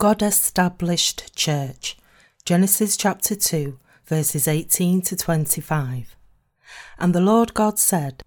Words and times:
God 0.00 0.22
established 0.22 1.36
church. 1.36 1.98
Genesis 2.46 2.96
chapter 2.96 3.34
2, 3.34 3.78
verses 4.06 4.48
18 4.48 5.02
to 5.02 5.14
25. 5.14 6.16
And 6.98 7.14
the 7.14 7.20
Lord 7.20 7.52
God 7.52 7.78
said, 7.78 8.24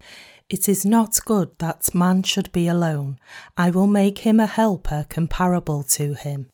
It 0.48 0.68
is 0.68 0.86
not 0.86 1.18
good 1.24 1.50
that 1.58 1.92
man 1.92 2.22
should 2.22 2.52
be 2.52 2.68
alone. 2.68 3.18
I 3.56 3.70
will 3.70 3.88
make 3.88 4.18
him 4.18 4.38
a 4.38 4.46
helper 4.46 5.06
comparable 5.08 5.82
to 5.98 6.14
him. 6.14 6.48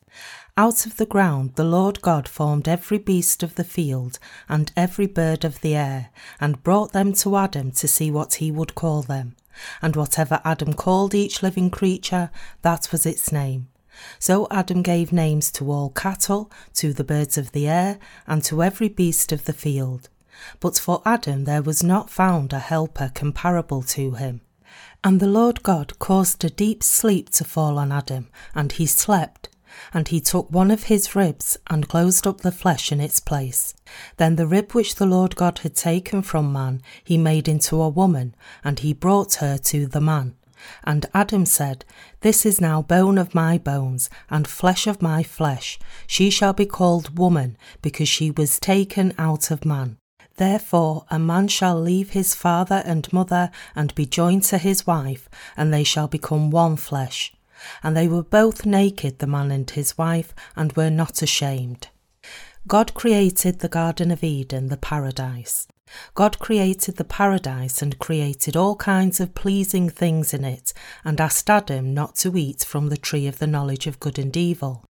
Out 0.57 0.87
of 0.87 0.97
the 0.97 1.05
ground 1.05 1.55
the 1.55 1.65
Lord 1.65 2.01
God 2.01 2.27
formed 2.27 2.67
every 2.67 2.97
beast 2.97 3.43
of 3.43 3.57
the 3.57 3.65
field 3.65 4.19
and 4.49 4.73
every 4.75 5.07
bird 5.07 5.45
of 5.45 5.61
the 5.61 5.77
air, 5.77 6.09
and 6.41 6.63
brought 6.63 6.93
them 6.93 7.13
to 7.17 7.37
Adam 7.37 7.73
to 7.73 7.87
see 7.87 8.11
what 8.11 8.37
he 8.37 8.51
would 8.51 8.75
call 8.75 9.03
them. 9.03 9.37
And 9.83 9.97
whatever 9.97 10.41
Adam 10.47 10.73
called 10.73 11.15
each 11.15 11.43
living 11.43 11.69
creature, 11.69 12.31
that 12.63 12.91
was 12.91 13.05
its 13.05 13.31
name. 13.31 13.70
So 14.19 14.47
Adam 14.51 14.83
gave 14.83 15.13
names 15.13 15.51
to 15.53 15.71
all 15.71 15.91
cattle, 15.91 16.51
to 16.75 16.93
the 16.93 17.05
birds 17.05 17.37
of 17.37 17.53
the 17.53 17.69
air, 17.69 17.99
and 18.27 18.43
to 18.45 18.63
every 18.63 18.89
beast 18.89 19.33
of 19.33 19.45
the 19.45 19.53
field. 19.53 20.09
But 20.59 20.79
for 20.79 21.03
Adam 21.05 21.45
there 21.45 21.63
was 21.63 21.83
not 21.83 22.11
found 22.11 22.53
a 22.53 22.59
helper 22.59 23.11
comparable 23.15 23.83
to 23.83 24.13
him. 24.13 24.41
And 25.03 25.19
the 25.19 25.27
Lord 25.27 25.63
God 25.63 25.99
caused 25.99 26.45
a 26.45 26.51
deep 26.51 26.83
sleep 26.83 27.31
to 27.31 27.45
fall 27.45 27.79
on 27.79 27.91
Adam, 27.93 28.29
and 28.55 28.73
he 28.73 28.87
slept. 28.87 29.49
And 29.95 30.09
he 30.09 30.21
took 30.21 30.51
one 30.51 30.71
of 30.71 30.85
his 30.85 31.15
ribs 31.15 31.57
and 31.69 31.89
closed 31.89 32.27
up 32.27 32.41
the 32.41 32.53
flesh 32.53 32.91
in 32.91 33.01
its 33.01 33.21
place. 33.21 33.73
Then 34.17 34.37
the 34.37 34.47
rib 34.47 34.73
which 34.73 34.97
the 34.97 35.07
Lord 35.07 35.37
God 35.37 35.61
had 35.61 35.77
taken 35.77 36.23
from 36.23 36.53
man 36.53 36.83
he 37.05 37.17
made 37.17 37.49
into 37.49 37.81
a 37.81 37.89
woman, 37.89 38.35
and 38.65 38.81
he 38.81 38.93
brought 38.93 39.35
her 39.35 39.57
to 39.59 39.87
the 39.87 40.01
man. 40.01 40.35
And 40.85 41.07
Adam 41.15 41.47
said, 41.47 41.85
This 42.21 42.45
is 42.45 42.61
now 42.61 42.83
bone 42.83 43.19
of 43.19 43.35
my 43.35 43.59
bones, 43.59 44.11
and 44.29 44.47
flesh 44.47 44.87
of 44.87 45.03
my 45.03 45.23
flesh. 45.23 45.79
She 46.07 46.31
shall 46.31 46.53
be 46.53 46.67
called 46.67 47.19
woman, 47.19 47.57
because 47.83 48.09
she 48.09 48.31
was 48.31 48.61
taken 48.61 49.13
out 49.19 49.51
of 49.51 49.65
man. 49.65 49.99
Therefore 50.37 51.05
a 51.11 51.19
man 51.19 51.49
shall 51.49 51.79
leave 51.79 52.11
his 52.11 52.35
father 52.35 52.83
and 52.87 53.13
mother, 53.13 53.51
and 53.75 53.95
be 53.95 54.07
joined 54.07 54.45
to 54.45 54.59
his 54.59 54.87
wife, 54.87 55.29
and 55.57 55.73
they 55.73 55.85
shall 55.85 56.09
become 56.09 56.51
one 56.51 56.77
flesh. 56.77 57.35
And 57.83 57.97
they 57.97 58.09
were 58.09 58.23
both 58.23 58.65
naked, 58.65 59.19
the 59.19 59.27
man 59.27 59.51
and 59.51 59.69
his 59.69 59.99
wife, 59.99 60.35
and 60.57 60.73
were 60.73 60.91
not 60.91 61.21
ashamed. 61.21 61.89
God 62.67 62.95
created 62.95 63.59
the 63.59 63.69
Garden 63.69 64.11
of 64.11 64.23
Eden, 64.23 64.69
the 64.69 64.77
paradise. 64.77 65.67
God 66.15 66.39
created 66.39 66.97
the 66.97 67.05
paradise 67.05 67.83
and 67.83 67.99
created 67.99 68.57
all 68.57 68.77
kinds 68.77 69.21
of 69.21 69.35
pleasing 69.35 69.89
things 69.89 70.33
in 70.33 70.45
it, 70.45 70.73
and 71.05 71.21
asked 71.21 71.51
Adam 71.51 71.95
not 71.95 72.17
to 72.17 72.37
eat 72.37 72.65
from 72.65 72.89
the 72.89 72.97
tree 72.97 73.27
of 73.27 73.39
the 73.39 73.47
knowledge 73.47 73.87
of 73.87 74.01
good 74.01 74.19
and 74.19 74.37
evil. 74.37 74.85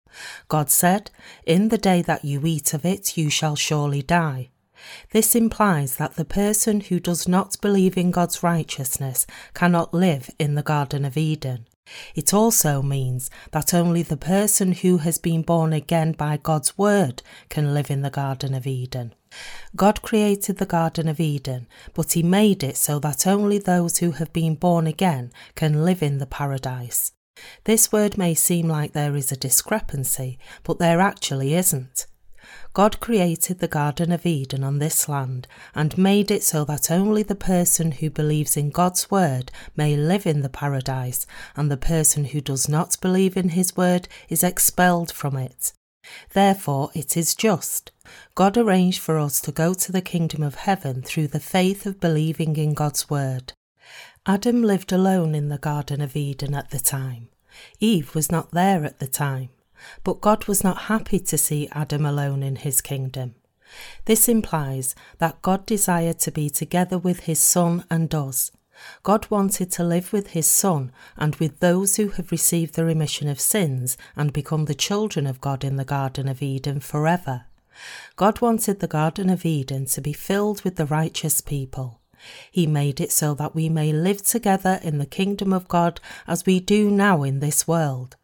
God 0.48 0.70
said, 0.70 1.10
In 1.46 1.68
the 1.68 1.78
day 1.78 2.02
that 2.02 2.24
you 2.24 2.44
eat 2.44 2.74
of 2.74 2.84
it, 2.84 3.16
you 3.16 3.30
shall 3.30 3.56
surely 3.56 4.02
die. 4.02 4.50
This 5.12 5.34
implies 5.34 5.96
that 5.96 6.14
the 6.14 6.24
person 6.24 6.80
who 6.80 7.00
does 7.00 7.28
not 7.28 7.60
believe 7.60 7.96
in 7.96 8.10
God's 8.10 8.42
righteousness 8.42 9.26
cannot 9.54 9.92
live 9.92 10.30
in 10.38 10.54
the 10.54 10.62
Garden 10.62 11.04
of 11.04 11.16
Eden. 11.16 11.66
It 12.14 12.32
also 12.32 12.82
means 12.82 13.30
that 13.50 13.74
only 13.74 14.02
the 14.02 14.16
person 14.16 14.72
who 14.72 14.98
has 14.98 15.18
been 15.18 15.42
born 15.42 15.72
again 15.72 16.12
by 16.12 16.36
God's 16.36 16.78
word 16.78 17.22
can 17.48 17.74
live 17.74 17.90
in 17.90 18.02
the 18.02 18.10
Garden 18.10 18.54
of 18.54 18.66
Eden. 18.66 19.14
God 19.76 20.02
created 20.02 20.56
the 20.56 20.66
Garden 20.66 21.08
of 21.08 21.20
Eden, 21.20 21.66
but 21.94 22.12
He 22.12 22.22
made 22.22 22.62
it 22.62 22.76
so 22.76 22.98
that 22.98 23.26
only 23.26 23.58
those 23.58 23.98
who 23.98 24.12
have 24.12 24.32
been 24.32 24.54
born 24.54 24.86
again 24.86 25.32
can 25.54 25.84
live 25.84 26.02
in 26.02 26.18
the 26.18 26.26
paradise. 26.26 27.12
This 27.64 27.92
word 27.92 28.18
may 28.18 28.34
seem 28.34 28.68
like 28.68 28.92
there 28.92 29.16
is 29.16 29.32
a 29.32 29.36
discrepancy, 29.36 30.38
but 30.64 30.78
there 30.78 31.00
actually 31.00 31.54
isn't. 31.54 32.06
God 32.72 33.00
created 33.00 33.58
the 33.58 33.68
Garden 33.68 34.12
of 34.12 34.26
Eden 34.26 34.64
on 34.64 34.78
this 34.78 35.08
land 35.08 35.46
and 35.74 35.96
made 35.98 36.30
it 36.30 36.42
so 36.42 36.64
that 36.64 36.90
only 36.90 37.22
the 37.22 37.34
person 37.34 37.92
who 37.92 38.10
believes 38.10 38.56
in 38.56 38.70
God's 38.70 39.10
word 39.10 39.50
may 39.76 39.96
live 39.96 40.26
in 40.26 40.42
the 40.42 40.48
paradise, 40.48 41.26
and 41.56 41.70
the 41.70 41.76
person 41.76 42.26
who 42.26 42.40
does 42.40 42.68
not 42.68 43.00
believe 43.00 43.36
in 43.36 43.50
his 43.50 43.76
word 43.76 44.08
is 44.28 44.42
expelled 44.42 45.12
from 45.12 45.36
it. 45.36 45.72
Therefore, 46.32 46.90
it 46.94 47.16
is 47.16 47.34
just. 47.34 47.90
God 48.34 48.56
arranged 48.56 49.00
for 49.00 49.18
us 49.18 49.40
to 49.42 49.52
go 49.52 49.74
to 49.74 49.92
the 49.92 50.00
kingdom 50.00 50.42
of 50.42 50.54
heaven 50.56 51.02
through 51.02 51.28
the 51.28 51.40
faith 51.40 51.86
of 51.86 52.00
believing 52.00 52.56
in 52.56 52.74
God's 52.74 53.10
word. 53.10 53.52
Adam 54.26 54.62
lived 54.62 54.92
alone 54.92 55.34
in 55.34 55.48
the 55.48 55.58
Garden 55.58 56.00
of 56.00 56.16
Eden 56.16 56.54
at 56.54 56.70
the 56.70 56.78
time. 56.78 57.28
Eve 57.80 58.14
was 58.14 58.30
not 58.30 58.52
there 58.52 58.84
at 58.84 58.98
the 58.98 59.06
time. 59.06 59.50
But 60.04 60.20
God 60.20 60.46
was 60.46 60.62
not 60.62 60.82
happy 60.82 61.18
to 61.20 61.38
see 61.38 61.68
Adam 61.72 62.04
alone 62.04 62.42
in 62.42 62.56
his 62.56 62.80
kingdom. 62.80 63.34
This 64.04 64.28
implies 64.28 64.94
that 65.18 65.42
God 65.42 65.64
desired 65.64 66.18
to 66.20 66.32
be 66.32 66.50
together 66.50 66.98
with 66.98 67.20
his 67.20 67.38
Son 67.38 67.84
and 67.90 68.12
us. 68.14 68.50
God 69.02 69.30
wanted 69.30 69.70
to 69.72 69.84
live 69.84 70.12
with 70.12 70.28
his 70.28 70.46
Son 70.46 70.92
and 71.16 71.36
with 71.36 71.60
those 71.60 71.96
who 71.96 72.08
have 72.08 72.30
received 72.30 72.74
the 72.74 72.84
remission 72.84 73.28
of 73.28 73.40
sins 73.40 73.96
and 74.16 74.32
become 74.32 74.66
the 74.66 74.74
children 74.74 75.26
of 75.26 75.40
God 75.40 75.64
in 75.64 75.76
the 75.76 75.84
Garden 75.84 76.28
of 76.28 76.42
Eden 76.42 76.80
forever. 76.80 77.44
God 78.16 78.40
wanted 78.40 78.80
the 78.80 78.86
Garden 78.86 79.30
of 79.30 79.44
Eden 79.44 79.86
to 79.86 80.00
be 80.00 80.12
filled 80.12 80.62
with 80.62 80.76
the 80.76 80.86
righteous 80.86 81.40
people. 81.40 82.00
He 82.50 82.66
made 82.66 83.00
it 83.00 83.12
so 83.12 83.34
that 83.34 83.54
we 83.54 83.68
may 83.68 83.92
live 83.92 84.22
together 84.22 84.78
in 84.82 84.98
the 84.98 85.06
kingdom 85.06 85.52
of 85.52 85.68
God 85.68 86.00
as 86.26 86.44
we 86.44 86.60
do 86.60 86.90
now 86.90 87.22
in 87.22 87.40
this 87.40 87.66
world. 87.66 88.16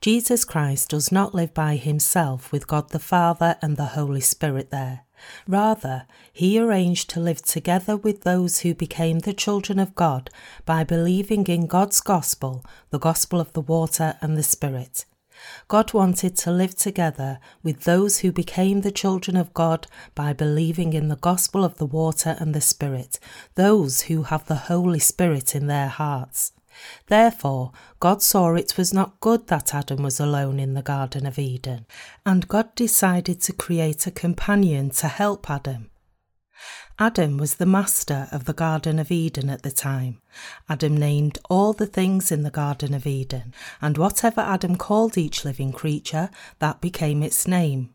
Jesus 0.00 0.44
Christ 0.44 0.90
does 0.90 1.12
not 1.12 1.34
live 1.34 1.54
by 1.54 1.76
himself 1.76 2.52
with 2.52 2.66
God 2.66 2.90
the 2.90 2.98
Father 2.98 3.56
and 3.62 3.76
the 3.76 3.86
Holy 3.86 4.20
Spirit 4.20 4.70
there. 4.70 5.02
Rather, 5.46 6.06
he 6.32 6.58
arranged 6.58 7.10
to 7.10 7.20
live 7.20 7.42
together 7.42 7.96
with 7.96 8.22
those 8.22 8.60
who 8.60 8.74
became 8.74 9.20
the 9.20 9.32
children 9.32 9.78
of 9.78 9.94
God 9.94 10.30
by 10.64 10.84
believing 10.84 11.46
in 11.46 11.66
God's 11.66 12.00
gospel, 12.00 12.64
the 12.90 12.98
gospel 12.98 13.40
of 13.40 13.52
the 13.52 13.60
water 13.60 14.16
and 14.20 14.36
the 14.36 14.42
Spirit. 14.42 15.04
God 15.68 15.92
wanted 15.92 16.36
to 16.38 16.52
live 16.52 16.76
together 16.76 17.40
with 17.62 17.80
those 17.80 18.18
who 18.18 18.30
became 18.30 18.82
the 18.82 18.92
children 18.92 19.36
of 19.36 19.52
God 19.54 19.86
by 20.14 20.32
believing 20.32 20.92
in 20.92 21.08
the 21.08 21.16
gospel 21.16 21.64
of 21.64 21.78
the 21.78 21.86
water 21.86 22.36
and 22.38 22.54
the 22.54 22.60
Spirit, 22.60 23.18
those 23.54 24.02
who 24.02 24.24
have 24.24 24.46
the 24.46 24.54
Holy 24.54 25.00
Spirit 25.00 25.54
in 25.54 25.66
their 25.66 25.88
hearts. 25.88 26.52
Therefore, 27.06 27.72
God 28.00 28.22
saw 28.22 28.54
it 28.54 28.76
was 28.76 28.92
not 28.92 29.20
good 29.20 29.46
that 29.48 29.74
Adam 29.74 30.02
was 30.02 30.18
alone 30.18 30.58
in 30.58 30.74
the 30.74 30.82
Garden 30.82 31.26
of 31.26 31.38
Eden, 31.38 31.86
and 32.24 32.48
God 32.48 32.74
decided 32.74 33.40
to 33.42 33.52
create 33.52 34.06
a 34.06 34.10
companion 34.10 34.90
to 34.90 35.08
help 35.08 35.50
Adam. 35.50 35.90
Adam 36.98 37.38
was 37.38 37.54
the 37.54 37.66
master 37.66 38.28
of 38.30 38.44
the 38.44 38.52
Garden 38.52 38.98
of 38.98 39.10
Eden 39.10 39.50
at 39.50 39.62
the 39.62 39.70
time. 39.70 40.20
Adam 40.68 40.96
named 40.96 41.38
all 41.50 41.72
the 41.72 41.86
things 41.86 42.30
in 42.30 42.42
the 42.42 42.50
Garden 42.50 42.94
of 42.94 43.06
Eden, 43.06 43.52
and 43.80 43.98
whatever 43.98 44.40
Adam 44.40 44.76
called 44.76 45.18
each 45.18 45.44
living 45.44 45.72
creature, 45.72 46.30
that 46.58 46.80
became 46.80 47.22
its 47.22 47.46
name. 47.46 47.92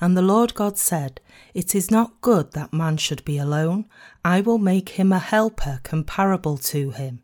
And 0.00 0.16
the 0.16 0.22
Lord 0.22 0.54
God 0.54 0.78
said, 0.78 1.20
It 1.54 1.74
is 1.74 1.90
not 1.90 2.20
good 2.20 2.52
that 2.52 2.72
man 2.72 2.96
should 2.96 3.24
be 3.24 3.38
alone. 3.38 3.86
I 4.24 4.40
will 4.40 4.58
make 4.58 4.90
him 4.90 5.12
a 5.12 5.18
helper 5.18 5.80
comparable 5.82 6.56
to 6.58 6.90
him. 6.90 7.22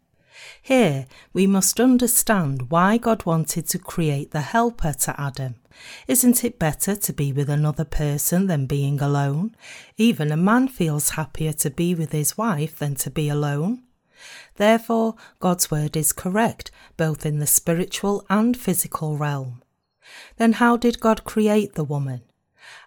Here 0.60 1.06
we 1.32 1.46
must 1.46 1.80
understand 1.80 2.70
why 2.70 2.98
God 2.98 3.24
wanted 3.26 3.66
to 3.68 3.78
create 3.78 4.30
the 4.30 4.40
helper 4.40 4.92
to 4.92 5.20
Adam. 5.20 5.56
Isn't 6.06 6.44
it 6.44 6.58
better 6.58 6.94
to 6.94 7.12
be 7.12 7.32
with 7.32 7.48
another 7.48 7.84
person 7.84 8.46
than 8.46 8.66
being 8.66 9.00
alone? 9.00 9.56
Even 9.96 10.30
a 10.30 10.36
man 10.36 10.68
feels 10.68 11.10
happier 11.10 11.52
to 11.54 11.70
be 11.70 11.94
with 11.94 12.12
his 12.12 12.36
wife 12.38 12.78
than 12.78 12.94
to 12.96 13.10
be 13.10 13.28
alone. 13.28 13.82
Therefore, 14.56 15.16
God's 15.40 15.70
word 15.70 15.96
is 15.96 16.12
correct, 16.12 16.70
both 16.96 17.26
in 17.26 17.38
the 17.38 17.46
spiritual 17.46 18.24
and 18.28 18.56
physical 18.56 19.16
realm. 19.16 19.62
Then 20.36 20.54
how 20.54 20.76
did 20.76 21.00
God 21.00 21.24
create 21.24 21.74
the 21.74 21.84
woman? 21.84 22.22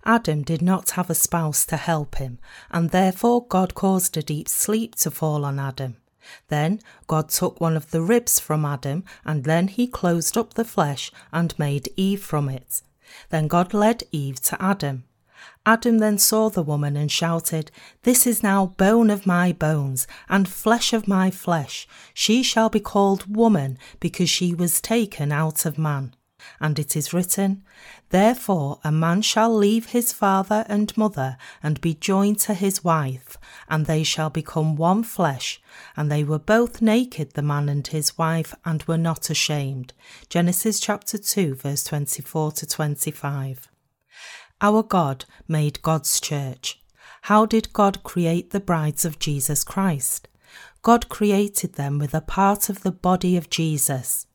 Adam 0.06 0.44
did 0.44 0.62
not 0.62 0.91
have 0.91 1.09
a 1.09 1.15
spouse 1.15 1.65
to 1.65 1.77
help 1.77 2.15
him, 2.15 2.39
and 2.71 2.91
therefore 2.91 3.45
God 3.45 3.75
caused 3.75 4.15
a 4.15 4.24
deep 4.24 4.47
sleep 4.47 4.95
to 4.95 5.12
fall 5.12 5.44
on 5.44 5.59
Adam. 5.59 5.97
Then 6.48 6.81
God 7.07 7.30
took 7.30 7.60
one 7.60 7.77
of 7.77 7.92
the 7.92 8.01
ribs 8.01 8.39
from 8.39 8.66
Adam, 8.66 9.04
and 9.24 9.44
then 9.44 9.68
he 9.68 9.88
closed 9.88 10.38
up 10.38 10.54
the 10.54 10.66
flesh 10.66 11.12
and 11.31 11.57
made 11.60 11.89
Eve 11.95 12.24
from 12.24 12.50
it. 12.50 12.81
Then 13.30 13.48
God 13.48 13.74
led 13.74 14.04
Eve 14.12 14.42
to 14.44 14.62
Adam. 14.62 15.04
Adam 15.66 15.98
then 15.98 16.18
saw 16.18 16.50
the 16.50 16.62
woman 16.62 16.95
and 16.95 17.12
shouted, 17.12 17.72
This 18.04 18.27
is 18.27 18.44
now 18.44 18.68
bone 18.77 19.10
of 19.10 19.25
my 19.25 19.51
bones 19.51 20.07
and 20.30 20.48
flesh 20.48 20.94
of 20.94 21.07
my 21.07 21.31
flesh. 21.31 21.88
She 22.13 22.44
shall 22.44 22.69
be 22.69 22.80
called 22.80 23.36
woman 23.36 23.77
because 24.00 24.30
she 24.30 24.54
was 24.54 24.81
taken 24.81 25.31
out 25.31 25.66
of 25.66 25.77
man. 25.77 26.16
And 26.59 26.77
it 26.80 26.95
is 26.95 27.13
written, 27.13 27.63
Therefore 28.09 28.80
a 28.83 28.92
man 28.92 29.21
shall 29.21 29.56
leave 29.56 29.88
his 29.88 30.13
father 30.13 30.65
and 30.68 30.95
mother 30.97 31.38
and 31.62 31.81
be 31.81 31.94
joined 31.94 32.39
to 32.42 32.53
his 32.53 32.83
wife, 32.83 33.38
and 33.69 33.86
they 33.86 34.03
shall 34.03 34.30
become 34.30 34.75
one 34.75 35.03
flesh. 35.03 35.62
And 35.97 36.12
they 36.12 36.24
were 36.24 36.39
both 36.39 36.81
naked, 36.81 37.33
the 37.33 37.42
man 37.42 37.69
and 37.69 37.86
his 37.86 38.18
wife, 38.18 38.53
and 38.63 38.83
were 38.83 38.97
not 38.97 39.30
ashamed. 39.30 39.94
Genesis 40.30 40.80
chapter 40.80 41.18
2, 41.18 41.56
verse 41.56 41.83
24 41.83 42.51
to 42.53 42.65
25. 42.65 43.68
Our 44.62 44.83
God 44.83 45.25
made 45.48 45.81
God's 45.81 46.19
church. 46.21 46.81
How 47.24 47.45
did 47.45 47.74
God 47.74 48.03
create 48.03 48.51
the 48.51 48.59
brides 48.59 49.03
of 49.03 49.19
Jesus 49.19 49.63
Christ? 49.63 50.27
God 50.81 51.09
created 51.09 51.74
them 51.74 51.98
with 51.98 52.13
a 52.13 52.21
part 52.21 52.69
of 52.69 52.83
the 52.83 52.91
body 52.91 53.36
of 53.36 53.50
Jesus. 53.50 54.27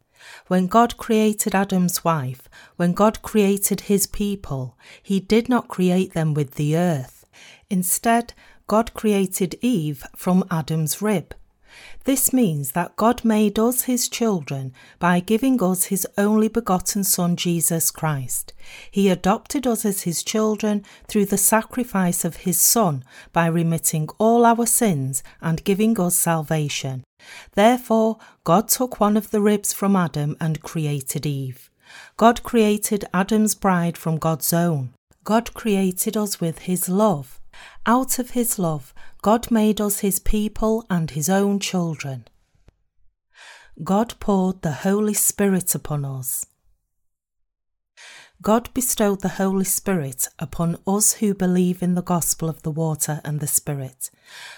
When 0.48 0.66
God 0.66 0.96
created 0.96 1.54
Adam's 1.54 2.04
wife, 2.04 2.48
when 2.76 2.92
God 2.92 3.22
created 3.22 3.82
his 3.82 4.06
people, 4.06 4.76
he 5.02 5.20
did 5.20 5.48
not 5.48 5.68
create 5.68 6.12
them 6.12 6.34
with 6.34 6.54
the 6.54 6.76
earth. 6.76 7.26
Instead, 7.68 8.34
God 8.66 8.94
created 8.94 9.58
Eve 9.60 10.04
from 10.14 10.44
Adam's 10.50 11.00
rib. 11.00 11.34
This 12.04 12.32
means 12.32 12.72
that 12.72 12.96
God 12.96 13.24
made 13.24 13.58
us 13.58 13.82
his 13.82 14.08
children 14.08 14.72
by 14.98 15.20
giving 15.20 15.62
us 15.62 15.84
his 15.84 16.06
only 16.16 16.48
begotten 16.48 17.04
Son, 17.04 17.36
Jesus 17.36 17.90
Christ. 17.90 18.52
He 18.90 19.08
adopted 19.08 19.66
us 19.66 19.84
as 19.84 20.02
his 20.02 20.22
children 20.22 20.84
through 21.08 21.26
the 21.26 21.38
sacrifice 21.38 22.24
of 22.24 22.36
his 22.36 22.60
Son 22.60 23.04
by 23.32 23.46
remitting 23.46 24.08
all 24.18 24.46
our 24.46 24.66
sins 24.66 25.22
and 25.40 25.64
giving 25.64 26.00
us 26.00 26.16
salvation. 26.16 27.04
Therefore, 27.54 28.18
God 28.44 28.68
took 28.68 29.00
one 29.00 29.16
of 29.16 29.30
the 29.30 29.40
ribs 29.40 29.72
from 29.72 29.96
Adam 29.96 30.36
and 30.40 30.62
created 30.62 31.26
Eve. 31.26 31.70
God 32.16 32.42
created 32.42 33.04
Adam's 33.12 33.54
bride 33.54 33.98
from 33.98 34.18
God's 34.18 34.52
own. 34.52 34.90
God 35.24 35.52
created 35.54 36.16
us 36.16 36.40
with 36.40 36.60
his 36.60 36.88
love. 36.88 37.39
Out 37.86 38.18
of 38.18 38.30
his 38.30 38.58
love, 38.58 38.92
God 39.22 39.50
made 39.50 39.80
us 39.80 40.00
his 40.00 40.18
people 40.18 40.86
and 40.88 41.10
his 41.10 41.28
own 41.28 41.58
children. 41.58 42.26
God 43.82 44.14
poured 44.20 44.62
the 44.62 44.72
Holy 44.72 45.14
Spirit 45.14 45.74
upon 45.74 46.04
us. 46.04 46.46
God 48.42 48.72
bestowed 48.72 49.20
the 49.20 49.28
Holy 49.28 49.66
Spirit 49.66 50.26
upon 50.38 50.78
us 50.86 51.14
who 51.14 51.34
believe 51.34 51.82
in 51.82 51.94
the 51.94 52.02
gospel 52.02 52.48
of 52.48 52.62
the 52.62 52.70
water 52.70 53.20
and 53.22 53.40
the 53.40 53.46
Spirit. 53.46 54.10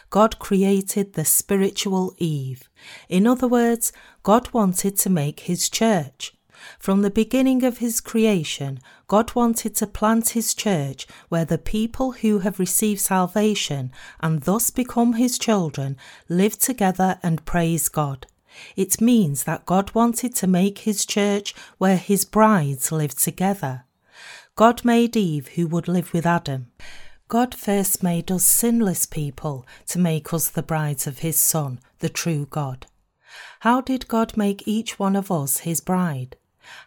God 0.09 0.39
created 0.39 1.15
the 1.15 1.25
spiritual 1.25 2.15
Eve. 2.19 2.69
In 3.09 3.27
other 3.27 3.49
words, 3.49 3.93
God 4.23 4.53
wanted 4.53 4.97
to 4.99 5.11
make 5.11 5.41
his 5.41 5.69
church. 5.69 6.33
From 6.79 7.03
the 7.03 7.11
beginning 7.11 7.65
of 7.65 7.79
his 7.79 8.01
creation, 8.01 8.79
God 9.13 9.35
wanted 9.35 9.75
to 9.75 9.87
plant 9.87 10.31
his 10.31 10.55
church 10.55 11.07
where 11.29 11.45
the 11.45 11.59
people 11.59 12.13
who 12.13 12.39
have 12.39 12.59
received 12.59 13.03
salvation 13.03 13.93
and 14.21 14.41
thus 14.41 14.71
become 14.71 15.13
his 15.13 15.37
children 15.37 15.99
live 16.31 16.59
together 16.59 17.19
and 17.23 17.45
praise 17.45 17.91
God. 17.91 18.27
It 18.75 19.03
means 19.03 19.45
that 19.45 19.67
God 19.67 19.95
wanted 19.95 20.35
to 20.37 20.47
make 20.47 20.79
his 20.79 21.05
church 21.05 21.55
where 21.77 21.99
his 21.99 22.25
brides 22.25 22.91
live 22.91 23.15
together. 23.15 23.85
God 24.57 24.83
made 24.83 25.15
Eve 25.15 25.49
who 25.49 25.67
would 25.67 25.89
live 25.89 26.15
with 26.15 26.25
Adam. 26.25 26.69
God 27.29 27.55
first 27.55 28.03
made 28.03 28.33
us 28.33 28.47
sinless 28.47 29.05
people 29.05 29.67
to 29.89 29.99
make 29.99 30.33
us 30.33 30.49
the 30.49 30.63
brides 30.63 31.07
of 31.07 31.19
his 31.19 31.37
Son, 31.37 31.81
the 31.99 32.09
true 32.09 32.47
God. 32.49 32.87
How 33.61 33.83
did 33.83 34.09
God 34.09 34.39
make 34.39 34.67
each 34.67 34.99
one 34.99 35.17
of 35.17 35.31
us 35.31 35.59
his 35.59 35.83
bride? 35.83 36.37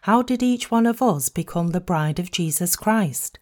How 0.02 0.22
did 0.22 0.42
each 0.42 0.70
one 0.70 0.86
of 0.86 1.02
us 1.02 1.28
become 1.28 1.68
the 1.68 1.80
bride 1.80 2.18
of 2.18 2.30
Jesus 2.30 2.76
Christ? 2.76 3.38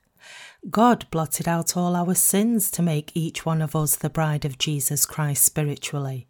God 0.70 1.06
blotted 1.10 1.46
out 1.46 1.76
all 1.76 1.94
our 1.94 2.14
sins 2.14 2.70
to 2.72 2.82
make 2.82 3.12
each 3.14 3.44
one 3.44 3.60
of 3.60 3.76
us 3.76 3.96
the 3.96 4.10
bride 4.10 4.44
of 4.44 4.58
Jesus 4.58 5.04
Christ 5.04 5.44
spiritually. 5.44 6.26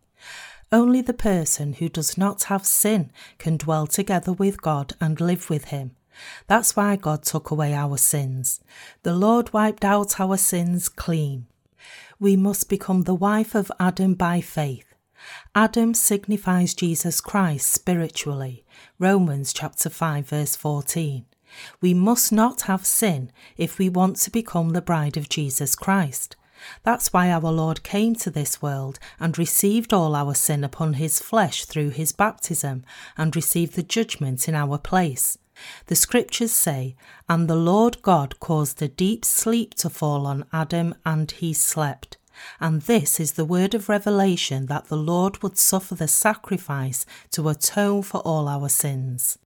Only 0.73 1.01
the 1.03 1.15
person 1.15 1.75
who 1.75 1.89
does 1.89 2.19
not 2.19 2.45
have 2.45 2.67
sin 2.67 3.13
can 3.39 3.57
dwell 3.57 3.87
together 3.87 4.33
with 4.33 4.61
God 4.61 4.95
and 5.01 5.21
live 5.21 5.49
with 5.49 5.67
Him. 5.67 5.93
That's 6.47 6.75
why 6.75 6.97
God 6.97 7.23
took 7.23 7.51
away 7.51 7.75
our 7.75 7.97
sins. 7.97 8.61
The 9.03 9.15
Lord 9.15 9.53
wiped 9.53 9.85
out 9.85 10.19
our 10.21 10.37
sins 10.37 10.89
clean. 10.89 11.47
We 12.19 12.37
must 12.37 12.69
become 12.69 13.03
the 13.03 13.15
wife 13.15 13.55
of 13.55 13.71
Adam 13.79 14.15
by 14.15 14.41
faith. 14.41 14.94
Adam 15.55 15.95
signifies 15.95 16.75
Jesus 16.75 17.21
Christ 17.21 17.71
spiritually. 17.71 18.65
Romans 18.99 19.53
chapter 19.53 19.89
5 19.89 20.29
verse 20.29 20.57
14. 20.57 21.25
We 21.81 21.95
must 21.95 22.33
not 22.33 22.63
have 22.63 22.85
sin 22.85 23.31
if 23.57 23.79
we 23.79 23.89
want 23.89 24.17
to 24.17 24.31
become 24.31 24.71
the 24.71 24.83
bride 24.83 25.17
of 25.17 25.29
Jesus 25.29 25.75
Christ. 25.75 26.37
That's 26.83 27.13
why 27.13 27.31
our 27.31 27.53
Lord 27.53 27.83
came 27.83 28.15
to 28.17 28.31
this 28.31 28.63
world 28.63 28.99
and 29.21 29.39
received 29.39 29.93
all 29.93 30.15
our 30.15 30.35
sin 30.35 30.65
upon 30.65 30.95
his 30.95 31.21
flesh 31.21 31.65
through 31.65 31.91
his 31.91 32.13
baptism 32.13 32.85
and 33.17 33.37
received 33.37 33.75
the 33.75 33.83
judgment 33.83 34.49
in 34.49 34.55
our 34.55 34.79
place. 34.79 35.39
The 35.87 35.97
scriptures 35.97 36.53
say, 36.53 36.97
And 37.29 37.49
the 37.49 37.57
Lord 37.57 38.03
God 38.03 38.41
caused 38.41 38.83
a 38.83 38.89
deep 38.89 39.25
sleep 39.25 39.75
to 39.75 39.91
fall 39.91 40.27
on 40.27 40.47
Adam, 40.53 40.95
and 41.05 41.31
he 41.31 41.53
slept. 41.53 42.17
And 42.61 42.83
this 42.83 43.21
is 43.21 43.33
the 43.33 43.45
word 43.45 43.75
of 43.75 43.89
revelation 43.89 44.67
that 44.67 44.87
the 44.87 44.97
Lord 44.97 45.43
would 45.43 45.59
suffer 45.59 45.95
the 45.95 46.09
sacrifice 46.09 47.07
to 47.33 47.49
atone 47.49 48.03
for 48.03 48.21
all 48.21 48.49
our 48.49 48.69
sins. 48.69 49.39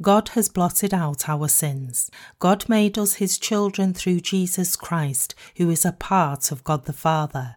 God 0.00 0.30
has 0.30 0.48
blotted 0.48 0.94
out 0.94 1.28
our 1.28 1.48
sins. 1.48 2.10
God 2.38 2.68
made 2.68 2.98
us 2.98 3.14
his 3.14 3.38
children 3.38 3.94
through 3.94 4.20
Jesus 4.20 4.76
Christ, 4.76 5.34
who 5.56 5.70
is 5.70 5.84
a 5.84 5.92
part 5.92 6.52
of 6.52 6.64
God 6.64 6.84
the 6.84 6.92
Father. 6.92 7.56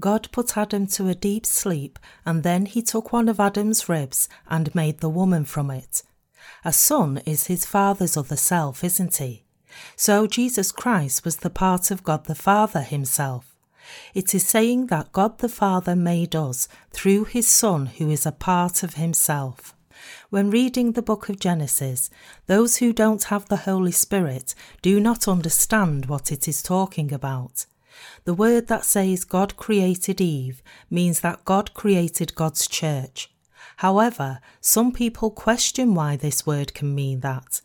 God 0.00 0.28
put 0.32 0.56
Adam 0.56 0.86
to 0.88 1.08
a 1.08 1.14
deep 1.14 1.46
sleep, 1.46 1.98
and 2.26 2.42
then 2.42 2.66
he 2.66 2.82
took 2.82 3.12
one 3.12 3.28
of 3.28 3.38
Adam's 3.38 3.88
ribs 3.88 4.28
and 4.48 4.74
made 4.74 4.98
the 4.98 5.08
woman 5.08 5.44
from 5.44 5.70
it. 5.70 6.02
A 6.64 6.72
son 6.72 7.22
is 7.24 7.46
his 7.46 7.64
father's 7.64 8.16
other 8.16 8.36
self, 8.36 8.82
isn't 8.82 9.16
he? 9.16 9.44
So 9.96 10.26
Jesus 10.26 10.72
Christ 10.72 11.24
was 11.24 11.36
the 11.36 11.50
part 11.50 11.90
of 11.90 12.02
God 12.02 12.26
the 12.26 12.34
Father 12.34 12.80
himself. 12.80 13.53
It 14.14 14.34
is 14.34 14.46
saying 14.46 14.86
that 14.86 15.12
God 15.12 15.38
the 15.38 15.48
Father 15.48 15.96
made 15.96 16.34
us 16.34 16.68
through 16.90 17.24
his 17.24 17.48
Son, 17.48 17.86
who 17.86 18.10
is 18.10 18.26
a 18.26 18.32
part 18.32 18.82
of 18.82 18.94
himself. 18.94 19.74
When 20.30 20.50
reading 20.50 20.92
the 20.92 21.02
book 21.02 21.28
of 21.28 21.38
Genesis, 21.38 22.10
those 22.46 22.76
who 22.76 22.92
don't 22.92 23.24
have 23.24 23.48
the 23.48 23.58
Holy 23.58 23.92
Spirit 23.92 24.54
do 24.82 25.00
not 25.00 25.28
understand 25.28 26.06
what 26.06 26.32
it 26.32 26.48
is 26.48 26.62
talking 26.62 27.12
about. 27.12 27.66
The 28.24 28.34
word 28.34 28.66
that 28.68 28.84
says 28.84 29.24
God 29.24 29.56
created 29.56 30.20
Eve 30.20 30.62
means 30.90 31.20
that 31.20 31.44
God 31.44 31.74
created 31.74 32.34
God's 32.34 32.66
church. 32.66 33.30
However, 33.78 34.40
some 34.60 34.92
people 34.92 35.30
question 35.30 35.94
why 35.94 36.16
this 36.16 36.46
word 36.46 36.74
can 36.74 36.94
mean 36.94 37.20
that. 37.20 37.60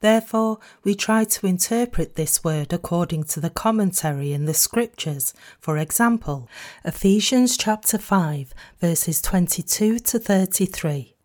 Therefore, 0.00 0.58
we 0.82 0.94
try 0.94 1.24
to 1.24 1.46
interpret 1.46 2.14
this 2.16 2.42
word 2.42 2.72
according 2.72 3.24
to 3.24 3.40
the 3.40 3.50
commentary 3.50 4.32
in 4.32 4.46
the 4.46 4.54
scriptures. 4.54 5.34
For 5.60 5.76
example, 5.76 6.48
Ephesians 6.84 7.58
chapter 7.58 7.98
5, 7.98 8.54
verses 8.80 9.20
22 9.20 9.98
to 9.98 10.18
33. 10.18 11.16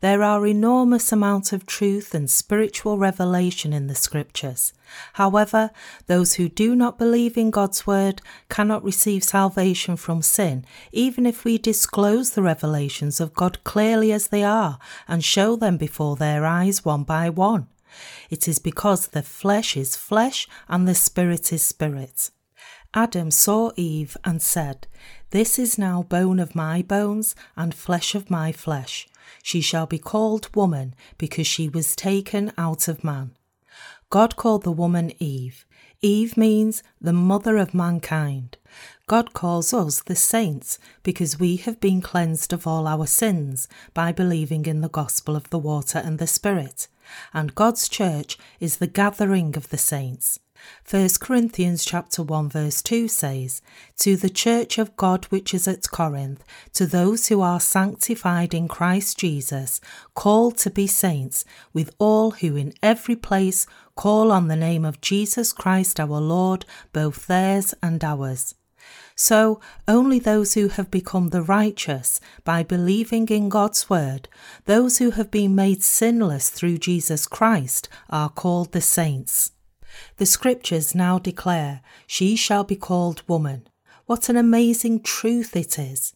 There 0.00 0.22
are 0.22 0.46
enormous 0.46 1.12
amounts 1.12 1.52
of 1.52 1.66
truth 1.66 2.14
and 2.14 2.30
spiritual 2.30 2.96
revelation 2.96 3.74
in 3.74 3.88
the 3.88 3.94
scriptures. 3.94 4.72
However, 5.14 5.70
those 6.06 6.34
who 6.34 6.48
do 6.48 6.74
not 6.74 6.98
believe 6.98 7.36
in 7.36 7.50
God's 7.50 7.86
word 7.86 8.22
cannot 8.48 8.82
receive 8.82 9.22
salvation 9.22 9.96
from 9.96 10.22
sin, 10.22 10.64
even 10.92 11.26
if 11.26 11.44
we 11.44 11.58
disclose 11.58 12.30
the 12.30 12.40
revelations 12.40 13.20
of 13.20 13.34
God 13.34 13.62
clearly 13.64 14.10
as 14.10 14.28
they 14.28 14.42
are 14.42 14.78
and 15.06 15.22
show 15.22 15.56
them 15.56 15.76
before 15.76 16.16
their 16.16 16.46
eyes 16.46 16.86
one 16.86 17.02
by 17.02 17.28
one. 17.28 17.66
It 18.30 18.48
is 18.48 18.58
because 18.58 19.08
the 19.08 19.22
flesh 19.22 19.76
is 19.76 19.96
flesh 19.96 20.48
and 20.68 20.86
the 20.86 20.94
spirit 20.94 21.52
is 21.52 21.62
spirit. 21.62 22.30
Adam 22.94 23.30
saw 23.30 23.70
Eve 23.76 24.16
and 24.24 24.40
said, 24.40 24.86
This 25.30 25.58
is 25.58 25.78
now 25.78 26.02
bone 26.02 26.40
of 26.40 26.54
my 26.54 26.82
bones 26.82 27.34
and 27.56 27.74
flesh 27.74 28.14
of 28.14 28.30
my 28.30 28.50
flesh. 28.50 29.08
She 29.42 29.60
shall 29.60 29.86
be 29.86 29.98
called 29.98 30.54
woman 30.54 30.94
because 31.18 31.46
she 31.46 31.68
was 31.68 31.94
taken 31.94 32.52
out 32.56 32.88
of 32.88 33.04
man. 33.04 33.32
God 34.10 34.36
called 34.36 34.62
the 34.62 34.72
woman 34.72 35.12
Eve. 35.18 35.66
Eve 36.00 36.36
means 36.36 36.82
the 37.00 37.12
mother 37.12 37.56
of 37.56 37.74
mankind. 37.74 38.56
God 39.06 39.34
calls 39.34 39.74
us 39.74 40.00
the 40.00 40.14
saints 40.14 40.78
because 41.02 41.40
we 41.40 41.56
have 41.56 41.80
been 41.80 42.00
cleansed 42.00 42.52
of 42.52 42.66
all 42.66 42.86
our 42.86 43.06
sins 43.06 43.68
by 43.92 44.12
believing 44.12 44.64
in 44.66 44.80
the 44.80 44.88
gospel 44.88 45.34
of 45.34 45.50
the 45.50 45.58
water 45.58 45.98
and 45.98 46.18
the 46.18 46.26
spirit 46.26 46.88
and 47.32 47.54
God's 47.54 47.88
church 47.88 48.38
is 48.60 48.76
the 48.76 48.86
gathering 48.86 49.56
of 49.56 49.70
the 49.70 49.78
saints. 49.78 50.40
1 50.90 51.08
Corinthians 51.20 51.84
chapter 51.84 52.22
1 52.22 52.48
verse 52.48 52.82
2 52.82 53.08
says, 53.08 53.62
To 53.98 54.16
the 54.16 54.30
church 54.30 54.78
of 54.78 54.96
God 54.96 55.26
which 55.26 55.54
is 55.54 55.68
at 55.68 55.90
Corinth, 55.90 56.44
to 56.74 56.86
those 56.86 57.28
who 57.28 57.40
are 57.40 57.60
sanctified 57.60 58.54
in 58.54 58.68
Christ 58.68 59.18
Jesus, 59.18 59.80
called 60.14 60.56
to 60.58 60.70
be 60.70 60.86
saints, 60.86 61.44
with 61.72 61.94
all 61.98 62.32
who 62.32 62.56
in 62.56 62.72
every 62.82 63.16
place 63.16 63.66
call 63.94 64.32
on 64.32 64.48
the 64.48 64.56
name 64.56 64.84
of 64.84 65.00
Jesus 65.00 65.52
Christ 65.52 66.00
our 66.00 66.20
Lord, 66.20 66.64
both 66.92 67.26
theirs 67.26 67.74
and 67.82 68.02
ours. 68.02 68.54
So, 69.20 69.60
only 69.88 70.20
those 70.20 70.54
who 70.54 70.68
have 70.68 70.92
become 70.92 71.30
the 71.30 71.42
righteous 71.42 72.20
by 72.44 72.62
believing 72.62 73.26
in 73.26 73.48
God's 73.48 73.90
word, 73.90 74.28
those 74.66 74.98
who 74.98 75.10
have 75.10 75.28
been 75.28 75.56
made 75.56 75.82
sinless 75.82 76.50
through 76.50 76.78
Jesus 76.78 77.26
Christ, 77.26 77.88
are 78.08 78.28
called 78.28 78.70
the 78.70 78.80
saints. 78.80 79.50
The 80.18 80.24
scriptures 80.24 80.94
now 80.94 81.18
declare, 81.18 81.80
She 82.06 82.36
shall 82.36 82.62
be 82.62 82.76
called 82.76 83.24
woman. 83.26 83.68
What 84.06 84.28
an 84.28 84.36
amazing 84.36 85.02
truth 85.02 85.56
it 85.56 85.80
is! 85.80 86.14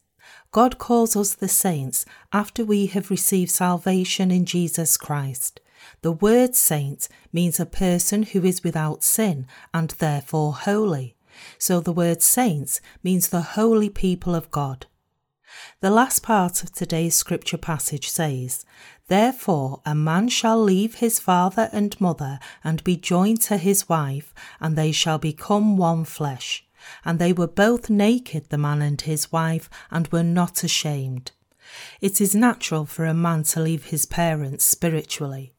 God 0.53 0.79
calls 0.79 1.17
us 1.17 1.35
the 1.35 1.49
saints 1.49 2.05
after 2.33 2.65
we 2.65 2.87
have 2.87 3.11
received 3.11 3.51
salvation 3.51 4.31
in 4.31 4.45
Jesus 4.45 4.97
Christ. 4.97 5.61
The 6.03 6.13
word 6.13 6.55
saint 6.55 7.09
means 7.33 7.59
a 7.59 7.67
person 7.67 8.23
who 8.23 8.45
is 8.45 8.63
without 8.63 9.03
sin 9.03 9.49
and 9.75 9.91
therefore 9.91 10.53
holy. 10.53 11.17
So 11.59 11.81
the 11.81 11.93
word 11.93 12.23
saints 12.23 12.81
means 13.03 13.29
the 13.29 13.43
holy 13.43 13.91
people 13.91 14.35
of 14.35 14.51
God. 14.51 14.87
The 15.81 15.91
last 15.91 16.23
part 16.23 16.63
of 16.63 16.73
today's 16.73 17.15
scripture 17.15 17.59
passage 17.59 18.09
says, 18.09 18.65
Therefore 19.09 19.83
a 19.85 19.95
man 19.95 20.29
shall 20.29 20.63
leave 20.63 20.97
his 20.97 21.21
father 21.21 21.69
and 21.73 22.01
mother 22.01 22.39
and 22.65 22.83
be 22.85 22.97
joined 22.97 23.43
to 23.43 23.57
his 23.57 23.89
wife, 23.89 24.33
and 24.61 24.77
they 24.77 24.93
shall 24.93 25.19
become 25.19 25.77
one 25.77 26.05
flesh. 26.05 26.65
And 27.05 27.19
they 27.19 27.33
were 27.33 27.49
both 27.49 27.91
naked, 27.91 28.49
the 28.49 28.59
man 28.59 28.83
and 28.83 29.01
his 29.01 29.31
wife, 29.31 29.69
and 29.91 30.09
were 30.09 30.25
not 30.25 30.65
ashamed. 30.65 31.33
It 32.01 32.21
is 32.21 32.35
natural 32.35 32.87
for 32.87 33.05
a 33.05 33.15
man 33.15 33.45
to 33.45 33.61
leave 33.61 33.87
his 33.87 34.07
parents 34.07 34.65
spiritually. 34.65 35.52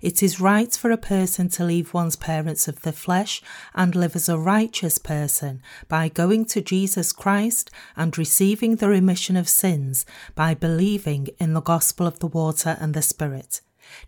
It 0.00 0.22
is 0.22 0.40
right 0.40 0.72
for 0.72 0.90
a 0.90 0.96
person 0.96 1.48
to 1.50 1.64
leave 1.64 1.94
one's 1.94 2.16
parents 2.16 2.68
of 2.68 2.82
the 2.82 2.92
flesh 2.92 3.42
and 3.74 3.94
live 3.94 4.16
as 4.16 4.28
a 4.28 4.38
righteous 4.38 4.98
person 4.98 5.62
by 5.88 6.08
going 6.08 6.44
to 6.46 6.60
Jesus 6.60 7.12
Christ 7.12 7.70
and 7.96 8.16
receiving 8.16 8.76
the 8.76 8.88
remission 8.88 9.36
of 9.36 9.48
sins 9.48 10.06
by 10.34 10.54
believing 10.54 11.28
in 11.38 11.52
the 11.52 11.60
gospel 11.60 12.06
of 12.06 12.18
the 12.18 12.26
water 12.26 12.76
and 12.80 12.94
the 12.94 13.02
Spirit. 13.02 13.60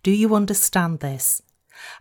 Do 0.02 0.10
you 0.10 0.34
understand 0.34 1.00
this? 1.00 1.42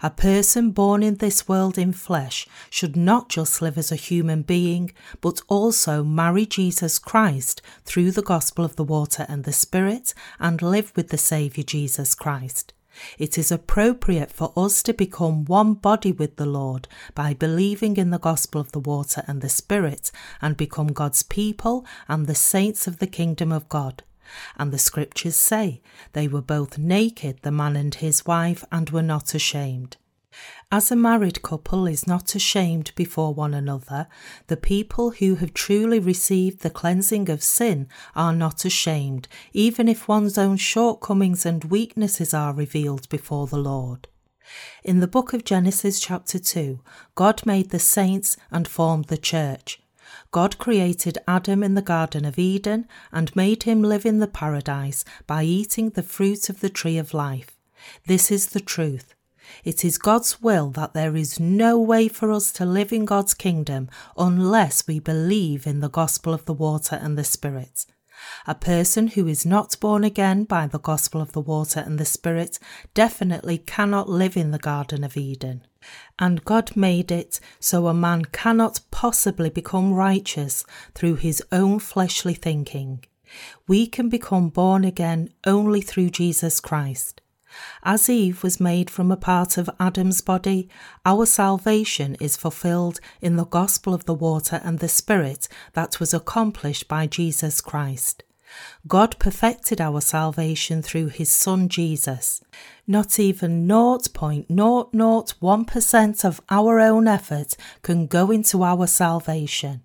A 0.01 0.09
person 0.09 0.71
born 0.71 1.03
in 1.03 1.15
this 1.15 1.47
world 1.47 1.77
in 1.77 1.93
flesh 1.93 2.47
should 2.69 2.97
not 2.97 3.29
just 3.29 3.61
live 3.61 3.77
as 3.77 3.91
a 3.91 3.95
human 3.95 4.41
being, 4.41 4.91
but 5.21 5.41
also 5.47 6.03
marry 6.03 6.45
Jesus 6.45 6.99
Christ 6.99 7.61
through 7.85 8.11
the 8.11 8.21
gospel 8.21 8.65
of 8.65 8.75
the 8.75 8.83
water 8.83 9.25
and 9.29 9.43
the 9.43 9.53
Spirit 9.53 10.13
and 10.39 10.61
live 10.61 10.91
with 10.95 11.09
the 11.09 11.17
Saviour 11.17 11.63
Jesus 11.63 12.13
Christ. 12.13 12.73
It 13.17 13.37
is 13.37 13.51
appropriate 13.51 14.31
for 14.31 14.53
us 14.55 14.83
to 14.83 14.93
become 14.93 15.45
one 15.45 15.73
body 15.73 16.11
with 16.11 16.35
the 16.35 16.45
Lord 16.45 16.87
by 17.15 17.33
believing 17.33 17.97
in 17.97 18.09
the 18.09 18.19
gospel 18.19 18.61
of 18.61 18.71
the 18.71 18.79
water 18.79 19.23
and 19.27 19.41
the 19.41 19.49
Spirit 19.49 20.11
and 20.41 20.57
become 20.57 20.87
God's 20.87 21.23
people 21.23 21.85
and 22.07 22.27
the 22.27 22.35
saints 22.35 22.87
of 22.87 22.99
the 22.99 23.07
kingdom 23.07 23.51
of 23.51 23.69
God. 23.69 24.03
And 24.57 24.71
the 24.71 24.77
scriptures 24.77 25.35
say, 25.35 25.81
They 26.13 26.27
were 26.27 26.41
both 26.41 26.77
naked, 26.77 27.39
the 27.41 27.51
man 27.51 27.75
and 27.75 27.95
his 27.95 28.25
wife, 28.25 28.63
and 28.71 28.89
were 28.89 29.01
not 29.01 29.33
ashamed. 29.33 29.97
As 30.71 30.91
a 30.91 30.95
married 30.95 31.41
couple 31.41 31.87
is 31.87 32.05
not 32.05 32.35
ashamed 32.35 32.91
before 32.95 33.33
one 33.33 33.55
another, 33.55 34.07
the 34.45 34.55
people 34.55 35.09
who 35.09 35.33
have 35.35 35.51
truly 35.55 35.97
received 35.97 36.59
the 36.59 36.69
cleansing 36.69 37.27
of 37.27 37.41
sin 37.41 37.87
are 38.15 38.33
not 38.35 38.65
ashamed, 38.65 39.27
even 39.51 39.87
if 39.87 40.07
one's 40.07 40.37
own 40.37 40.57
shortcomings 40.57 41.43
and 41.43 41.63
weaknesses 41.63 42.35
are 42.35 42.53
revealed 42.53 43.09
before 43.09 43.47
the 43.47 43.57
Lord. 43.57 44.07
In 44.83 44.99
the 44.99 45.07
book 45.07 45.33
of 45.33 45.43
Genesis, 45.43 45.99
chapter 45.99 46.37
2, 46.37 46.79
God 47.15 47.43
made 47.47 47.71
the 47.71 47.79
saints 47.79 48.37
and 48.51 48.67
formed 48.67 49.05
the 49.05 49.17
church. 49.17 49.81
God 50.29 50.59
created 50.59 51.17
Adam 51.27 51.63
in 51.63 51.73
the 51.73 51.81
Garden 51.81 52.25
of 52.25 52.37
Eden 52.37 52.87
and 53.11 53.35
made 53.35 53.63
him 53.63 53.81
live 53.81 54.05
in 54.05 54.19
the 54.19 54.27
paradise 54.27 55.03
by 55.25 55.41
eating 55.41 55.89
the 55.89 56.03
fruit 56.03 56.47
of 56.47 56.59
the 56.59 56.69
tree 56.69 56.99
of 56.99 57.15
life. 57.15 57.57
This 58.05 58.29
is 58.29 58.47
the 58.49 58.59
truth. 58.59 59.15
It 59.63 59.83
is 59.85 59.97
God's 59.97 60.41
will 60.41 60.69
that 60.71 60.93
there 60.93 61.15
is 61.15 61.39
no 61.39 61.79
way 61.79 62.07
for 62.07 62.31
us 62.31 62.51
to 62.53 62.65
live 62.65 62.91
in 62.91 63.05
God's 63.05 63.33
kingdom 63.33 63.89
unless 64.17 64.87
we 64.87 64.99
believe 64.99 65.65
in 65.65 65.79
the 65.79 65.89
gospel 65.89 66.33
of 66.33 66.45
the 66.45 66.53
water 66.53 66.95
and 67.01 67.17
the 67.17 67.23
Spirit. 67.23 67.85
A 68.45 68.55
person 68.55 69.07
who 69.07 69.27
is 69.27 69.45
not 69.45 69.79
born 69.79 70.03
again 70.03 70.43
by 70.43 70.67
the 70.67 70.79
gospel 70.79 71.21
of 71.21 71.31
the 71.31 71.41
water 71.41 71.79
and 71.79 71.97
the 71.97 72.05
Spirit 72.05 72.59
definitely 72.93 73.57
cannot 73.57 74.09
live 74.09 74.35
in 74.35 74.51
the 74.51 74.59
Garden 74.59 75.03
of 75.03 75.15
Eden. 75.15 75.65
And 76.17 76.43
God 76.43 76.75
made 76.75 77.11
it 77.11 77.39
so 77.59 77.87
a 77.87 77.93
man 77.93 78.25
cannot 78.25 78.81
possibly 78.91 79.49
become 79.49 79.93
righteous 79.93 80.65
through 80.93 81.15
his 81.15 81.41
own 81.51 81.79
fleshly 81.79 82.33
thinking. 82.33 83.05
We 83.67 83.87
can 83.87 84.09
become 84.09 84.49
born 84.49 84.83
again 84.83 85.29
only 85.45 85.81
through 85.81 86.09
Jesus 86.09 86.59
Christ. 86.59 87.21
As 87.83 88.09
Eve 88.09 88.43
was 88.43 88.59
made 88.59 88.89
from 88.89 89.11
a 89.11 89.17
part 89.17 89.57
of 89.57 89.69
Adam's 89.79 90.21
body, 90.21 90.69
our 91.05 91.25
salvation 91.25 92.15
is 92.19 92.37
fulfilled 92.37 92.99
in 93.21 93.35
the 93.35 93.45
gospel 93.45 93.93
of 93.93 94.05
the 94.05 94.13
water 94.13 94.61
and 94.63 94.79
the 94.79 94.89
Spirit 94.89 95.47
that 95.73 95.99
was 95.99 96.13
accomplished 96.13 96.87
by 96.87 97.07
Jesus 97.07 97.61
Christ. 97.61 98.23
God 98.87 99.19
perfected 99.19 99.79
our 99.79 100.01
salvation 100.01 100.81
through 100.81 101.07
his 101.07 101.29
Son 101.29 101.69
Jesus. 101.69 102.41
Not 102.87 103.19
even 103.19 103.67
0.001% 103.67 106.25
of 106.25 106.41
our 106.49 106.79
own 106.79 107.07
effort 107.07 107.55
can 107.83 108.07
go 108.07 108.31
into 108.31 108.63
our 108.63 108.87
salvation. 108.87 109.83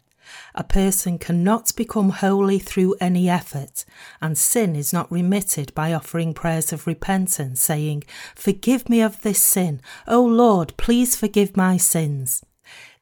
A 0.55 0.65
person 0.65 1.19
cannot 1.19 1.75
become 1.77 2.11
holy 2.11 2.59
through 2.59 2.97
any 3.01 3.29
effort, 3.29 3.85
and 4.21 4.37
sin 4.39 4.75
is 4.77 4.93
not 4.93 5.11
remitted 5.11 5.75
by 5.75 5.93
offering 5.93 6.35
prayers 6.35 6.73
of 6.73 6.87
repentance, 6.87 7.61
saying, 7.61 8.05
Forgive 8.35 8.89
me 8.89 9.01
of 9.01 9.23
this 9.23 9.41
sin. 9.41 9.81
O 10.07 10.25
Lord, 10.25 10.75
please 10.77 11.17
forgive 11.17 11.57
my 11.57 11.77
sins. 11.77 12.45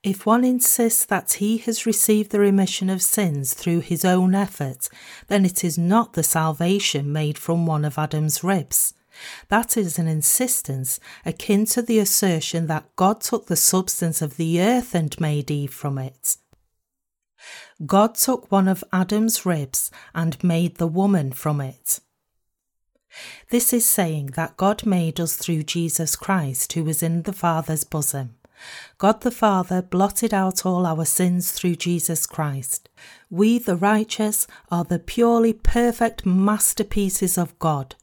If 0.03 0.27
one 0.27 0.45
insists 0.45 1.05
that 1.05 1.35
he 1.35 1.59
has 1.59 1.87
received 1.87 2.33
the 2.33 2.41
remission 2.41 2.91
of 2.91 3.03
sins 3.03 3.55
through 3.55 3.81
his 3.81 4.05
own 4.05 4.35
effort, 4.35 4.89
then 5.29 5.45
it 5.45 5.63
is 5.63 5.79
not 5.79 6.15
the 6.15 6.25
salvation 6.25 7.13
made 7.13 7.39
from 7.39 7.67
one 7.67 7.85
of 7.85 7.99
Adam's 7.99 8.43
ribs. 8.43 8.95
That 9.49 9.77
is 9.77 9.99
an 9.99 10.09
insistence 10.09 10.99
akin 11.25 11.67
to 11.67 11.83
the 11.83 12.01
assertion 12.01 12.67
that 12.67 12.97
God 12.97 13.21
took 13.21 13.47
the 13.47 13.57
substance 13.57 14.23
of 14.23 14.37
the 14.37 14.61
earth 14.61 14.95
and 14.95 15.19
made 15.21 15.51
Eve 15.51 15.73
from 15.73 15.99
it. 15.99 16.37
God 17.85 18.15
took 18.15 18.51
one 18.51 18.69
of 18.69 18.85
Adam's 18.93 19.45
ribs 19.45 19.91
and 20.15 20.43
made 20.45 20.77
the 20.77 20.87
woman 20.87 21.33
from 21.33 21.61
it. 21.61 22.01
This 23.51 23.73
is 23.73 23.85
saying 23.85 24.33
that 24.37 24.57
God 24.57 24.87
made 24.87 25.21
us 25.21 25.37
through 25.37 25.65
Jesus 25.65 26.17
Christ, 26.17 26.73
who 26.73 26.85
was 26.85 27.03
in 27.03 27.23
the 27.23 27.33
Father's 27.33 27.85
bosom. 27.85 28.37
God 28.99 29.23
the 29.23 29.31
Father 29.31 29.83
blotted 29.83 30.33
out 30.33 30.65
all 30.65 30.87
our 30.87 31.05
sins 31.05 31.51
through 31.51 31.77
Jesus 31.77 32.27
Christ. 32.27 32.89
We, 33.29 33.59
the 33.59 33.77
righteous, 33.77 34.47
are 34.71 34.85
the 34.85 34.99
purely 34.99 35.53
perfect 35.53 36.25
masterpieces 36.25 37.37
of 37.37 37.59
God. 37.59 37.97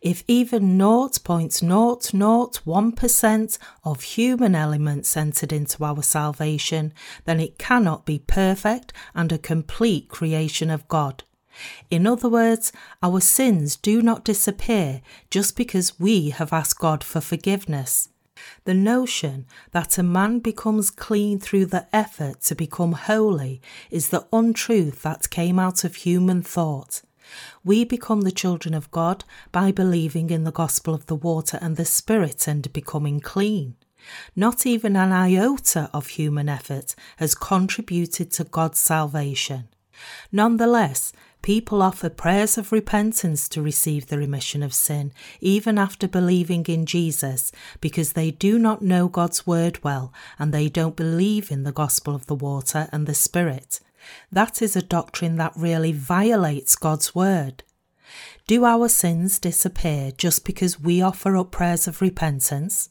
If 0.00 0.24
even 0.28 0.78
0.001% 0.78 3.58
of 3.84 4.02
human 4.02 4.54
elements 4.54 5.16
entered 5.16 5.52
into 5.52 5.84
our 5.84 6.02
salvation, 6.02 6.92
then 7.24 7.40
it 7.40 7.58
cannot 7.58 8.04
be 8.04 8.18
perfect 8.18 8.92
and 9.14 9.32
a 9.32 9.38
complete 9.38 10.08
creation 10.08 10.70
of 10.70 10.86
God. 10.88 11.24
In 11.90 12.06
other 12.06 12.28
words, 12.28 12.72
our 13.02 13.20
sins 13.20 13.76
do 13.76 14.02
not 14.02 14.24
disappear 14.24 15.00
just 15.30 15.56
because 15.56 15.98
we 16.00 16.30
have 16.30 16.52
asked 16.52 16.78
God 16.78 17.04
for 17.04 17.20
forgiveness. 17.20 18.08
The 18.64 18.74
notion 18.74 19.46
that 19.70 19.96
a 19.96 20.02
man 20.02 20.40
becomes 20.40 20.90
clean 20.90 21.38
through 21.38 21.66
the 21.66 21.86
effort 21.94 22.40
to 22.42 22.54
become 22.54 22.92
holy 22.92 23.62
is 23.90 24.08
the 24.08 24.26
untruth 24.32 25.02
that 25.02 25.30
came 25.30 25.58
out 25.58 25.84
of 25.84 25.96
human 25.96 26.42
thought. 26.42 27.02
We 27.62 27.84
become 27.84 28.22
the 28.22 28.32
children 28.32 28.74
of 28.74 28.90
God 28.90 29.24
by 29.52 29.72
believing 29.72 30.30
in 30.30 30.44
the 30.44 30.52
gospel 30.52 30.94
of 30.94 31.06
the 31.06 31.16
water 31.16 31.58
and 31.60 31.76
the 31.76 31.84
Spirit 31.84 32.46
and 32.46 32.72
becoming 32.72 33.20
clean. 33.20 33.76
Not 34.36 34.66
even 34.66 34.96
an 34.96 35.12
iota 35.12 35.90
of 35.94 36.08
human 36.08 36.48
effort 36.48 36.94
has 37.16 37.34
contributed 37.34 38.30
to 38.32 38.44
God's 38.44 38.78
salvation. 38.78 39.68
Nonetheless, 40.30 41.12
People 41.44 41.82
offer 41.82 42.08
prayers 42.08 42.56
of 42.56 42.72
repentance 42.72 43.50
to 43.50 43.60
receive 43.60 44.06
the 44.06 44.16
remission 44.16 44.62
of 44.62 44.72
sin, 44.72 45.12
even 45.42 45.76
after 45.76 46.08
believing 46.08 46.64
in 46.64 46.86
Jesus, 46.86 47.52
because 47.82 48.14
they 48.14 48.30
do 48.30 48.58
not 48.58 48.80
know 48.80 49.08
God's 49.08 49.46
word 49.46 49.84
well 49.84 50.10
and 50.38 50.54
they 50.54 50.70
don't 50.70 50.96
believe 50.96 51.50
in 51.50 51.64
the 51.64 51.70
gospel 51.70 52.14
of 52.14 52.24
the 52.28 52.34
water 52.34 52.88
and 52.92 53.06
the 53.06 53.12
Spirit. 53.12 53.80
That 54.30 54.62
is 54.62 54.76
a 54.76 54.82
doctrine 54.82 55.36
that 55.36 55.52
really 55.56 55.92
violates 55.92 56.76
God's 56.76 57.14
word. 57.14 57.62
Do 58.46 58.64
our 58.64 58.88
sins 58.88 59.38
disappear 59.38 60.12
just 60.12 60.44
because 60.44 60.78
we 60.80 61.00
offer 61.00 61.36
up 61.36 61.50
prayers 61.50 61.88
of 61.88 62.00
repentance? 62.00 62.90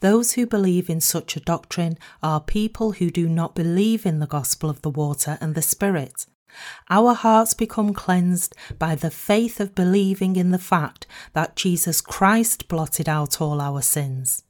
Those 0.00 0.32
who 0.32 0.46
believe 0.46 0.90
in 0.90 1.00
such 1.00 1.36
a 1.36 1.40
doctrine 1.40 1.98
are 2.22 2.40
people 2.40 2.92
who 2.92 3.10
do 3.10 3.28
not 3.28 3.54
believe 3.54 4.06
in 4.06 4.20
the 4.20 4.26
gospel 4.26 4.70
of 4.70 4.82
the 4.82 4.90
water 4.90 5.38
and 5.40 5.54
the 5.54 5.62
Spirit. 5.62 6.26
Our 6.88 7.14
hearts 7.14 7.54
become 7.54 7.92
cleansed 7.92 8.54
by 8.78 8.94
the 8.94 9.10
faith 9.10 9.60
of 9.60 9.74
believing 9.74 10.36
in 10.36 10.50
the 10.50 10.58
fact 10.58 11.06
that 11.32 11.56
Jesus 11.56 12.00
Christ 12.00 12.68
blotted 12.68 13.08
out 13.08 13.40
all 13.40 13.60
our 13.60 13.82
sins. 13.82 14.44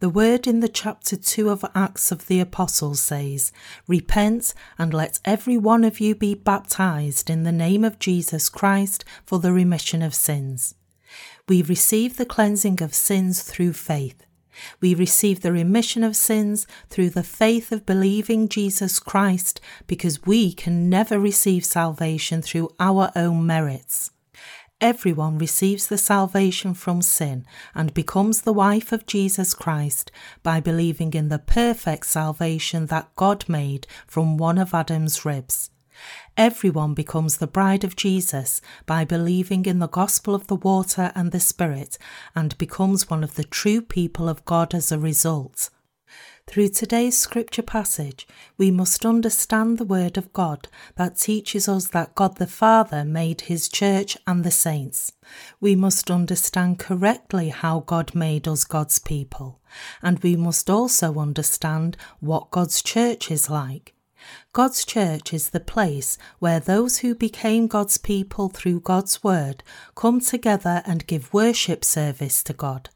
The 0.00 0.08
word 0.08 0.46
in 0.46 0.60
the 0.60 0.68
chapter 0.68 1.14
2 1.14 1.50
of 1.50 1.62
Acts 1.74 2.10
of 2.10 2.26
the 2.26 2.40
Apostles 2.40 3.00
says, 3.00 3.52
Repent 3.86 4.54
and 4.78 4.94
let 4.94 5.20
every 5.26 5.58
one 5.58 5.84
of 5.84 6.00
you 6.00 6.14
be 6.14 6.34
baptized 6.34 7.28
in 7.28 7.42
the 7.42 7.52
name 7.52 7.84
of 7.84 7.98
Jesus 7.98 8.48
Christ 8.48 9.04
for 9.26 9.38
the 9.38 9.52
remission 9.52 10.00
of 10.00 10.14
sins. 10.14 10.74
We 11.46 11.60
receive 11.60 12.16
the 12.16 12.24
cleansing 12.24 12.82
of 12.82 12.94
sins 12.94 13.42
through 13.42 13.74
faith. 13.74 14.24
We 14.80 14.94
receive 14.94 15.42
the 15.42 15.52
remission 15.52 16.02
of 16.02 16.16
sins 16.16 16.66
through 16.88 17.10
the 17.10 17.22
faith 17.22 17.70
of 17.70 17.84
believing 17.84 18.48
Jesus 18.48 19.00
Christ 19.00 19.60
because 19.86 20.24
we 20.24 20.54
can 20.54 20.88
never 20.88 21.20
receive 21.20 21.62
salvation 21.66 22.40
through 22.40 22.70
our 22.80 23.12
own 23.14 23.46
merits. 23.46 24.12
Everyone 24.80 25.36
receives 25.36 25.88
the 25.88 25.98
salvation 25.98 26.72
from 26.72 27.02
sin 27.02 27.44
and 27.74 27.92
becomes 27.92 28.40
the 28.40 28.52
wife 28.52 28.92
of 28.92 29.04
Jesus 29.04 29.52
Christ 29.52 30.10
by 30.42 30.58
believing 30.58 31.12
in 31.12 31.28
the 31.28 31.38
perfect 31.38 32.06
salvation 32.06 32.86
that 32.86 33.14
God 33.14 33.46
made 33.46 33.86
from 34.06 34.38
one 34.38 34.56
of 34.56 34.72
Adam's 34.72 35.22
ribs. 35.22 35.70
Everyone 36.34 36.94
becomes 36.94 37.36
the 37.36 37.46
bride 37.46 37.84
of 37.84 37.94
Jesus 37.94 38.62
by 38.86 39.04
believing 39.04 39.66
in 39.66 39.80
the 39.80 39.88
gospel 39.88 40.34
of 40.34 40.46
the 40.46 40.56
water 40.56 41.12
and 41.14 41.30
the 41.30 41.40
Spirit 41.40 41.98
and 42.34 42.56
becomes 42.56 43.10
one 43.10 43.22
of 43.22 43.34
the 43.34 43.44
true 43.44 43.82
people 43.82 44.30
of 44.30 44.46
God 44.46 44.74
as 44.74 44.90
a 44.90 44.98
result. 44.98 45.68
Through 46.50 46.70
today's 46.70 47.16
scripture 47.16 47.62
passage, 47.62 48.26
we 48.58 48.72
must 48.72 49.06
understand 49.06 49.78
the 49.78 49.84
Word 49.84 50.18
of 50.18 50.32
God 50.32 50.66
that 50.96 51.16
teaches 51.16 51.68
us 51.68 51.86
that 51.90 52.16
God 52.16 52.38
the 52.38 52.46
Father 52.48 53.04
made 53.04 53.42
His 53.42 53.68
church 53.68 54.18
and 54.26 54.42
the 54.42 54.50
saints. 54.50 55.12
We 55.60 55.76
must 55.76 56.10
understand 56.10 56.80
correctly 56.80 57.50
how 57.50 57.84
God 57.86 58.16
made 58.16 58.48
us 58.48 58.64
God's 58.64 58.98
people, 58.98 59.60
and 60.02 60.18
we 60.24 60.34
must 60.34 60.68
also 60.68 61.20
understand 61.20 61.96
what 62.18 62.50
God's 62.50 62.82
church 62.82 63.30
is 63.30 63.48
like. 63.48 63.94
God's 64.52 64.84
church 64.84 65.32
is 65.32 65.50
the 65.50 65.60
place 65.60 66.18
where 66.40 66.58
those 66.58 66.98
who 66.98 67.14
became 67.14 67.68
God's 67.68 67.96
people 67.96 68.48
through 68.48 68.80
God's 68.80 69.22
word 69.22 69.62
come 69.94 70.18
together 70.18 70.82
and 70.84 71.06
give 71.06 71.32
worship 71.32 71.84
service 71.84 72.42
to 72.42 72.52
God. 72.52 72.90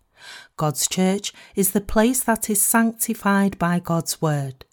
God's 0.57 0.89
church 0.89 1.33
is 1.55 1.71
the 1.71 1.81
place 1.81 2.23
that 2.23 2.49
is 2.49 2.61
sanctified 2.61 3.59
by 3.59 3.79
God's 3.79 4.21
word. 4.23 4.65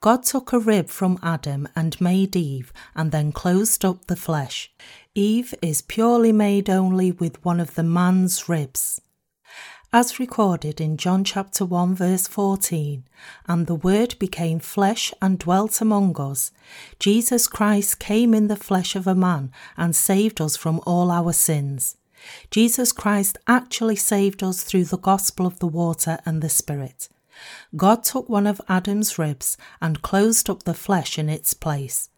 God 0.00 0.22
took 0.24 0.52
a 0.52 0.58
rib 0.58 0.88
from 0.88 1.18
Adam 1.22 1.68
and 1.74 2.00
made 2.00 2.36
Eve 2.36 2.72
and 2.94 3.10
then 3.10 3.32
closed 3.32 3.84
up 3.84 4.06
the 4.06 4.16
flesh. 4.16 4.72
Eve 5.14 5.54
is 5.62 5.80
purely 5.80 6.32
made 6.32 6.68
only 6.68 7.12
with 7.12 7.44
one 7.44 7.60
of 7.60 7.74
the 7.74 7.82
man's 7.82 8.48
ribs 8.48 9.00
as 9.94 10.18
recorded 10.18 10.80
in 10.80 10.96
John 10.96 11.22
chapter 11.22 11.64
1 11.64 11.94
verse 11.94 12.26
14, 12.26 13.04
and 13.46 13.68
the 13.68 13.76
word 13.76 14.18
became 14.18 14.58
flesh 14.58 15.14
and 15.22 15.38
dwelt 15.38 15.80
among 15.80 16.20
us. 16.20 16.50
Jesus 16.98 17.46
Christ 17.46 18.00
came 18.00 18.34
in 18.34 18.48
the 18.48 18.56
flesh 18.56 18.96
of 18.96 19.06
a 19.06 19.14
man 19.14 19.52
and 19.76 19.94
saved 19.94 20.40
us 20.40 20.56
from 20.56 20.80
all 20.84 21.12
our 21.12 21.32
sins. 21.32 21.96
Jesus 22.50 22.92
Christ 22.92 23.38
actually 23.46 23.96
saved 23.96 24.42
us 24.42 24.62
through 24.62 24.84
the 24.84 24.98
gospel 24.98 25.46
of 25.46 25.58
the 25.58 25.66
water 25.66 26.18
and 26.24 26.42
the 26.42 26.48
spirit. 26.48 27.08
God 27.76 28.04
took 28.04 28.28
one 28.28 28.46
of 28.46 28.60
Adam's 28.68 29.18
ribs 29.18 29.56
and 29.80 30.02
closed 30.02 30.48
up 30.48 30.62
the 30.62 30.74
flesh 30.74 31.18
in 31.18 31.28
its 31.28 31.54
place. 31.54 32.10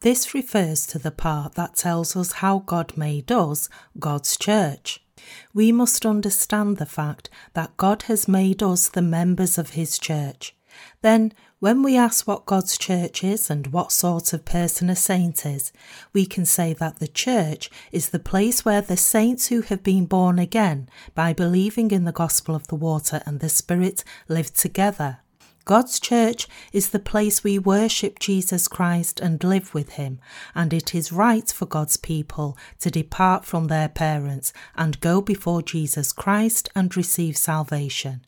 This 0.00 0.34
refers 0.34 0.86
to 0.88 0.98
the 0.98 1.10
part 1.10 1.54
that 1.54 1.76
tells 1.76 2.16
us 2.16 2.32
how 2.32 2.58
God 2.58 2.96
made 2.96 3.30
us, 3.30 3.68
God's 3.98 4.36
church 4.36 5.04
we 5.52 5.72
must 5.72 6.04
understand 6.04 6.76
the 6.76 6.86
fact 6.86 7.30
that 7.54 7.76
God 7.76 8.02
has 8.02 8.28
made 8.28 8.62
us 8.62 8.88
the 8.88 9.02
members 9.02 9.58
of 9.58 9.70
His 9.70 9.98
church. 9.98 10.54
Then, 11.02 11.32
when 11.64 11.82
we 11.82 11.96
ask 11.96 12.28
what 12.28 12.44
God's 12.44 12.76
church 12.76 13.24
is 13.24 13.48
and 13.48 13.68
what 13.68 13.90
sort 13.90 14.34
of 14.34 14.44
person 14.44 14.90
a 14.90 14.94
saint 14.94 15.46
is, 15.46 15.72
we 16.12 16.26
can 16.26 16.44
say 16.44 16.74
that 16.74 16.98
the 16.98 17.08
church 17.08 17.70
is 17.90 18.10
the 18.10 18.18
place 18.18 18.66
where 18.66 18.82
the 18.82 18.98
saints 18.98 19.46
who 19.46 19.62
have 19.62 19.82
been 19.82 20.04
born 20.04 20.38
again 20.38 20.90
by 21.14 21.32
believing 21.32 21.90
in 21.90 22.04
the 22.04 22.12
gospel 22.12 22.54
of 22.54 22.66
the 22.66 22.74
water 22.74 23.22
and 23.24 23.40
the 23.40 23.48
Spirit 23.48 24.04
live 24.28 24.52
together. 24.52 25.20
God's 25.64 25.98
church 25.98 26.48
is 26.74 26.90
the 26.90 26.98
place 26.98 27.42
we 27.42 27.58
worship 27.58 28.18
Jesus 28.18 28.68
Christ 28.68 29.18
and 29.18 29.42
live 29.42 29.72
with 29.72 29.92
him, 29.92 30.20
and 30.54 30.70
it 30.70 30.94
is 30.94 31.12
right 31.12 31.50
for 31.50 31.64
God's 31.64 31.96
people 31.96 32.58
to 32.80 32.90
depart 32.90 33.46
from 33.46 33.68
their 33.68 33.88
parents 33.88 34.52
and 34.76 35.00
go 35.00 35.22
before 35.22 35.62
Jesus 35.62 36.12
Christ 36.12 36.68
and 36.74 36.94
receive 36.94 37.38
salvation. 37.38 38.20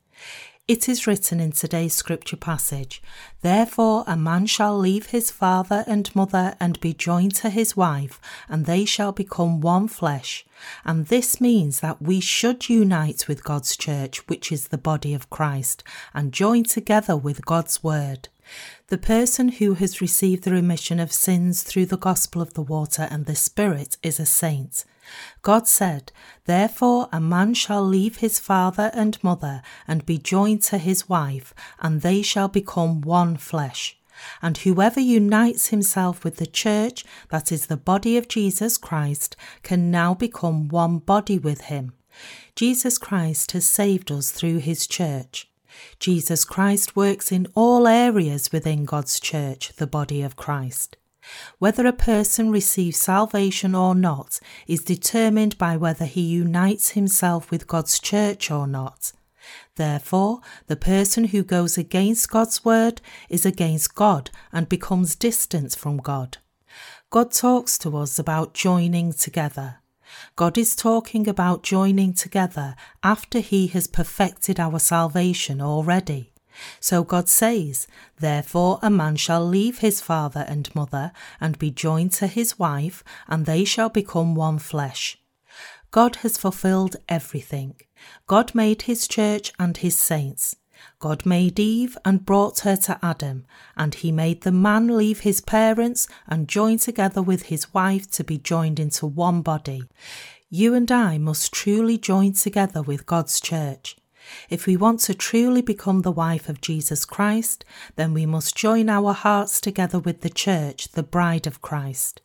It 0.68 0.88
is 0.88 1.06
written 1.06 1.38
in 1.38 1.52
today's 1.52 1.94
scripture 1.94 2.36
passage 2.36 3.00
Therefore 3.40 4.02
a 4.08 4.16
man 4.16 4.46
shall 4.46 4.76
leave 4.76 5.06
his 5.06 5.30
father 5.30 5.84
and 5.86 6.12
mother 6.12 6.56
and 6.58 6.80
be 6.80 6.92
joined 6.92 7.36
to 7.36 7.50
his 7.50 7.76
wife, 7.76 8.20
and 8.48 8.66
they 8.66 8.84
shall 8.84 9.12
become 9.12 9.60
one 9.60 9.86
flesh. 9.86 10.44
And 10.84 11.06
this 11.06 11.40
means 11.40 11.78
that 11.80 12.02
we 12.02 12.18
should 12.18 12.68
unite 12.68 13.28
with 13.28 13.44
God's 13.44 13.76
church, 13.76 14.26
which 14.26 14.50
is 14.50 14.68
the 14.68 14.78
body 14.78 15.14
of 15.14 15.30
Christ, 15.30 15.84
and 16.12 16.32
join 16.32 16.64
together 16.64 17.16
with 17.16 17.46
God's 17.46 17.84
word. 17.84 18.28
The 18.88 18.98
person 18.98 19.50
who 19.50 19.74
has 19.74 20.00
received 20.00 20.42
the 20.42 20.50
remission 20.50 20.98
of 20.98 21.12
sins 21.12 21.62
through 21.62 21.86
the 21.86 21.96
gospel 21.96 22.42
of 22.42 22.54
the 22.54 22.62
water 22.62 23.06
and 23.08 23.26
the 23.26 23.36
Spirit 23.36 23.98
is 24.02 24.18
a 24.18 24.26
saint. 24.26 24.84
God 25.42 25.68
said, 25.68 26.12
Therefore 26.44 27.08
a 27.12 27.20
man 27.20 27.54
shall 27.54 27.84
leave 27.84 28.16
his 28.16 28.38
father 28.38 28.90
and 28.94 29.22
mother 29.22 29.62
and 29.86 30.06
be 30.06 30.18
joined 30.18 30.62
to 30.64 30.78
his 30.78 31.08
wife, 31.08 31.54
and 31.80 32.00
they 32.00 32.22
shall 32.22 32.48
become 32.48 33.00
one 33.00 33.36
flesh. 33.36 33.98
And 34.40 34.56
whoever 34.58 35.00
unites 35.00 35.68
himself 35.68 36.24
with 36.24 36.36
the 36.36 36.46
church, 36.46 37.04
that 37.28 37.52
is 37.52 37.66
the 37.66 37.76
body 37.76 38.16
of 38.16 38.28
Jesus 38.28 38.76
Christ, 38.76 39.36
can 39.62 39.90
now 39.90 40.14
become 40.14 40.68
one 40.68 40.98
body 40.98 41.38
with 41.38 41.62
him. 41.62 41.92
Jesus 42.54 42.96
Christ 42.96 43.52
has 43.52 43.66
saved 43.66 44.10
us 44.10 44.30
through 44.30 44.58
his 44.58 44.86
church. 44.86 45.50
Jesus 46.00 46.44
Christ 46.44 46.96
works 46.96 47.30
in 47.30 47.46
all 47.54 47.86
areas 47.86 48.50
within 48.50 48.86
God's 48.86 49.20
church, 49.20 49.74
the 49.76 49.86
body 49.86 50.22
of 50.22 50.36
Christ. 50.36 50.96
Whether 51.58 51.86
a 51.86 51.92
person 51.92 52.50
receives 52.50 52.98
salvation 52.98 53.74
or 53.74 53.94
not 53.94 54.40
is 54.66 54.84
determined 54.84 55.58
by 55.58 55.76
whether 55.76 56.04
he 56.04 56.22
unites 56.22 56.90
himself 56.90 57.50
with 57.50 57.66
God's 57.66 57.98
church 57.98 58.50
or 58.50 58.66
not. 58.66 59.12
Therefore, 59.76 60.40
the 60.66 60.76
person 60.76 61.24
who 61.24 61.42
goes 61.42 61.78
against 61.78 62.30
God's 62.30 62.64
word 62.64 63.00
is 63.28 63.46
against 63.46 63.94
God 63.94 64.30
and 64.52 64.68
becomes 64.68 65.14
distant 65.14 65.74
from 65.76 65.98
God. 65.98 66.38
God 67.10 67.30
talks 67.30 67.78
to 67.78 67.96
us 67.96 68.18
about 68.18 68.54
joining 68.54 69.12
together. 69.12 69.76
God 70.34 70.56
is 70.56 70.74
talking 70.74 71.28
about 71.28 71.62
joining 71.62 72.14
together 72.14 72.74
after 73.02 73.40
He 73.40 73.66
has 73.68 73.86
perfected 73.86 74.58
our 74.58 74.78
salvation 74.78 75.60
already. 75.60 76.32
So 76.80 77.04
God 77.04 77.28
says, 77.28 77.86
Therefore 78.18 78.78
a 78.82 78.90
man 78.90 79.16
shall 79.16 79.46
leave 79.46 79.78
his 79.78 80.00
father 80.00 80.44
and 80.48 80.74
mother 80.74 81.12
and 81.40 81.58
be 81.58 81.70
joined 81.70 82.12
to 82.12 82.26
his 82.26 82.58
wife, 82.58 83.02
and 83.28 83.46
they 83.46 83.64
shall 83.64 83.88
become 83.88 84.34
one 84.34 84.58
flesh. 84.58 85.18
God 85.90 86.16
has 86.16 86.36
fulfilled 86.36 86.96
everything. 87.08 87.76
God 88.26 88.54
made 88.54 88.82
his 88.82 89.08
church 89.08 89.52
and 89.58 89.76
his 89.76 89.98
saints. 89.98 90.56
God 90.98 91.24
made 91.24 91.58
Eve 91.58 91.96
and 92.04 92.26
brought 92.26 92.60
her 92.60 92.76
to 92.76 92.98
Adam, 93.02 93.46
and 93.76 93.94
he 93.94 94.12
made 94.12 94.42
the 94.42 94.52
man 94.52 94.96
leave 94.96 95.20
his 95.20 95.40
parents 95.40 96.06
and 96.26 96.48
join 96.48 96.78
together 96.78 97.22
with 97.22 97.44
his 97.44 97.72
wife 97.72 98.10
to 98.12 98.24
be 98.24 98.38
joined 98.38 98.78
into 98.78 99.06
one 99.06 99.42
body. 99.42 99.84
You 100.50 100.74
and 100.74 100.90
I 100.92 101.18
must 101.18 101.52
truly 101.52 101.98
join 101.98 102.32
together 102.32 102.82
with 102.82 103.06
God's 103.06 103.40
church. 103.40 103.96
If 104.50 104.66
we 104.66 104.76
want 104.76 105.00
to 105.00 105.14
truly 105.14 105.62
become 105.62 106.02
the 106.02 106.12
wife 106.12 106.48
of 106.48 106.60
Jesus 106.60 107.04
Christ, 107.04 107.64
then 107.96 108.12
we 108.12 108.26
must 108.26 108.56
join 108.56 108.88
our 108.88 109.12
hearts 109.12 109.60
together 109.60 109.98
with 109.98 110.20
the 110.20 110.30
church, 110.30 110.88
the 110.88 111.02
bride 111.02 111.46
of 111.46 111.62
Christ. 111.62 112.20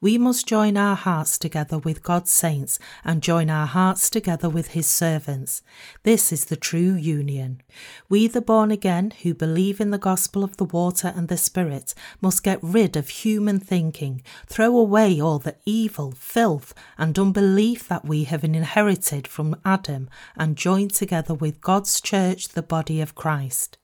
We 0.00 0.18
must 0.18 0.46
join 0.46 0.76
our 0.76 0.96
hearts 0.96 1.38
together 1.38 1.78
with 1.78 2.02
God's 2.02 2.30
saints 2.30 2.78
and 3.04 3.22
join 3.22 3.50
our 3.50 3.66
hearts 3.66 4.10
together 4.10 4.48
with 4.48 4.68
his 4.68 4.86
servants. 4.86 5.62
This 6.02 6.32
is 6.32 6.46
the 6.46 6.56
true 6.56 6.94
union. 6.94 7.62
We, 8.08 8.26
the 8.26 8.40
born 8.40 8.70
again, 8.70 9.12
who 9.22 9.34
believe 9.34 9.80
in 9.80 9.90
the 9.90 9.98
gospel 9.98 10.44
of 10.44 10.56
the 10.56 10.64
water 10.64 11.12
and 11.14 11.28
the 11.28 11.36
Spirit, 11.36 11.94
must 12.20 12.42
get 12.42 12.58
rid 12.62 12.96
of 12.96 13.08
human 13.08 13.60
thinking, 13.60 14.22
throw 14.46 14.76
away 14.76 15.20
all 15.20 15.38
the 15.38 15.56
evil, 15.64 16.12
filth, 16.12 16.74
and 16.98 17.18
unbelief 17.18 17.88
that 17.88 18.04
we 18.04 18.24
have 18.24 18.44
inherited 18.44 19.26
from 19.26 19.56
Adam, 19.64 20.08
and 20.36 20.56
join 20.56 20.88
together 20.88 21.34
with 21.34 21.60
God's 21.60 22.00
church, 22.00 22.50
the 22.50 22.62
body 22.62 23.00
of 23.00 23.14
Christ. 23.14 23.78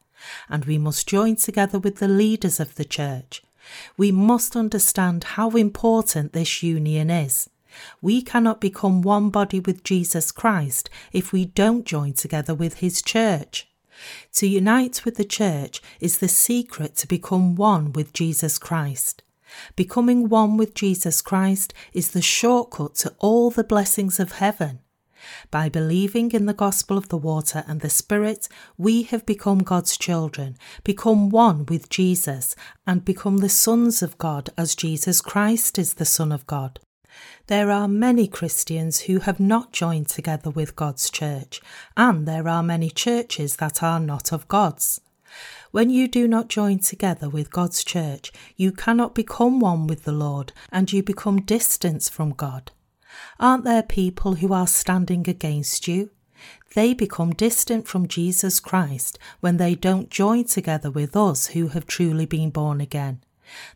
And 0.48 0.64
we 0.64 0.78
must 0.78 1.08
join 1.08 1.36
together 1.36 1.78
with 1.78 1.96
the 1.96 2.08
leaders 2.08 2.58
of 2.58 2.74
the 2.74 2.84
church 2.84 3.42
we 3.96 4.12
must 4.12 4.56
understand 4.56 5.24
how 5.24 5.50
important 5.50 6.32
this 6.32 6.62
union 6.62 7.10
is. 7.10 7.48
We 8.00 8.22
cannot 8.22 8.60
become 8.60 9.02
one 9.02 9.30
body 9.30 9.60
with 9.60 9.84
Jesus 9.84 10.32
Christ 10.32 10.88
if 11.12 11.32
we 11.32 11.44
don't 11.44 11.84
join 11.84 12.14
together 12.14 12.54
with 12.54 12.78
his 12.78 13.02
church. 13.02 13.68
To 14.34 14.46
unite 14.46 15.04
with 15.04 15.16
the 15.16 15.24
church 15.24 15.82
is 16.00 16.18
the 16.18 16.28
secret 16.28 16.96
to 16.96 17.06
become 17.06 17.56
one 17.56 17.92
with 17.92 18.12
Jesus 18.12 18.58
Christ. 18.58 19.22
Becoming 19.76 20.28
one 20.28 20.56
with 20.56 20.74
Jesus 20.74 21.20
Christ 21.20 21.74
is 21.92 22.10
the 22.10 22.22
shortcut 22.22 22.94
to 22.96 23.14
all 23.18 23.50
the 23.50 23.64
blessings 23.64 24.20
of 24.20 24.32
heaven. 24.32 24.80
By 25.50 25.68
believing 25.68 26.32
in 26.32 26.46
the 26.46 26.54
gospel 26.54 26.98
of 26.98 27.08
the 27.08 27.16
water 27.16 27.64
and 27.66 27.80
the 27.80 27.90
Spirit, 27.90 28.48
we 28.76 29.02
have 29.04 29.26
become 29.26 29.58
God's 29.58 29.96
children, 29.96 30.56
become 30.84 31.30
one 31.30 31.66
with 31.66 31.88
Jesus, 31.88 32.54
and 32.86 33.04
become 33.04 33.38
the 33.38 33.48
sons 33.48 34.02
of 34.02 34.18
God 34.18 34.50
as 34.56 34.74
Jesus 34.74 35.20
Christ 35.20 35.78
is 35.78 35.94
the 35.94 36.04
Son 36.04 36.32
of 36.32 36.46
God. 36.46 36.80
There 37.46 37.70
are 37.70 37.88
many 37.88 38.28
Christians 38.28 39.00
who 39.00 39.20
have 39.20 39.40
not 39.40 39.72
joined 39.72 40.08
together 40.08 40.50
with 40.50 40.76
God's 40.76 41.10
church, 41.10 41.60
and 41.96 42.26
there 42.28 42.46
are 42.46 42.62
many 42.62 42.90
churches 42.90 43.56
that 43.56 43.82
are 43.82 44.00
not 44.00 44.32
of 44.32 44.46
God's. 44.48 45.00
When 45.70 45.90
you 45.90 46.08
do 46.08 46.26
not 46.26 46.48
join 46.48 46.78
together 46.78 47.28
with 47.28 47.50
God's 47.50 47.84
church, 47.84 48.32
you 48.56 48.72
cannot 48.72 49.14
become 49.14 49.60
one 49.60 49.86
with 49.86 50.04
the 50.04 50.12
Lord, 50.12 50.52
and 50.72 50.92
you 50.92 51.02
become 51.02 51.42
distant 51.42 52.04
from 52.04 52.30
God. 52.30 52.70
Aren't 53.40 53.64
there 53.64 53.82
people 53.82 54.34
who 54.34 54.52
are 54.52 54.66
standing 54.66 55.28
against 55.28 55.88
you? 55.88 56.10
They 56.74 56.94
become 56.94 57.32
distant 57.32 57.88
from 57.88 58.08
Jesus 58.08 58.60
Christ 58.60 59.18
when 59.40 59.56
they 59.56 59.74
don't 59.74 60.10
join 60.10 60.44
together 60.44 60.90
with 60.90 61.16
us 61.16 61.48
who 61.48 61.68
have 61.68 61.86
truly 61.86 62.26
been 62.26 62.50
born 62.50 62.80
again. 62.80 63.20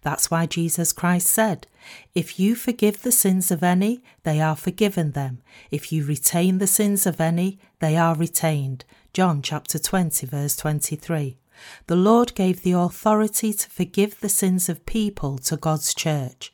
That's 0.03 0.31
why 0.31 0.47
Jesus 0.47 0.93
Christ 0.93 1.27
said, 1.29 1.67
If 2.15 2.39
you 2.39 2.55
forgive 2.55 3.03
the 3.03 3.13
sins 3.13 3.51
of 3.51 3.63
any, 3.63 4.03
they 4.23 4.41
are 4.41 4.57
forgiven 4.57 5.13
them. 5.13 5.41
If 5.71 5.93
you 5.93 6.05
retain 6.05 6.59
the 6.59 6.67
sins 6.67 7.07
of 7.07 7.21
any, 7.21 7.59
they 7.81 7.97
are 7.97 8.15
retained. 8.15 8.85
John 9.13 9.43
chapter 9.43 9.79
20, 9.79 10.27
verse 10.27 10.57
23. 10.57 11.39
The 11.87 11.97
Lord 11.97 12.35
gave 12.35 12.63
the 12.63 12.73
authority 12.73 13.53
to 13.53 13.69
forgive 13.71 14.21
the 14.21 14.29
sins 14.29 14.69
of 14.69 14.87
people 14.87 15.39
to 15.39 15.57
God's 15.57 15.95
church. 15.95 16.53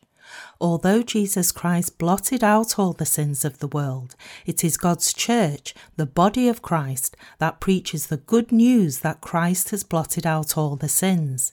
Although 0.60 1.02
Jesus 1.02 1.52
Christ 1.52 1.98
blotted 1.98 2.42
out 2.42 2.78
all 2.78 2.92
the 2.92 3.06
sins 3.06 3.44
of 3.44 3.58
the 3.58 3.68
world, 3.68 4.16
it 4.44 4.64
is 4.64 4.76
God's 4.76 5.12
church, 5.12 5.72
the 5.96 6.06
body 6.06 6.48
of 6.48 6.62
Christ, 6.62 7.16
that 7.38 7.60
preaches 7.60 8.06
the 8.06 8.16
good 8.16 8.50
news 8.50 8.98
that 9.00 9.20
Christ 9.20 9.70
has 9.70 9.84
blotted 9.84 10.26
out 10.26 10.58
all 10.58 10.74
the 10.74 10.88
sins. 10.88 11.52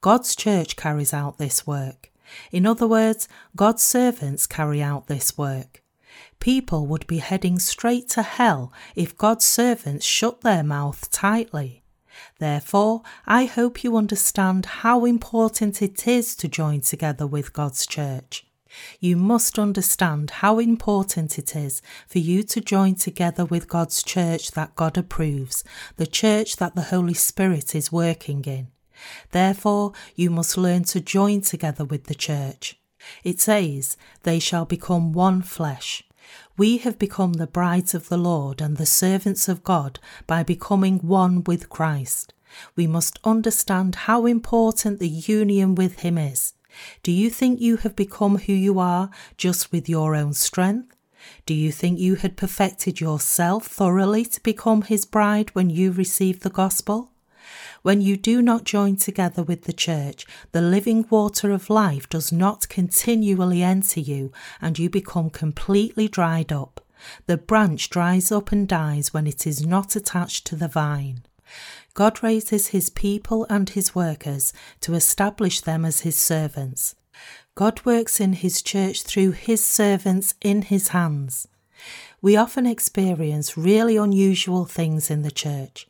God's 0.00 0.36
church 0.36 0.76
carries 0.76 1.12
out 1.12 1.38
this 1.38 1.66
work. 1.66 2.12
In 2.52 2.66
other 2.66 2.86
words, 2.86 3.26
God's 3.56 3.82
servants 3.82 4.46
carry 4.46 4.80
out 4.80 5.08
this 5.08 5.36
work. 5.36 5.82
People 6.38 6.86
would 6.86 7.06
be 7.08 7.18
heading 7.18 7.58
straight 7.58 8.08
to 8.10 8.22
hell 8.22 8.72
if 8.94 9.18
God's 9.18 9.44
servants 9.44 10.06
shut 10.06 10.42
their 10.42 10.62
mouth 10.62 11.10
tightly. 11.10 11.82
Therefore, 12.38 13.02
I 13.26 13.44
hope 13.44 13.82
you 13.84 13.96
understand 13.96 14.66
how 14.66 15.04
important 15.04 15.82
it 15.82 16.06
is 16.06 16.36
to 16.36 16.48
join 16.48 16.80
together 16.80 17.26
with 17.26 17.52
God's 17.52 17.86
church. 17.86 18.46
You 19.00 19.16
must 19.16 19.58
understand 19.58 20.30
how 20.30 20.58
important 20.58 21.38
it 21.38 21.56
is 21.56 21.80
for 22.06 22.18
you 22.18 22.42
to 22.44 22.60
join 22.60 22.94
together 22.94 23.44
with 23.44 23.68
God's 23.68 24.02
church 24.02 24.52
that 24.52 24.76
God 24.76 24.98
approves, 24.98 25.64
the 25.96 26.06
church 26.06 26.56
that 26.56 26.74
the 26.74 26.82
Holy 26.82 27.14
Spirit 27.14 27.74
is 27.74 27.92
working 27.92 28.44
in. 28.44 28.68
Therefore, 29.30 29.92
you 30.14 30.30
must 30.30 30.56
learn 30.56 30.84
to 30.84 31.00
join 31.00 31.40
together 31.42 31.84
with 31.84 32.04
the 32.04 32.14
church. 32.14 32.78
It 33.24 33.40
says, 33.40 33.96
They 34.22 34.38
shall 34.38 34.64
become 34.64 35.12
one 35.12 35.42
flesh. 35.42 36.02
We 36.56 36.78
have 36.78 36.98
become 36.98 37.34
the 37.34 37.46
brides 37.46 37.94
of 37.94 38.08
the 38.08 38.16
Lord 38.16 38.60
and 38.60 38.76
the 38.76 38.86
servants 38.86 39.48
of 39.48 39.64
God 39.64 39.98
by 40.26 40.42
becoming 40.42 40.98
one 40.98 41.44
with 41.44 41.68
Christ. 41.68 42.32
We 42.74 42.86
must 42.86 43.18
understand 43.24 43.94
how 43.94 44.26
important 44.26 44.98
the 44.98 45.08
union 45.08 45.74
with 45.74 46.00
Him 46.00 46.16
is. 46.18 46.54
Do 47.02 47.12
you 47.12 47.30
think 47.30 47.60
you 47.60 47.78
have 47.78 47.96
become 47.96 48.38
who 48.38 48.52
you 48.52 48.78
are 48.78 49.10
just 49.36 49.72
with 49.72 49.88
your 49.88 50.14
own 50.14 50.34
strength? 50.34 50.94
Do 51.44 51.54
you 51.54 51.72
think 51.72 51.98
you 51.98 52.16
had 52.16 52.36
perfected 52.36 53.00
yourself 53.00 53.66
thoroughly 53.66 54.24
to 54.26 54.42
become 54.42 54.82
His 54.82 55.04
bride 55.04 55.50
when 55.54 55.70
you 55.70 55.92
received 55.92 56.42
the 56.42 56.50
gospel? 56.50 57.12
When 57.82 58.00
you 58.00 58.16
do 58.16 58.42
not 58.42 58.64
join 58.64 58.96
together 58.96 59.42
with 59.42 59.64
the 59.64 59.72
church, 59.72 60.26
the 60.52 60.60
living 60.60 61.06
water 61.08 61.52
of 61.52 61.70
life 61.70 62.08
does 62.08 62.32
not 62.32 62.68
continually 62.68 63.62
enter 63.62 64.00
you 64.00 64.32
and 64.60 64.78
you 64.78 64.90
become 64.90 65.30
completely 65.30 66.08
dried 66.08 66.52
up. 66.52 66.84
The 67.26 67.36
branch 67.36 67.90
dries 67.90 68.32
up 68.32 68.52
and 68.52 68.66
dies 68.66 69.12
when 69.12 69.26
it 69.26 69.46
is 69.46 69.64
not 69.64 69.96
attached 69.96 70.46
to 70.46 70.56
the 70.56 70.68
vine. 70.68 71.22
God 71.94 72.22
raises 72.22 72.68
his 72.68 72.90
people 72.90 73.46
and 73.48 73.70
his 73.70 73.94
workers 73.94 74.52
to 74.80 74.94
establish 74.94 75.60
them 75.60 75.84
as 75.84 76.00
his 76.00 76.16
servants. 76.16 76.94
God 77.54 77.84
works 77.84 78.20
in 78.20 78.34
his 78.34 78.60
church 78.60 79.02
through 79.02 79.32
his 79.32 79.64
servants 79.64 80.34
in 80.42 80.62
his 80.62 80.88
hands. 80.88 81.48
We 82.20 82.36
often 82.36 82.66
experience 82.66 83.56
really 83.56 83.96
unusual 83.96 84.64
things 84.64 85.10
in 85.10 85.22
the 85.22 85.30
church. 85.30 85.86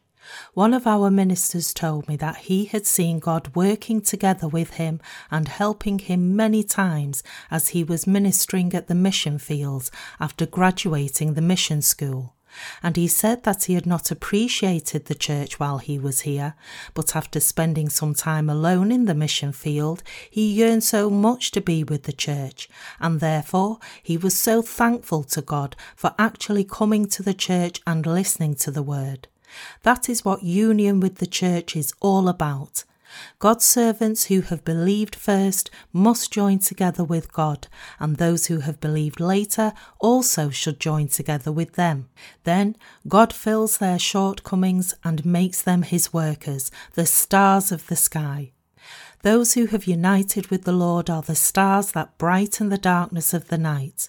One 0.55 0.75
of 0.75 0.87
our 0.87 1.11
ministers 1.11 1.75
told 1.75 2.09
me 2.09 2.17
that 2.17 2.37
he 2.37 2.67
had 2.67 2.87
seen 2.87 3.19
God 3.19 3.55
working 3.55 4.01
together 4.01 4.49
with 4.49 4.75
him 4.75 5.01
and 5.31 5.49
helping 5.49 5.99
him 5.99 6.35
many 6.35 6.63
times 6.63 7.23
as 7.51 7.69
he 7.69 7.85
was 7.85 8.07
ministering 8.07 8.75
at 8.75 8.89
the 8.89 8.95
mission 8.95 9.39
fields 9.39 9.91
after 10.19 10.47
graduating 10.47 11.35
the 11.35 11.43
mission 11.43 11.83
school. 11.83 12.35
And 12.83 12.97
he 12.97 13.09
said 13.09 13.43
that 13.43 13.65
he 13.65 13.75
had 13.75 13.87
not 13.87 14.11
appreciated 14.11 15.05
the 15.05 15.15
church 15.15 15.61
while 15.61 15.79
he 15.79 15.99
was 15.99 16.21
here, 16.21 16.55
but 16.95 17.15
after 17.15 17.41
spending 17.41 17.89
some 17.89 18.15
time 18.15 18.49
alone 18.49 18.91
in 18.91 19.05
the 19.05 19.15
mission 19.15 19.53
field, 19.53 20.03
he 20.31 20.53
yearned 20.53 20.85
so 20.85 21.11
much 21.11 21.51
to 21.53 21.61
be 21.61 21.85
with 21.85 22.05
the 22.05 22.13
church, 22.13 22.69
and 22.99 23.21
therefore 23.21 23.79
he 24.03 24.17
was 24.17 24.39
so 24.39 24.63
thankful 24.63 25.23
to 25.25 25.43
God 25.43 25.77
for 25.95 26.15
actually 26.19 26.65
coming 26.65 27.07
to 27.09 27.23
the 27.23 27.35
church 27.35 27.81
and 27.87 28.07
listening 28.07 28.55
to 28.57 28.71
the 28.71 28.83
word. 28.83 29.29
That 29.83 30.09
is 30.09 30.25
what 30.25 30.43
union 30.43 31.01
with 31.01 31.17
the 31.17 31.27
church 31.27 31.77
is 31.77 31.93
all 32.01 32.29
about. 32.29 32.85
God's 33.39 33.65
servants 33.65 34.25
who 34.25 34.41
have 34.43 34.65
believed 34.65 35.15
first 35.15 35.71
must 35.93 36.33
join 36.33 36.59
together 36.59 37.05
with 37.05 37.33
God, 37.33 37.69
and 37.99 38.17
those 38.17 38.47
who 38.47 38.61
have 38.61 38.81
believed 38.81 39.21
later 39.21 39.73
also 40.01 40.51
should 40.51 40.81
join 40.81 41.09
together 41.09 41.53
with 41.53 41.75
them. 41.75 42.09
Then 42.45 42.77
God 43.09 43.33
fills 43.33 43.79
their 43.79 43.99
shortcomings 43.99 44.95
and 45.05 45.25
makes 45.25 45.63
them 45.63 45.83
his 45.83 46.13
workers, 46.13 46.71
the 46.95 47.07
stars 47.07 47.73
of 47.73 47.87
the 47.87 47.97
sky. 47.97 48.53
Those 49.23 49.55
who 49.55 49.67
have 49.67 49.87
united 49.87 50.49
with 50.49 50.65
the 50.65 50.73
Lord 50.73 51.09
are 51.09 51.23
the 51.23 51.35
stars 51.35 51.93
that 51.93 52.19
brighten 52.19 52.69
the 52.69 52.79
darkness 52.79 53.33
of 53.33 53.49
the 53.49 53.59
night. 53.59 54.09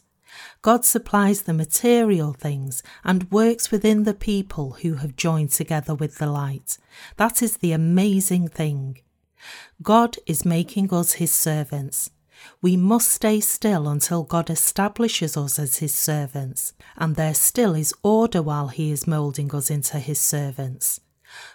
God 0.62 0.86
supplies 0.86 1.44
the 1.44 1.54
material 1.54 2.34
things 2.34 2.84
and 3.04 3.32
works 3.32 3.72
within 3.72 4.04
the 4.04 4.14
people 4.14 4.78
who 4.82 4.96
have 4.96 5.16
joined 5.16 5.52
together 5.52 5.96
with 5.96 6.18
the 6.18 6.28
light. 6.28 6.78
That 7.18 7.42
is 7.42 7.58
the 7.58 7.72
amazing 7.72 8.50
thing. 8.50 9.00
God 9.82 10.18
is 10.26 10.46
making 10.46 10.94
us 10.94 11.14
his 11.14 11.32
servants. 11.32 12.10
We 12.62 12.78
must 12.78 13.10
stay 13.10 13.40
still 13.40 13.88
until 13.88 14.24
God 14.24 14.50
establishes 14.50 15.36
us 15.36 15.58
as 15.58 15.78
his 15.78 15.94
servants, 15.94 16.74
and 16.96 17.16
there 17.16 17.34
still 17.34 17.74
is 17.74 17.94
order 18.04 18.42
while 18.42 18.68
he 18.68 18.92
is 18.92 19.08
moulding 19.08 19.54
us 19.56 19.70
into 19.72 20.00
his 20.00 20.20
servants. 20.20 21.02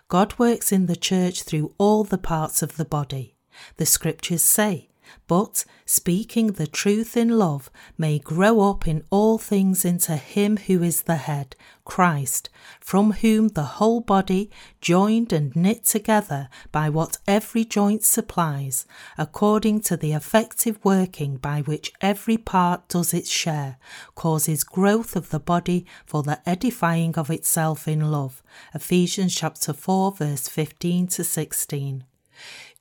God 0.08 0.38
works 0.38 0.72
in 0.72 0.86
the 0.86 0.96
church 0.96 1.44
through 1.44 1.74
all 1.78 2.04
the 2.04 2.18
parts 2.18 2.62
of 2.62 2.76
the 2.76 2.84
body. 2.84 3.36
The 3.76 3.86
scriptures 3.86 4.42
say, 4.42 4.88
but 5.26 5.64
speaking 5.86 6.52
the 6.52 6.66
truth 6.66 7.16
in 7.16 7.38
love 7.38 7.70
may 7.96 8.18
grow 8.18 8.60
up 8.70 8.86
in 8.86 9.04
all 9.10 9.38
things 9.38 9.84
into 9.84 10.16
him 10.16 10.56
who 10.56 10.82
is 10.82 11.02
the 11.02 11.16
head, 11.16 11.56
Christ, 11.84 12.48
from 12.80 13.12
whom 13.12 13.48
the 13.48 13.62
whole 13.62 14.00
body, 14.00 14.50
joined 14.80 15.32
and 15.32 15.54
knit 15.56 15.84
together 15.84 16.48
by 16.70 16.88
what 16.88 17.18
every 17.26 17.64
joint 17.64 18.04
supplies, 18.04 18.86
according 19.18 19.80
to 19.82 19.96
the 19.96 20.12
effective 20.12 20.78
working 20.84 21.36
by 21.36 21.62
which 21.62 21.92
every 22.00 22.36
part 22.36 22.88
does 22.88 23.12
its 23.12 23.30
share, 23.30 23.78
causes 24.14 24.64
growth 24.64 25.16
of 25.16 25.30
the 25.30 25.40
body 25.40 25.86
for 26.06 26.22
the 26.22 26.46
edifying 26.48 27.14
of 27.16 27.30
itself 27.30 27.88
in 27.88 28.10
love. 28.10 28.42
Ephesians 28.74 29.34
chapter 29.34 29.72
4 29.72 30.12
verse 30.12 30.48
15 30.48 31.06
to 31.08 31.24
16. 31.24 32.04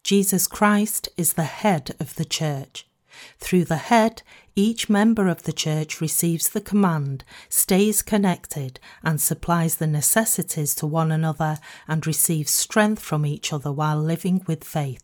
Jesus 0.03 0.47
Christ 0.47 1.09
is 1.15 1.33
the 1.33 1.43
head 1.43 1.95
of 1.99 2.15
the 2.15 2.25
church. 2.25 2.87
Through 3.37 3.65
the 3.65 3.77
head, 3.77 4.23
each 4.55 4.89
member 4.89 5.27
of 5.27 5.43
the 5.43 5.53
church 5.53 6.01
receives 6.01 6.49
the 6.49 6.59
command, 6.59 7.23
stays 7.49 8.01
connected, 8.01 8.79
and 9.03 9.21
supplies 9.21 9.75
the 9.75 9.87
necessities 9.87 10.73
to 10.75 10.87
one 10.87 11.11
another 11.11 11.59
and 11.87 12.05
receives 12.05 12.51
strength 12.51 13.01
from 13.01 13.25
each 13.25 13.53
other 13.53 13.71
while 13.71 14.01
living 14.01 14.43
with 14.47 14.63
faith. 14.63 15.03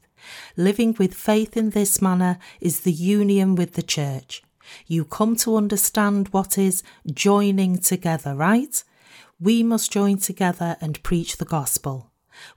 Living 0.58 0.96
with 0.98 1.14
faith 1.14 1.56
in 1.56 1.70
this 1.70 2.02
manner 2.02 2.40
is 2.60 2.82
the 2.82 2.92
union 2.92 3.56
with 3.56 3.74
the 3.74 3.84
church. 3.84 4.42
You 4.88 5.06
come 5.06 5.36
to 5.38 5.56
understand 5.56 6.30
what 6.30 6.58
is 6.58 6.84
joining 7.06 7.78
together, 7.78 8.36
right? 8.36 8.84
We 9.40 9.64
must 9.64 9.92
join 9.92 10.18
together 10.18 10.76
and 10.82 11.02
preach 11.04 11.38
the 11.38 11.46
gospel. 11.46 12.12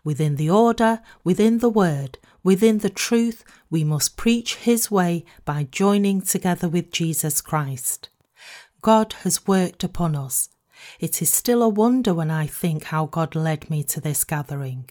Within 0.04 0.36
the 0.36 0.50
order, 0.50 1.00
within 1.24 1.58
the 1.58 1.70
word, 1.70 2.18
within 2.42 2.78
the 2.78 2.90
truth, 2.90 3.44
we 3.70 3.84
must 3.84 4.16
preach 4.16 4.56
His 4.56 4.90
way 4.90 5.24
by 5.44 5.68
joining 5.70 6.20
together 6.22 6.68
with 6.68 6.92
Jesus 6.92 7.40
Christ. 7.40 8.08
God 8.82 9.12
has 9.24 9.46
worked 9.46 9.84
upon 9.84 10.16
us. 10.16 10.48
It 10.98 11.20
is 11.20 11.32
still 11.32 11.62
a 11.62 11.68
wonder 11.68 12.14
when 12.14 12.30
I 12.30 12.46
think 12.46 12.84
how 12.84 13.06
God 13.06 13.34
led 13.34 13.68
me 13.68 13.84
to 13.84 14.00
this 14.00 14.24
gathering. 14.24 14.88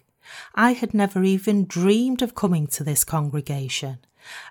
I 0.54 0.74
had 0.74 0.94
never 0.94 1.24
even 1.24 1.66
dreamed 1.66 2.22
of 2.22 2.36
coming 2.36 2.68
to 2.68 2.84
this 2.84 3.04
congregation. 3.04 4.00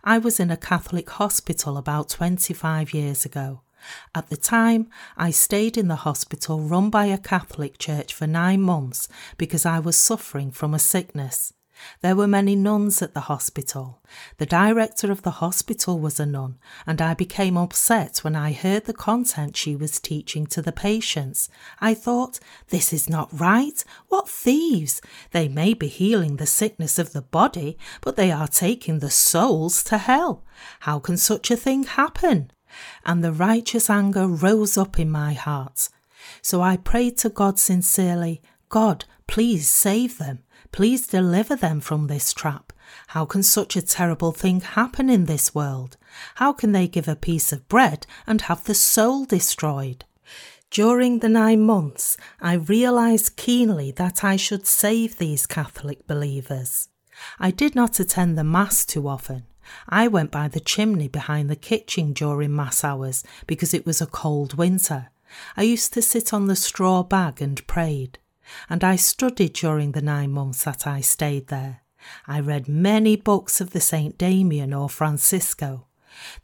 I 0.02 0.18
was 0.18 0.40
in 0.40 0.50
a 0.50 0.56
Catholic 0.56 1.08
hospital 1.10 1.76
about 1.76 2.08
25 2.08 2.92
years 2.92 3.24
ago. 3.24 3.62
At 4.14 4.28
the 4.28 4.36
time, 4.36 4.88
I 5.16 5.30
stayed 5.30 5.76
in 5.76 5.88
the 5.88 5.96
hospital 5.96 6.60
run 6.60 6.90
by 6.90 7.06
a 7.06 7.18
Catholic 7.18 7.78
church 7.78 8.12
for 8.12 8.26
nine 8.26 8.60
months 8.60 9.08
because 9.36 9.64
I 9.64 9.78
was 9.78 9.96
suffering 9.96 10.50
from 10.50 10.74
a 10.74 10.78
sickness. 10.80 11.52
There 12.00 12.16
were 12.16 12.26
many 12.26 12.56
nuns 12.56 13.02
at 13.02 13.14
the 13.14 13.20
hospital. 13.20 14.00
The 14.38 14.46
director 14.46 15.10
of 15.10 15.22
the 15.22 15.32
hospital 15.32 15.98
was 15.98 16.18
a 16.18 16.26
nun, 16.26 16.58
and 16.86 17.00
I 17.00 17.14
became 17.14 17.56
upset 17.56 18.18
when 18.18 18.36
I 18.36 18.52
heard 18.52 18.84
the 18.84 18.92
content 18.92 19.56
she 19.56 19.76
was 19.76 20.00
teaching 20.00 20.46
to 20.48 20.62
the 20.62 20.72
patients. 20.72 21.48
I 21.80 21.94
thought, 21.94 22.38
this 22.68 22.92
is 22.92 23.08
not 23.08 23.28
right. 23.32 23.84
What 24.08 24.28
thieves! 24.28 25.00
They 25.32 25.48
may 25.48 25.74
be 25.74 25.88
healing 25.88 26.36
the 26.36 26.46
sickness 26.46 26.98
of 26.98 27.12
the 27.12 27.22
body, 27.22 27.78
but 28.00 28.16
they 28.16 28.30
are 28.30 28.48
taking 28.48 28.98
the 28.98 29.10
souls 29.10 29.82
to 29.84 29.98
hell. 29.98 30.44
How 30.80 30.98
can 30.98 31.16
such 31.16 31.50
a 31.50 31.56
thing 31.56 31.84
happen? 31.84 32.50
And 33.04 33.24
the 33.24 33.32
righteous 33.32 33.88
anger 33.88 34.26
rose 34.26 34.76
up 34.76 34.98
in 34.98 35.10
my 35.10 35.32
heart. 35.32 35.88
So 36.42 36.60
I 36.60 36.76
prayed 36.76 37.16
to 37.18 37.28
God 37.28 37.58
sincerely, 37.58 38.42
God, 38.68 39.04
please 39.26 39.68
save 39.68 40.18
them. 40.18 40.40
Please 40.72 41.06
deliver 41.06 41.56
them 41.56 41.80
from 41.80 42.06
this 42.06 42.32
trap. 42.32 42.72
How 43.08 43.24
can 43.24 43.42
such 43.42 43.76
a 43.76 43.82
terrible 43.82 44.32
thing 44.32 44.60
happen 44.60 45.10
in 45.10 45.24
this 45.24 45.54
world? 45.54 45.96
How 46.36 46.52
can 46.52 46.72
they 46.72 46.88
give 46.88 47.08
a 47.08 47.16
piece 47.16 47.52
of 47.52 47.68
bread 47.68 48.06
and 48.26 48.42
have 48.42 48.64
the 48.64 48.74
soul 48.74 49.24
destroyed? 49.24 50.04
During 50.70 51.20
the 51.20 51.28
nine 51.28 51.62
months, 51.62 52.16
I 52.40 52.54
realised 52.54 53.36
keenly 53.36 53.90
that 53.92 54.22
I 54.22 54.36
should 54.36 54.66
save 54.66 55.16
these 55.16 55.46
Catholic 55.46 56.06
believers. 56.06 56.88
I 57.38 57.50
did 57.50 57.74
not 57.74 57.98
attend 57.98 58.36
the 58.36 58.44
Mass 58.44 58.84
too 58.84 59.08
often. 59.08 59.44
I 59.88 60.08
went 60.08 60.30
by 60.30 60.48
the 60.48 60.60
chimney 60.60 61.08
behind 61.08 61.50
the 61.50 61.56
kitchen 61.56 62.12
during 62.12 62.54
Mass 62.54 62.84
hours 62.84 63.24
because 63.46 63.74
it 63.74 63.86
was 63.86 64.00
a 64.00 64.06
cold 64.06 64.54
winter. 64.54 65.08
I 65.56 65.62
used 65.62 65.92
to 65.94 66.02
sit 66.02 66.32
on 66.32 66.46
the 66.46 66.56
straw 66.56 67.02
bag 67.02 67.42
and 67.42 67.66
prayed 67.66 68.18
and 68.68 68.82
I 68.84 68.96
studied 68.96 69.52
during 69.54 69.92
the 69.92 70.02
nine 70.02 70.32
months 70.32 70.64
that 70.64 70.86
I 70.86 71.00
stayed 71.00 71.48
there. 71.48 71.80
I 72.26 72.40
read 72.40 72.68
many 72.68 73.16
books 73.16 73.60
of 73.60 73.70
the 73.70 73.80
St. 73.80 74.16
Damien 74.16 74.72
or 74.72 74.88
Francisco. 74.88 75.86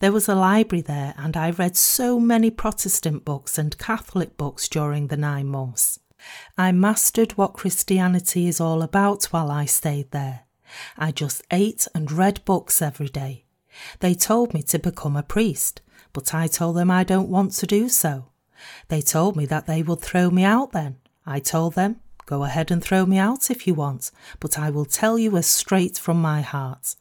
There 0.01 0.13
was 0.13 0.29
a 0.29 0.35
library 0.35 0.83
there, 0.83 1.15
and 1.17 1.37
I 1.37 1.51
read 1.51 1.77
so 1.77 2.21
many 2.21 2.51
Protestant 2.51 3.25
books 3.25 3.59
and 3.59 3.79
Catholic 3.79 4.37
books 4.37 4.69
during 4.69 5.09
the 5.09 5.17
nine 5.17 5.47
months. 5.47 6.01
I 6.57 6.73
mastered 6.73 7.33
what 7.33 7.55
Christianity 7.55 8.47
is 8.47 8.61
all 8.61 8.83
about 8.83 9.25
while 9.25 9.51
I 9.51 9.65
stayed 9.65 10.11
there. 10.11 10.43
I 10.97 11.13
just 11.13 11.43
ate 11.51 11.87
and 11.95 12.11
read 12.11 12.45
books 12.45 12.81
every 12.81 13.09
day. 13.09 13.45
They 14.01 14.15
told 14.15 14.55
me 14.55 14.63
to 14.63 14.79
become 14.79 15.17
a 15.17 15.23
priest, 15.23 15.83
but 16.13 16.35
I 16.35 16.47
told 16.47 16.77
them 16.77 16.91
I 16.91 17.05
don't 17.05 17.29
want 17.29 17.53
to 17.55 17.67
do 17.67 17.89
so. 17.89 18.31
They 18.89 19.01
told 19.01 19.37
me 19.37 19.47
that 19.47 19.67
they 19.67 19.83
would 19.83 20.01
throw 20.01 20.31
me 20.31 20.45
out 20.45 20.73
then. 20.73 20.97
I 21.27 21.41
told 21.41 21.75
them, 21.75 22.01
Go 22.27 22.45
ahead 22.45 22.71
and 22.71 22.83
throw 22.83 23.05
me 23.05 23.19
out 23.19 23.51
if 23.51 23.67
you 23.67 23.75
want, 23.75 24.11
but 24.41 24.59
I 24.59 24.71
will 24.71 24.87
tell 24.87 25.19
you 25.19 25.37
as 25.37 25.47
straight 25.47 25.99
from 25.99 26.21
my 26.21 26.41
heart. 26.41 26.95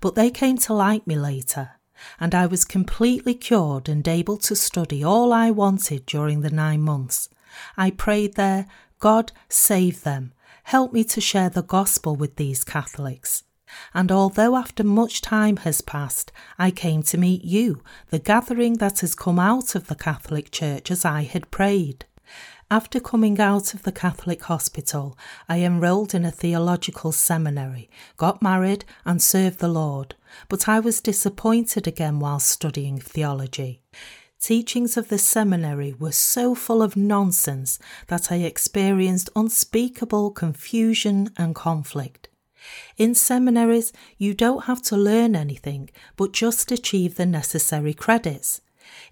But 0.00 0.14
they 0.14 0.30
came 0.30 0.58
to 0.58 0.74
like 0.74 1.06
me 1.06 1.16
later, 1.16 1.72
and 2.18 2.34
I 2.34 2.46
was 2.46 2.64
completely 2.64 3.34
cured 3.34 3.88
and 3.88 4.06
able 4.06 4.36
to 4.38 4.54
study 4.54 5.02
all 5.02 5.32
I 5.32 5.50
wanted 5.50 6.06
during 6.06 6.40
the 6.40 6.50
nine 6.50 6.82
months. 6.82 7.28
I 7.76 7.90
prayed 7.90 8.34
there, 8.34 8.66
God, 9.00 9.32
save 9.48 10.02
them. 10.02 10.32
Help 10.64 10.92
me 10.92 11.02
to 11.04 11.20
share 11.20 11.50
the 11.50 11.62
gospel 11.62 12.14
with 12.14 12.36
these 12.36 12.62
Catholics. 12.64 13.42
And 13.94 14.10
although 14.10 14.56
after 14.56 14.84
much 14.84 15.20
time 15.20 15.58
has 15.58 15.80
passed, 15.80 16.32
I 16.58 16.70
came 16.70 17.02
to 17.04 17.18
meet 17.18 17.44
you, 17.44 17.82
the 18.10 18.18
gathering 18.18 18.74
that 18.74 19.00
has 19.00 19.14
come 19.14 19.38
out 19.38 19.74
of 19.74 19.86
the 19.86 19.94
Catholic 19.94 20.50
Church 20.50 20.90
as 20.90 21.04
I 21.04 21.22
had 21.22 21.50
prayed. 21.50 22.04
After 22.72 23.00
coming 23.00 23.40
out 23.40 23.74
of 23.74 23.82
the 23.82 23.90
Catholic 23.90 24.44
hospital, 24.44 25.18
I 25.48 25.58
enrolled 25.58 26.14
in 26.14 26.24
a 26.24 26.30
theological 26.30 27.10
seminary, 27.10 27.90
got 28.16 28.42
married, 28.42 28.84
and 29.04 29.20
served 29.20 29.58
the 29.58 29.66
Lord, 29.66 30.14
but 30.48 30.68
I 30.68 30.78
was 30.78 31.00
disappointed 31.00 31.88
again 31.88 32.20
while 32.20 32.38
studying 32.38 33.00
theology. 33.00 33.80
Teachings 34.40 34.96
of 34.96 35.08
the 35.08 35.18
seminary 35.18 35.94
were 35.98 36.12
so 36.12 36.54
full 36.54 36.80
of 36.80 36.96
nonsense 36.96 37.80
that 38.06 38.30
I 38.30 38.36
experienced 38.36 39.30
unspeakable 39.34 40.30
confusion 40.30 41.30
and 41.36 41.56
conflict. 41.56 42.28
In 42.96 43.16
seminaries, 43.16 43.92
you 44.16 44.32
don't 44.32 44.66
have 44.66 44.80
to 44.82 44.96
learn 44.96 45.34
anything 45.34 45.90
but 46.14 46.32
just 46.32 46.70
achieve 46.70 47.16
the 47.16 47.26
necessary 47.26 47.94
credits. 47.94 48.60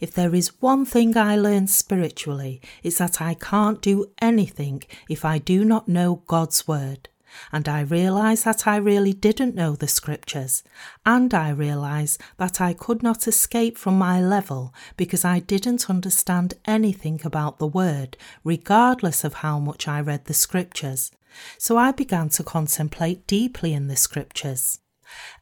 If 0.01 0.15
there 0.15 0.35
is 0.35 0.61
one 0.61 0.85
thing 0.85 1.17
I 1.17 1.37
learned 1.37 1.71
spiritually, 1.71 2.61
it's 2.83 2.99
that 2.99 3.21
I 3.21 3.35
can't 3.35 3.83
do 3.83 4.07
anything 4.21 4.83
if 5.09 5.25
I 5.25 5.39
do 5.39 5.65
not 5.65 5.89
know 5.89 6.23
God's 6.27 6.69
Word. 6.69 7.09
And 7.53 7.69
I 7.69 7.81
realise 7.81 8.45
that 8.45 8.67
I 8.67 8.77
really 8.77 9.13
didn't 9.13 9.55
know 9.55 9.77
the 9.77 9.89
scriptures. 9.89 10.63
And 11.05 11.35
I 11.35 11.51
realise 11.51 12.17
that 12.39 12.61
I 12.61 12.73
could 12.73 13.03
not 13.03 13.29
escape 13.29 13.77
from 13.77 13.99
my 13.99 14.21
level 14.21 14.75
because 14.97 15.25
I 15.25 15.41
didn't 15.41 15.91
understand 15.91 16.55
anything 16.65 17.21
about 17.25 17.59
the 17.59 17.67
Word, 17.67 18.17
regardless 18.45 19.25
of 19.25 19.35
how 19.35 19.59
much 19.59 19.87
I 19.89 20.01
read 20.01 20.25
the 20.25 20.35
scriptures. 20.35 21.11
So 21.59 21.77
I 21.77 21.93
began 21.93 22.29
to 22.31 22.43
contemplate 22.43 23.27
deeply 23.27 23.75
in 23.75 23.89
the 23.89 23.97
scriptures. 23.97 24.81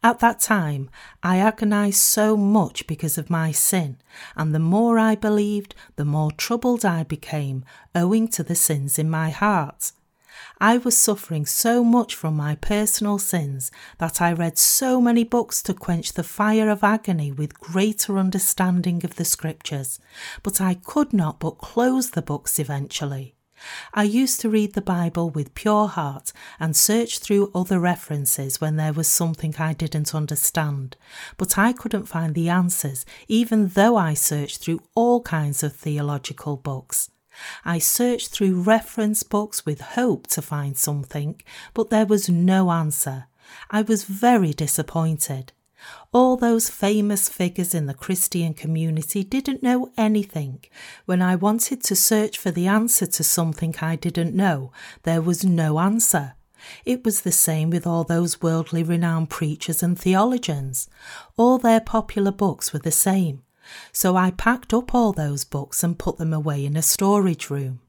At 0.03 0.21
that 0.21 0.41
time, 0.41 0.91
I 1.23 1.39
agonized 1.39 1.99
so 1.99 2.37
much 2.37 2.87
because 2.87 3.19
of 3.19 3.31
my 3.31 3.53
sin, 3.53 3.99
and 4.37 4.55
the 4.55 4.59
more 4.59 4.99
I 4.99 5.15
believed, 5.15 5.75
the 5.97 6.05
more 6.05 6.31
troubled 6.33 6.85
I 6.85 7.03
became, 7.03 7.65
owing 7.95 8.29
to 8.29 8.43
the 8.43 8.55
sins 8.55 8.99
in 8.99 9.11
my 9.11 9.31
heart. 9.31 9.93
I 10.61 10.79
was 10.79 10.97
suffering 10.97 11.47
so 11.47 11.85
much 11.85 12.15
from 12.15 12.37
my 12.37 12.55
personal 12.57 13.19
sins 13.19 13.71
that 13.99 14.21
I 14.21 14.33
read 14.33 14.59
so 14.59 15.01
many 15.01 15.25
books 15.25 15.63
to 15.63 15.75
quench 15.75 16.13
the 16.13 16.23
fire 16.23 16.71
of 16.71 16.83
agony 16.83 17.31
with 17.33 17.61
greater 17.61 18.19
understanding 18.19 19.05
of 19.05 19.17
the 19.17 19.25
scriptures, 19.25 19.99
but 20.43 20.61
I 20.61 20.75
could 20.75 21.13
not 21.13 21.41
but 21.41 21.59
close 21.59 22.11
the 22.11 22.23
books 22.23 22.59
eventually. 22.59 23.36
I 23.95 24.05
used 24.05 24.41
to 24.41 24.51
read 24.51 24.75
the 24.75 24.83
Bible 24.83 25.31
with 25.31 25.55
pure 25.55 25.89
heart 25.89 26.33
and 26.61 26.77
search 26.77 27.19
through 27.19 27.51
other 27.55 27.79
references 27.79 28.61
when 28.61 28.77
there 28.77 28.93
was 28.93 29.09
something 29.09 29.55
I 29.59 29.73
didn't 29.73 30.15
understand, 30.15 30.97
but 31.37 31.59
I 31.59 31.73
couldn't 31.73 32.07
find 32.07 32.35
the 32.35 32.49
answers 32.49 33.05
even 33.29 33.69
though 33.69 33.97
I 33.97 34.15
searched 34.15 34.59
through 34.59 34.81
all 34.95 35.23
kinds 35.23 35.63
of 35.63 35.75
theological 35.75 36.57
books. 36.57 37.11
I 37.65 37.79
searched 37.79 38.31
through 38.31 38.63
reference 38.63 39.23
books 39.23 39.67
with 39.67 39.81
hope 39.81 40.27
to 40.29 40.43
find 40.43 40.77
something, 40.77 41.41
but 41.75 41.91
there 41.91 42.07
was 42.07 42.29
no 42.29 42.71
answer. 42.71 43.27
I 43.71 43.83
was 43.83 44.05
very 44.05 44.53
disappointed. 44.53 45.53
All 46.13 46.37
those 46.37 46.71
famous 46.71 47.29
figures 47.29 47.75
in 47.75 47.87
the 47.87 47.95
Christian 47.95 48.55
community 48.55 49.23
didn't 49.23 49.63
know 49.63 49.93
anything. 49.97 50.65
When 51.05 51.21
I 51.21 51.37
wanted 51.37 51.83
to 51.85 51.97
search 51.97 52.39
for 52.39 52.51
the 52.51 52.67
answer 52.67 53.07
to 53.07 53.23
something 53.25 53.75
I 53.81 53.97
didn't 53.97 54.35
know, 54.35 54.73
there 55.03 55.23
was 55.23 55.45
no 55.45 55.79
answer. 55.79 56.35
It 56.85 57.05
was 57.05 57.21
the 57.21 57.33
same 57.33 57.71
with 57.71 57.87
all 57.87 58.05
those 58.05 58.41
worldly 58.43 58.83
renowned 58.83 59.31
preachers 59.31 59.83
and 59.83 59.99
theologians. 59.99 60.89
All 61.37 61.59
their 61.59 61.81
popular 61.81 62.33
books 62.33 62.73
were 62.73 62.79
the 62.79 62.91
same. 62.91 63.43
So 63.93 64.17
I 64.17 64.31
packed 64.31 64.73
up 64.73 64.95
all 64.95 65.13
those 65.13 65.45
books 65.45 65.83
and 65.83 65.99
put 65.99 66.19
them 66.19 66.33
away 66.33 66.65
in 66.65 66.77
a 66.77 66.83
storage 66.83 67.51
room. 67.51 67.81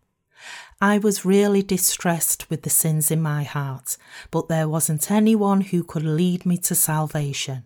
I 0.80 0.98
was 1.00 1.26
really 1.26 1.64
distressed 1.64 2.50
with 2.50 2.62
the 2.62 2.70
sins 2.70 3.10
in 3.10 3.22
my 3.22 3.44
heart, 3.44 3.98
but 4.30 4.48
there 4.48 4.70
wasn't 4.70 5.10
anyone 5.10 5.62
who 5.62 5.84
could 5.84 6.04
lead 6.04 6.46
me 6.46 6.58
to 6.58 6.76
salvation. 6.76 7.64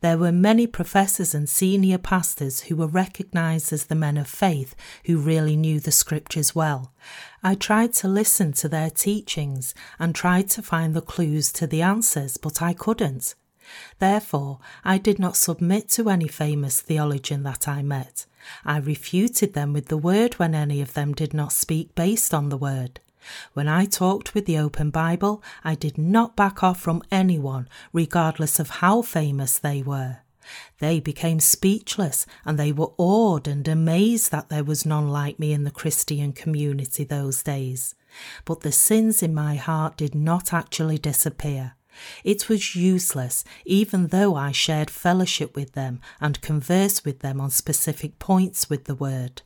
There 0.00 0.18
were 0.18 0.32
many 0.32 0.66
professors 0.66 1.34
and 1.34 1.48
senior 1.48 1.98
pastors 1.98 2.62
who 2.62 2.76
were 2.76 2.86
recognized 2.86 3.72
as 3.72 3.86
the 3.86 3.94
men 3.94 4.16
of 4.16 4.28
faith 4.28 4.74
who 5.06 5.18
really 5.18 5.56
knew 5.56 5.80
the 5.80 5.92
scriptures 5.92 6.54
well. 6.54 6.92
I 7.42 7.54
tried 7.54 7.92
to 7.94 8.08
listen 8.08 8.52
to 8.54 8.68
their 8.68 8.90
teachings 8.90 9.74
and 9.98 10.14
tried 10.14 10.48
to 10.50 10.62
find 10.62 10.94
the 10.94 11.00
clues 11.00 11.52
to 11.52 11.66
the 11.66 11.82
answers, 11.82 12.36
but 12.36 12.62
I 12.62 12.72
couldn't. 12.72 13.34
Therefore, 13.98 14.60
I 14.84 14.98
did 14.98 15.18
not 15.18 15.36
submit 15.36 15.88
to 15.90 16.08
any 16.08 16.28
famous 16.28 16.80
theologian 16.80 17.42
that 17.42 17.68
I 17.68 17.82
met. 17.82 18.24
I 18.64 18.78
refuted 18.78 19.54
them 19.54 19.72
with 19.72 19.86
the 19.86 19.98
word 19.98 20.34
when 20.34 20.54
any 20.54 20.80
of 20.80 20.94
them 20.94 21.12
did 21.12 21.34
not 21.34 21.52
speak 21.52 21.94
based 21.94 22.32
on 22.32 22.48
the 22.48 22.56
word. 22.56 23.00
When 23.52 23.68
I 23.68 23.84
talked 23.84 24.34
with 24.34 24.46
the 24.46 24.58
open 24.58 24.90
Bible, 24.90 25.42
I 25.64 25.74
did 25.74 25.98
not 25.98 26.36
back 26.36 26.62
off 26.62 26.80
from 26.80 27.02
anyone, 27.10 27.68
regardless 27.92 28.58
of 28.58 28.70
how 28.70 29.02
famous 29.02 29.58
they 29.58 29.82
were. 29.82 30.18
They 30.78 31.00
became 31.00 31.40
speechless 31.40 32.24
and 32.44 32.58
they 32.58 32.72
were 32.72 32.92
awed 32.96 33.46
and 33.46 33.66
amazed 33.68 34.30
that 34.30 34.48
there 34.48 34.64
was 34.64 34.86
none 34.86 35.08
like 35.08 35.38
me 35.38 35.52
in 35.52 35.64
the 35.64 35.70
Christian 35.70 36.32
community 36.32 37.04
those 37.04 37.42
days. 37.42 37.94
But 38.44 38.60
the 38.60 38.72
sins 38.72 39.22
in 39.22 39.34
my 39.34 39.56
heart 39.56 39.96
did 39.96 40.14
not 40.14 40.52
actually 40.52 40.98
disappear. 40.98 41.74
It 42.24 42.48
was 42.48 42.76
useless, 42.76 43.44
even 43.64 44.08
though 44.08 44.36
I 44.36 44.52
shared 44.52 44.90
fellowship 44.90 45.56
with 45.56 45.72
them 45.72 46.00
and 46.20 46.40
conversed 46.40 47.04
with 47.04 47.20
them 47.20 47.40
on 47.40 47.50
specific 47.50 48.18
points 48.18 48.70
with 48.70 48.84
the 48.84 48.94
Word. 48.94 49.42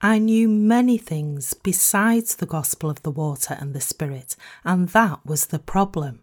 I 0.00 0.18
knew 0.18 0.48
many 0.48 0.96
things 0.96 1.54
besides 1.54 2.36
the 2.36 2.46
gospel 2.46 2.88
of 2.88 3.02
the 3.02 3.10
water 3.10 3.56
and 3.58 3.74
the 3.74 3.80
Spirit, 3.80 4.36
and 4.64 4.88
that 4.90 5.26
was 5.26 5.46
the 5.46 5.58
problem. 5.58 6.20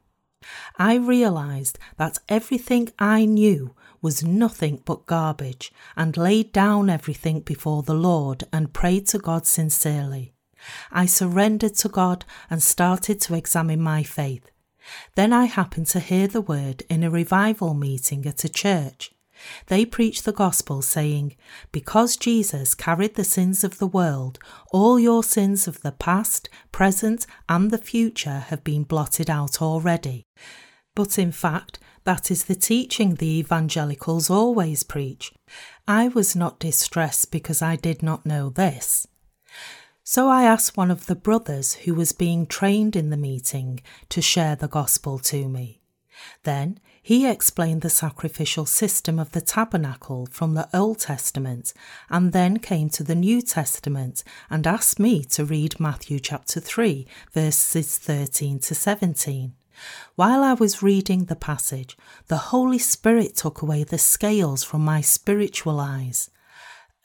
I 0.78 0.96
realized 0.96 1.78
that 1.98 2.20
everything 2.30 2.90
I 3.00 3.26
knew 3.26 3.76
was 4.02 4.24
nothing 4.24 4.82
but 4.86 5.08
garbage 5.08 5.74
and 5.98 6.16
laid 6.16 6.54
down 6.54 6.90
everything 6.90 7.42
before 7.42 7.84
the 7.84 7.96
Lord 7.96 8.44
and 8.54 8.72
prayed 8.72 9.08
to 9.08 9.18
God 9.18 9.46
sincerely. 9.46 10.34
I 10.92 11.06
surrendered 11.06 11.76
to 11.76 11.90
God 11.90 12.24
and 12.50 12.62
started 12.62 13.20
to 13.22 13.36
examine 13.36 13.82
my 13.82 14.04
faith. 14.04 14.52
Then 15.16 15.34
I 15.34 15.46
happened 15.46 15.88
to 15.88 16.00
hear 16.00 16.28
the 16.28 16.42
word 16.42 16.84
in 16.90 17.04
a 17.04 17.10
revival 17.10 17.74
meeting 17.74 18.26
at 18.26 18.44
a 18.44 18.50
church. 18.50 19.15
They 19.68 19.86
preach 19.86 20.24
the 20.24 20.32
gospel, 20.32 20.82
saying, 20.82 21.36
Because 21.72 22.18
Jesus 22.18 22.74
carried 22.74 23.16
the 23.16 23.24
sins 23.24 23.64
of 23.64 23.78
the 23.78 23.88
world, 23.88 24.40
all 24.72 25.00
your 25.00 25.24
sins 25.24 25.68
of 25.68 25.82
the 25.82 25.92
past, 25.92 26.50
present, 26.72 27.26
and 27.50 27.72
the 27.72 27.78
future 27.78 28.40
have 28.48 28.64
been 28.64 28.84
blotted 28.84 29.30
out 29.30 29.62
already. 29.62 30.26
But 30.96 31.20
in 31.20 31.32
fact, 31.32 31.80
that 32.06 32.30
is 32.32 32.46
the 32.46 32.56
teaching 32.56 33.16
the 33.16 33.40
evangelicals 33.40 34.30
always 34.30 34.84
preach. 34.84 35.34
I 35.88 36.08
was 36.08 36.36
not 36.36 36.60
distressed 36.60 37.32
because 37.32 37.62
I 37.62 37.76
did 37.76 38.02
not 38.04 38.26
know 38.26 38.50
this. 38.50 39.08
So 40.04 40.30
I 40.30 40.44
asked 40.44 40.78
one 40.78 40.92
of 40.92 41.08
the 41.08 41.16
brothers 41.16 41.74
who 41.74 41.96
was 41.96 42.12
being 42.12 42.46
trained 42.46 42.96
in 42.96 43.10
the 43.10 43.18
meeting 43.18 43.82
to 44.10 44.22
share 44.22 44.56
the 44.56 44.68
gospel 44.68 45.18
to 45.20 45.50
me. 45.50 45.82
Then 46.44 46.80
he 47.06 47.28
explained 47.28 47.84
the 47.84 47.90
sacrificial 47.92 48.66
system 48.66 49.20
of 49.20 49.32
the 49.32 49.40
tabernacle 49.40 50.28
from 50.32 50.56
the 50.56 50.68
Old 50.76 50.98
Testament 50.98 51.72
and 52.10 52.34
then 52.34 52.58
came 52.58 52.90
to 52.90 53.04
the 53.04 53.14
New 53.14 53.44
Testament 53.44 54.24
and 54.50 54.66
asked 54.66 55.00
me 55.00 55.24
to 55.26 55.46
read 55.46 55.80
Matthew 55.80 56.20
chapter 56.20 56.60
3, 56.60 57.06
verses 57.32 58.00
13 58.00 58.58
to 58.58 58.74
17. 58.74 59.54
While 60.16 60.42
I 60.42 60.54
was 60.54 60.82
reading 60.82 61.26
the 61.26 61.36
passage, 61.36 61.96
the 62.26 62.50
Holy 62.50 62.80
Spirit 62.80 63.36
took 63.36 63.62
away 63.62 63.84
the 63.84 64.00
scales 64.00 64.64
from 64.64 64.84
my 64.84 65.02
spiritual 65.02 65.80
eyes. 65.80 66.32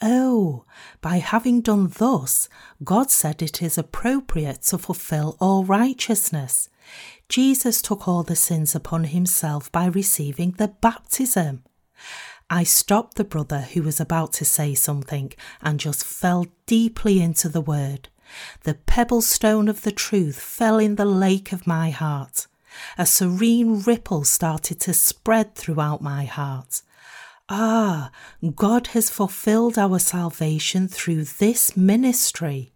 Oh, 0.01 0.65
by 1.03 1.19
having 1.19 1.61
done 1.61 1.93
thus, 1.99 2.49
God 2.83 3.11
said 3.11 3.43
it 3.43 3.61
is 3.61 3.77
appropriate 3.77 4.63
to 4.63 4.79
fulfill 4.79 5.37
all 5.41 5.67
righteousness. 5.67 6.71
Jesus 7.31 7.81
took 7.81 8.09
all 8.09 8.25
the 8.25 8.35
sins 8.35 8.75
upon 8.75 9.05
himself 9.05 9.71
by 9.71 9.87
receiving 9.87 10.51
the 10.59 10.67
baptism. 10.67 11.63
I 12.51 12.65
stopped 12.65 13.15
the 13.17 13.23
brother 13.23 13.61
who 13.61 13.85
was 13.85 14.01
about 14.01 14.33
to 14.35 14.45
say 14.45 14.75
something 14.75 15.33
and 15.63 15.79
just 15.79 16.05
fell 16.05 16.47
deeply 16.67 17.23
into 17.23 17.49
the 17.49 17.61
word. 17.61 18.09
The 18.65 18.75
pebble 18.75 19.23
stone 19.23 19.69
of 19.69 19.83
the 19.83 19.93
truth 19.93 20.41
fell 20.41 20.81
in 20.81 20.97
the 20.97 21.05
lake 21.05 21.53
of 21.53 21.69
my 21.69 21.91
heart. 21.91 22.49
A 22.99 23.07
serene 23.07 23.81
ripple 23.83 24.25
started 24.25 24.81
to 24.81 24.93
spread 24.93 25.55
throughout 25.55 26.03
my 26.03 26.25
heart. 26.25 26.83
Ah, 27.49 28.11
God 28.57 28.89
has 28.89 29.09
fulfilled 29.09 29.79
our 29.79 30.01
salvation 30.01 30.89
through 30.89 31.25
this 31.25 31.77
ministry. 31.77 32.73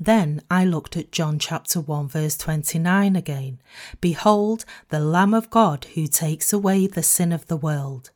Then 0.00 0.42
I 0.48 0.64
looked 0.64 0.96
at 0.96 1.10
John 1.10 1.38
chapter 1.38 1.80
1 1.80 2.08
verse 2.08 2.36
29 2.36 3.16
again. 3.16 3.60
Behold, 4.00 4.64
the 4.90 5.00
Lamb 5.00 5.34
of 5.34 5.50
God 5.50 5.86
who 5.94 6.06
takes 6.06 6.52
away 6.52 6.86
the 6.86 7.02
sin 7.02 7.32
of 7.32 7.46
the 7.48 7.56
world. 7.56 8.10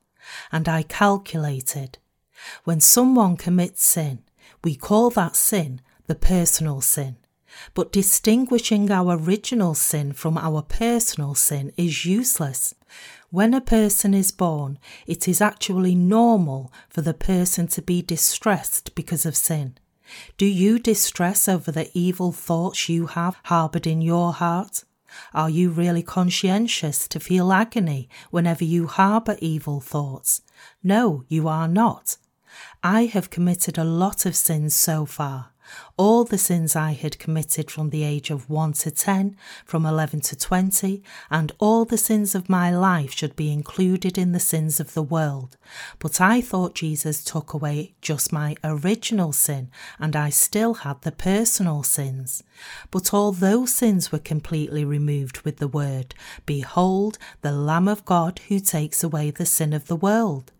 And 0.52 0.68
I 0.68 0.84
calculated. 0.84 1.98
When 2.64 2.80
someone 2.80 3.36
commits 3.36 3.84
sin, 3.84 4.20
we 4.62 4.76
call 4.76 5.10
that 5.10 5.34
sin 5.34 5.80
the 6.06 6.14
personal 6.14 6.80
sin. 6.80 7.16
But 7.74 7.92
distinguishing 7.92 8.90
our 8.90 9.16
original 9.16 9.74
sin 9.74 10.12
from 10.12 10.38
our 10.38 10.62
personal 10.62 11.34
sin 11.34 11.72
is 11.76 12.06
useless. 12.06 12.74
When 13.30 13.54
a 13.54 13.60
person 13.60 14.14
is 14.14 14.30
born, 14.30 14.78
it 15.06 15.26
is 15.26 15.40
actually 15.40 15.94
normal 15.94 16.72
for 16.88 17.02
the 17.02 17.14
person 17.14 17.66
to 17.68 17.82
be 17.82 18.02
distressed 18.02 18.94
because 18.94 19.26
of 19.26 19.36
sin. 19.36 19.78
Do 20.36 20.46
you 20.46 20.78
distress 20.78 21.48
over 21.48 21.70
the 21.70 21.90
evil 21.94 22.32
thoughts 22.32 22.88
you 22.88 23.06
have 23.06 23.36
harboured 23.44 23.86
in 23.86 24.00
your 24.00 24.32
heart? 24.32 24.84
Are 25.34 25.50
you 25.50 25.70
really 25.70 26.02
conscientious 26.02 27.06
to 27.08 27.20
feel 27.20 27.52
agony 27.52 28.08
whenever 28.30 28.64
you 28.64 28.86
harbour 28.86 29.36
evil 29.40 29.80
thoughts? 29.80 30.42
No, 30.82 31.24
you 31.28 31.48
are 31.48 31.68
not. 31.68 32.16
I 32.82 33.06
have 33.06 33.30
committed 33.30 33.78
a 33.78 33.84
lot 33.84 34.26
of 34.26 34.36
sins 34.36 34.74
so 34.74 35.06
far 35.06 35.51
all 35.96 36.24
the 36.24 36.38
sins 36.38 36.74
I 36.74 36.92
had 36.92 37.18
committed 37.18 37.70
from 37.70 37.90
the 37.90 38.02
age 38.02 38.30
of 38.30 38.48
1 38.48 38.72
to 38.74 38.90
10, 38.90 39.36
from 39.64 39.86
11 39.86 40.20
to 40.22 40.36
20, 40.36 41.02
and 41.30 41.52
all 41.58 41.84
the 41.84 41.98
sins 41.98 42.34
of 42.34 42.48
my 42.48 42.74
life 42.74 43.12
should 43.12 43.36
be 43.36 43.52
included 43.52 44.16
in 44.16 44.32
the 44.32 44.40
sins 44.40 44.80
of 44.80 44.94
the 44.94 45.02
world. 45.02 45.56
But 45.98 46.20
I 46.20 46.40
thought 46.40 46.74
Jesus 46.74 47.22
took 47.22 47.52
away 47.52 47.94
just 48.00 48.32
my 48.32 48.56
original 48.64 49.32
sin, 49.32 49.70
and 49.98 50.16
I 50.16 50.30
still 50.30 50.74
had 50.74 51.02
the 51.02 51.12
personal 51.12 51.82
sins. 51.82 52.42
But 52.90 53.12
all 53.12 53.32
those 53.32 53.72
sins 53.72 54.10
were 54.10 54.18
completely 54.18 54.84
removed 54.84 55.40
with 55.42 55.58
the 55.58 55.68
word, 55.68 56.14
Behold, 56.46 57.18
the 57.42 57.52
Lamb 57.52 57.88
of 57.88 58.04
God 58.04 58.40
who 58.48 58.60
takes 58.60 59.04
away 59.04 59.30
the 59.30 59.46
sin 59.46 59.72
of 59.72 59.86
the 59.86 59.96
world. 59.96 60.52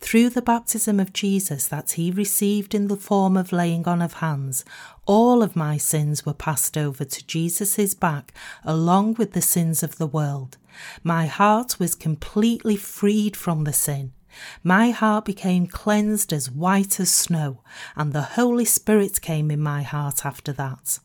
Through 0.00 0.30
the 0.30 0.42
baptism 0.42 0.98
of 0.98 1.12
Jesus 1.12 1.66
that 1.68 1.92
he 1.92 2.10
received 2.10 2.74
in 2.74 2.88
the 2.88 2.96
form 2.96 3.36
of 3.36 3.52
laying 3.52 3.86
on 3.86 4.00
of 4.02 4.14
hands, 4.14 4.64
all 5.06 5.42
of 5.42 5.56
my 5.56 5.76
sins 5.76 6.24
were 6.24 6.34
passed 6.34 6.76
over 6.76 7.04
to 7.04 7.26
Jesus' 7.26 7.94
back 7.94 8.32
along 8.64 9.14
with 9.14 9.32
the 9.32 9.42
sins 9.42 9.82
of 9.82 9.98
the 9.98 10.06
world. 10.06 10.56
My 11.02 11.26
heart 11.26 11.78
was 11.78 11.94
completely 11.94 12.76
freed 12.76 13.36
from 13.36 13.64
the 13.64 13.72
sin. 13.72 14.12
My 14.62 14.90
heart 14.90 15.24
became 15.24 15.66
cleansed 15.66 16.32
as 16.32 16.50
white 16.50 17.00
as 17.00 17.10
snow, 17.10 17.62
and 17.96 18.12
the 18.12 18.22
Holy 18.22 18.64
Spirit 18.64 19.20
came 19.20 19.50
in 19.50 19.60
my 19.60 19.82
heart 19.82 20.24
after 20.24 20.52
that. 20.52 21.00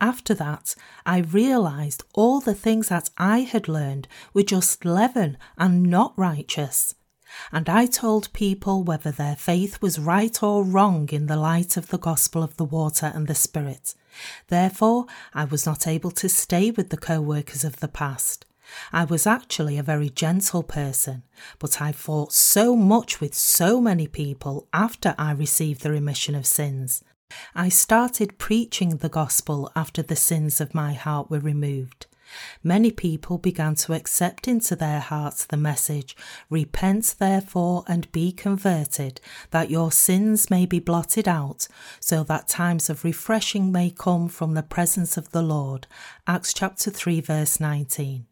After 0.00 0.34
that, 0.34 0.74
I 1.06 1.18
realized 1.18 2.02
all 2.14 2.40
the 2.40 2.54
things 2.54 2.88
that 2.88 3.10
I 3.16 3.40
had 3.40 3.68
learned 3.68 4.08
were 4.34 4.42
just 4.42 4.84
leaven 4.84 5.38
and 5.56 5.84
not 5.84 6.12
righteous 6.16 6.94
and 7.52 7.68
I 7.68 7.86
told 7.86 8.32
people 8.32 8.82
whether 8.82 9.10
their 9.10 9.36
faith 9.36 9.80
was 9.82 9.98
right 9.98 10.42
or 10.42 10.64
wrong 10.64 11.08
in 11.10 11.26
the 11.26 11.36
light 11.36 11.76
of 11.76 11.88
the 11.88 11.98
gospel 11.98 12.42
of 12.42 12.56
the 12.56 12.64
water 12.64 13.10
and 13.14 13.26
the 13.26 13.34
spirit. 13.34 13.94
Therefore, 14.48 15.06
I 15.34 15.44
was 15.44 15.66
not 15.66 15.86
able 15.86 16.10
to 16.12 16.28
stay 16.28 16.70
with 16.70 16.90
the 16.90 16.96
co 16.96 17.20
workers 17.20 17.64
of 17.64 17.80
the 17.80 17.88
past. 17.88 18.46
I 18.92 19.04
was 19.04 19.26
actually 19.26 19.78
a 19.78 19.82
very 19.82 20.10
gentle 20.10 20.62
person, 20.62 21.24
but 21.58 21.80
I 21.80 21.92
fought 21.92 22.32
so 22.32 22.76
much 22.76 23.20
with 23.20 23.34
so 23.34 23.80
many 23.80 24.06
people 24.06 24.68
after 24.72 25.14
I 25.18 25.32
received 25.32 25.82
the 25.82 25.90
remission 25.90 26.34
of 26.34 26.46
sins. 26.46 27.02
I 27.54 27.68
started 27.68 28.38
preaching 28.38 28.96
the 28.96 29.08
gospel 29.08 29.70
after 29.76 30.02
the 30.02 30.16
sins 30.16 30.60
of 30.60 30.74
my 30.74 30.92
heart 30.92 31.30
were 31.30 31.38
removed. 31.38 32.06
Many 32.62 32.90
people 32.90 33.38
began 33.38 33.74
to 33.76 33.94
accept 33.94 34.46
into 34.46 34.76
their 34.76 35.00
hearts 35.00 35.44
the 35.44 35.56
message, 35.56 36.16
Repent 36.48 37.16
therefore 37.18 37.84
and 37.88 38.10
be 38.12 38.32
converted, 38.32 39.20
that 39.50 39.70
your 39.70 39.90
sins 39.90 40.50
may 40.50 40.66
be 40.66 40.78
blotted 40.78 41.26
out, 41.26 41.68
so 41.98 42.22
that 42.24 42.48
times 42.48 42.90
of 42.90 43.04
refreshing 43.04 43.72
may 43.72 43.90
come 43.90 44.28
from 44.28 44.54
the 44.54 44.62
presence 44.62 45.16
of 45.16 45.30
the 45.30 45.42
Lord. 45.42 45.86
Acts 46.26 46.52
chapter 46.52 46.90
3, 46.90 47.20
verse 47.20 47.60
19. 47.60 48.26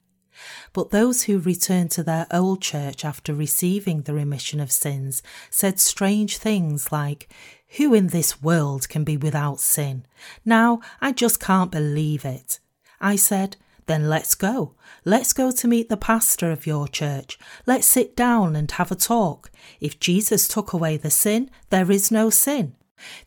But 0.73 0.91
those 0.91 1.25
who 1.25 1.39
returned 1.39 1.91
to 1.93 2.03
their 2.03 2.27
old 2.31 2.63
church 2.63 3.05
after 3.05 3.35
receiving 3.35 4.03
the 4.03 4.15
remission 4.15 4.61
of 4.61 4.71
sins 4.71 5.23
said 5.51 5.81
strange 5.81 6.37
things 6.37 6.93
like, 6.93 7.29
Who 7.77 7.95
in 7.95 8.09
this 8.09 8.43
world 8.43 8.89
can 8.89 9.05
be 9.05 9.17
without 9.17 9.61
sin? 9.61 10.07
Now 10.45 10.81
I 11.01 11.13
just 11.13 11.41
can't 11.41 11.73
believe 11.73 12.25
it. 12.25 12.61
I 13.01 13.17
said, 13.17 13.57
then 13.89 14.09
let's 14.09 14.37
go. 14.37 14.75
Let's 15.05 15.33
go 15.33 15.51
to 15.51 15.67
meet 15.67 15.89
the 15.89 15.97
pastor 15.97 16.53
of 16.53 16.67
your 16.67 16.87
church. 16.87 17.39
Let's 17.67 17.87
sit 17.87 18.15
down 18.15 18.55
and 18.55 18.71
have 18.71 18.93
a 18.93 18.95
talk. 18.95 19.51
If 19.81 19.99
Jesus 19.99 20.47
took 20.47 20.73
away 20.73 20.97
the 20.97 21.11
sin, 21.11 21.51
there 21.71 21.91
is 21.91 22.11
no 22.11 22.31
sin. 22.31 22.77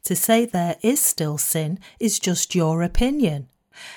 To 0.03 0.15
say 0.15 0.45
there 0.45 0.77
is 0.81 1.01
still 1.01 1.37
sin 1.37 1.79
is 1.99 2.19
just 2.19 2.55
your 2.55 2.81
opinion. 2.83 3.47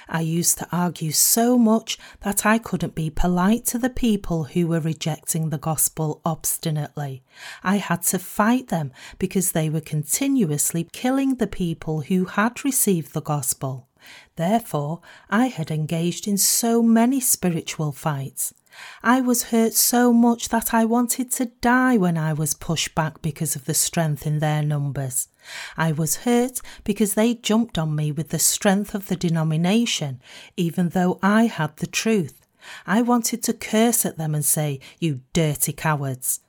I 0.09 0.21
used 0.21 0.59
to 0.59 0.69
argue 0.73 1.13
so 1.13 1.59
much 1.59 1.99
that 2.21 2.47
I 2.47 2.59
couldn't 2.59 2.95
be 2.95 3.11
polite 3.11 3.67
to 3.67 3.79
the 3.79 3.91
people 3.91 4.45
who 4.45 4.67
were 4.67 4.81
rejecting 4.81 5.51
the 5.51 5.59
gospel 5.59 6.21
obstinately. 6.25 7.23
I 7.63 7.77
had 7.77 8.03
to 8.05 8.19
fight 8.19 8.69
them 8.69 8.93
because 9.19 9.53
they 9.53 9.69
were 9.69 9.81
continuously 9.81 10.89
killing 10.93 11.35
the 11.35 11.47
people 11.47 12.03
who 12.03 12.25
had 12.25 12.65
received 12.65 13.13
the 13.13 13.21
gospel. 13.21 13.89
Therefore, 14.37 15.01
I 15.31 15.47
had 15.47 15.71
engaged 15.71 16.27
in 16.27 16.39
so 16.39 16.83
many 16.83 17.21
spiritual 17.21 17.93
fights. 17.93 18.55
I 19.03 19.21
was 19.21 19.45
hurt 19.45 19.75
so 19.75 20.13
much 20.13 20.49
that 20.49 20.75
I 20.75 20.85
wanted 20.85 21.31
to 21.33 21.47
die 21.61 21.97
when 21.97 22.19
I 22.19 22.33
was 22.33 22.55
pushed 22.55 22.95
back 22.95 23.23
because 23.23 23.55
of 23.55 23.67
the 23.67 23.75
strength 23.75 24.27
in 24.27 24.41
their 24.41 24.63
numbers. 24.63 25.29
I 25.77 25.93
was 25.93 26.17
hurt 26.17 26.61
because 26.83 27.15
they 27.15 27.35
jumped 27.35 27.79
on 27.79 27.95
me 27.95 28.11
with 28.11 28.31
the 28.31 28.39
strength 28.39 28.95
of 28.95 29.07
the 29.07 29.17
denomination, 29.17 30.21
even 30.57 30.89
though 30.89 31.19
I 31.23 31.47
had 31.47 31.77
the 31.77 31.87
truth. 31.87 32.47
I 32.87 33.03
wanted 33.03 33.43
to 33.45 33.53
curse 33.53 34.05
at 34.05 34.17
them 34.17 34.35
and 34.35 34.45
say, 34.45 34.81
You 34.99 35.21
dirty 35.33 35.73
cowards. 35.73 36.41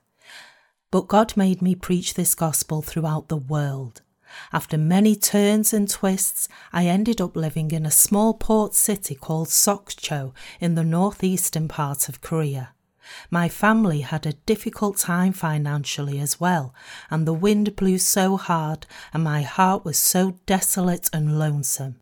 But 0.91 1.07
God 1.07 1.35
made 1.35 1.61
me 1.61 1.75
preach 1.75 2.13
this 2.13 2.35
gospel 2.35 2.81
throughout 2.81 3.27
the 3.27 3.37
world. 3.37 4.01
After 4.51 4.77
many 4.77 5.15
turns 5.15 5.73
and 5.73 5.89
twists, 5.89 6.47
I 6.73 6.87
ended 6.87 7.21
up 7.21 7.35
living 7.35 7.71
in 7.71 7.85
a 7.85 7.91
small 7.91 8.33
port 8.33 8.73
city 8.73 9.15
called 9.15 9.49
Sokcho 9.49 10.33
in 10.59 10.75
the 10.75 10.83
northeastern 10.83 11.67
part 11.67 12.09
of 12.09 12.21
Korea. 12.21 12.73
My 13.29 13.49
family 13.49 14.01
had 14.01 14.25
a 14.25 14.33
difficult 14.33 14.97
time 14.97 15.33
financially 15.33 16.19
as 16.19 16.39
well, 16.39 16.73
and 17.09 17.27
the 17.27 17.33
wind 17.33 17.75
blew 17.75 17.97
so 17.97 18.37
hard, 18.37 18.87
and 19.13 19.23
my 19.23 19.43
heart 19.43 19.85
was 19.85 19.97
so 19.97 20.39
desolate 20.45 21.09
and 21.13 21.37
lonesome. 21.37 22.01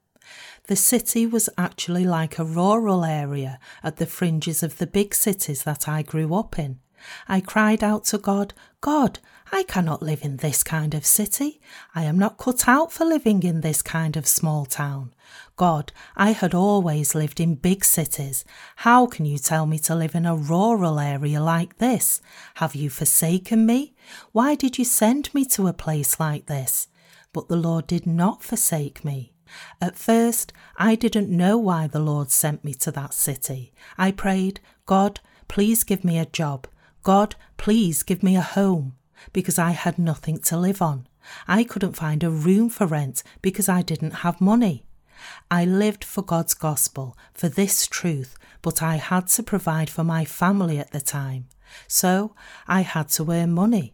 The 0.67 0.75
city 0.77 1.25
was 1.25 1.49
actually 1.57 2.05
like 2.05 2.39
a 2.39 2.45
rural 2.45 3.03
area 3.03 3.59
at 3.83 3.97
the 3.97 4.05
fringes 4.05 4.63
of 4.63 4.77
the 4.77 4.87
big 4.87 5.13
cities 5.13 5.63
that 5.63 5.89
I 5.89 6.03
grew 6.03 6.33
up 6.33 6.57
in. 6.57 6.79
I 7.27 7.41
cried 7.41 7.83
out 7.83 8.05
to 8.05 8.17
God, 8.17 8.53
God, 8.81 9.19
I 9.51 9.63
cannot 9.63 10.01
live 10.01 10.23
in 10.23 10.37
this 10.37 10.63
kind 10.63 10.93
of 10.93 11.05
city. 11.05 11.61
I 11.93 12.03
am 12.05 12.17
not 12.17 12.37
cut 12.37 12.67
out 12.67 12.91
for 12.91 13.05
living 13.05 13.43
in 13.43 13.61
this 13.61 13.81
kind 13.81 14.17
of 14.17 14.25
small 14.27 14.65
town. 14.65 15.13
God, 15.55 15.91
I 16.15 16.31
had 16.31 16.55
always 16.55 17.13
lived 17.13 17.39
in 17.39 17.55
big 17.55 17.85
cities. 17.85 18.45
How 18.77 19.05
can 19.05 19.25
you 19.25 19.37
tell 19.37 19.67
me 19.67 19.77
to 19.79 19.93
live 19.93 20.15
in 20.15 20.25
a 20.25 20.35
rural 20.35 20.99
area 20.99 21.39
like 21.39 21.77
this? 21.77 22.19
Have 22.55 22.73
you 22.73 22.89
forsaken 22.89 23.65
me? 23.65 23.93
Why 24.31 24.55
did 24.55 24.79
you 24.79 24.85
send 24.85 25.31
me 25.35 25.45
to 25.45 25.67
a 25.67 25.73
place 25.73 26.19
like 26.19 26.47
this? 26.47 26.87
But 27.31 27.47
the 27.47 27.55
Lord 27.55 27.85
did 27.85 28.07
not 28.07 28.41
forsake 28.41 29.05
me. 29.05 29.33
At 29.79 29.97
first, 29.97 30.51
I 30.77 30.95
didn't 30.95 31.29
know 31.29 31.59
why 31.59 31.85
the 31.85 31.99
Lord 31.99 32.31
sent 32.31 32.63
me 32.63 32.73
to 32.75 32.91
that 32.91 33.13
city. 33.13 33.71
I 33.99 34.11
prayed, 34.11 34.59
God, 34.87 35.19
please 35.47 35.83
give 35.83 36.03
me 36.03 36.17
a 36.17 36.25
job. 36.25 36.67
God, 37.03 37.35
please 37.57 38.01
give 38.01 38.23
me 38.23 38.35
a 38.35 38.41
home, 38.41 38.95
because 39.31 39.59
I 39.59 39.71
had 39.71 39.99
nothing 39.99 40.37
to 40.39 40.57
live 40.57 40.81
on. 40.81 41.07
I 41.47 41.63
couldn't 41.63 41.97
find 41.97 42.23
a 42.23 42.29
room 42.29 42.69
for 42.69 42.85
rent 42.85 43.23
because 43.41 43.69
I 43.69 43.81
didn't 43.81 44.23
have 44.23 44.41
money. 44.41 44.85
I 45.49 45.63
lived 45.65 46.03
for 46.03 46.21
God's 46.21 46.53
gospel, 46.53 47.17
for 47.33 47.47
this 47.47 47.87
truth, 47.87 48.35
but 48.61 48.81
I 48.81 48.95
had 48.95 49.27
to 49.27 49.43
provide 49.43 49.89
for 49.89 50.03
my 50.03 50.25
family 50.25 50.79
at 50.79 50.91
the 50.91 50.99
time. 50.99 51.47
So 51.87 52.35
I 52.67 52.81
had 52.81 53.09
to 53.09 53.31
earn 53.31 53.51
money. 53.51 53.93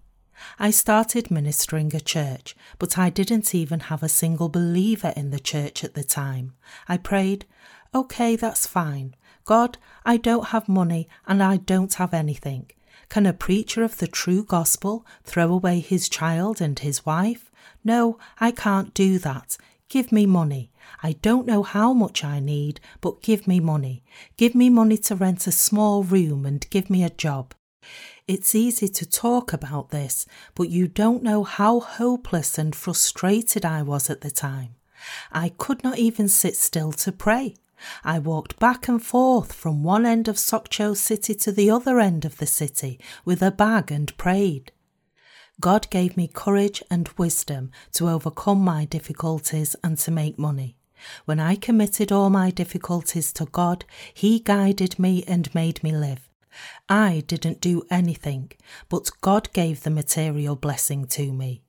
I 0.57 0.72
started 0.72 1.30
ministering 1.30 1.93
a 1.95 1.99
church, 1.99 2.55
but 2.78 2.97
I 2.97 3.10
didn't 3.10 3.53
even 3.53 3.82
have 3.82 4.01
a 4.01 4.10
single 4.10 4.49
believer 4.49 5.14
in 5.16 5.32
the 5.32 5.39
church 5.39 5.84
at 5.84 5.93
the 5.93 6.03
time. 6.03 6.53
I 6.88 6.97
prayed, 6.97 7.45
OK, 7.93 8.36
that's 8.36 8.66
fine. 8.66 9.16
God, 9.45 9.78
I 10.05 10.18
don't 10.18 10.47
have 10.47 10.70
money 10.70 11.07
and 11.28 11.43
I 11.43 11.57
don't 11.57 11.93
have 11.95 12.14
anything. 12.14 12.72
Can 13.10 13.26
a 13.26 13.34
preacher 13.34 13.84
of 13.84 13.97
the 13.97 14.07
true 14.07 14.43
gospel 14.43 15.05
throw 15.24 15.51
away 15.51 15.80
his 15.80 16.07
child 16.10 16.62
and 16.62 16.78
his 16.78 17.05
wife? 17.05 17.51
No, 17.84 18.20
I 18.39 18.51
can't 18.51 18.93
do 18.93 19.18
that. 19.20 19.57
Give 19.89 20.12
me 20.12 20.28
money. 20.28 20.72
I 21.01 21.14
don't 21.14 21.47
know 21.47 21.64
how 21.64 21.93
much 21.93 22.24
I 22.24 22.39
need, 22.39 22.80
but 23.01 23.24
give 23.24 23.47
me 23.47 23.60
money. 23.60 24.03
Give 24.38 24.53
me 24.53 24.70
money 24.70 24.97
to 24.97 25.16
rent 25.16 25.47
a 25.47 25.51
small 25.51 26.03
room 26.03 26.45
and 26.45 26.70
give 26.70 26.91
me 26.91 27.03
a 27.03 27.10
job. 27.10 27.55
It's 28.28 28.53
easy 28.53 28.88
to 28.88 29.10
talk 29.10 29.53
about 29.53 29.89
this, 29.89 30.28
but 30.53 30.70
you 30.70 30.88
don't 30.88 31.24
know 31.24 31.43
how 31.43 31.80
hopeless 31.80 32.60
and 32.60 32.76
frustrated 32.76 33.66
I 33.66 33.82
was 33.82 34.12
at 34.12 34.22
the 34.22 34.30
time. 34.30 34.76
I 35.32 35.49
could 35.49 35.84
not 35.84 35.97
even 35.97 36.28
sit 36.28 36.55
still 36.55 36.91
to 36.91 37.12
pray. 37.12 37.55
I 38.03 38.19
walked 38.19 38.59
back 38.59 38.88
and 38.88 39.03
forth 39.03 39.53
from 39.53 39.84
one 39.84 40.05
end 40.05 40.27
of 40.27 40.38
Sokcho 40.38 40.95
city 40.95 41.36
to 41.36 41.51
the 41.51 41.69
other 41.69 41.99
end 41.99 42.25
of 42.25 42.38
the 42.38 42.45
city 42.45 42.99
with 43.25 43.41
a 43.41 43.51
bag 43.51 43.91
and 43.91 44.15
prayed. 44.17 44.71
God 45.59 45.89
gave 45.89 46.15
me 46.15 46.27
courage 46.27 46.82
and 46.89 47.09
wisdom 47.17 47.71
to 47.93 48.09
overcome 48.09 48.61
my 48.61 48.86
difficulties 48.86 49.75
and 49.84 49.97
to 49.99 50.11
make 50.11 50.39
money. 50.39 50.77
When 51.25 51.39
I 51.39 51.55
committed 51.55 52.11
all 52.11 52.30
my 52.30 52.51
difficulties 52.51 53.34
to 53.34 53.45
God, 53.45 53.86
He 54.13 54.39
guided 54.39 54.99
me 54.99 55.23
and 55.27 55.53
made 55.53 55.84
me 55.84 55.91
live. 55.91 56.30
I 56.88 57.23
didn't 57.27 57.61
do 57.61 57.84
anything, 57.89 58.51
but 58.89 59.11
God 59.21 59.51
gave 59.53 59.84
the 59.84 59.89
material 59.89 60.55
blessing 60.55 61.05
to 61.07 61.32
me. 61.32 61.61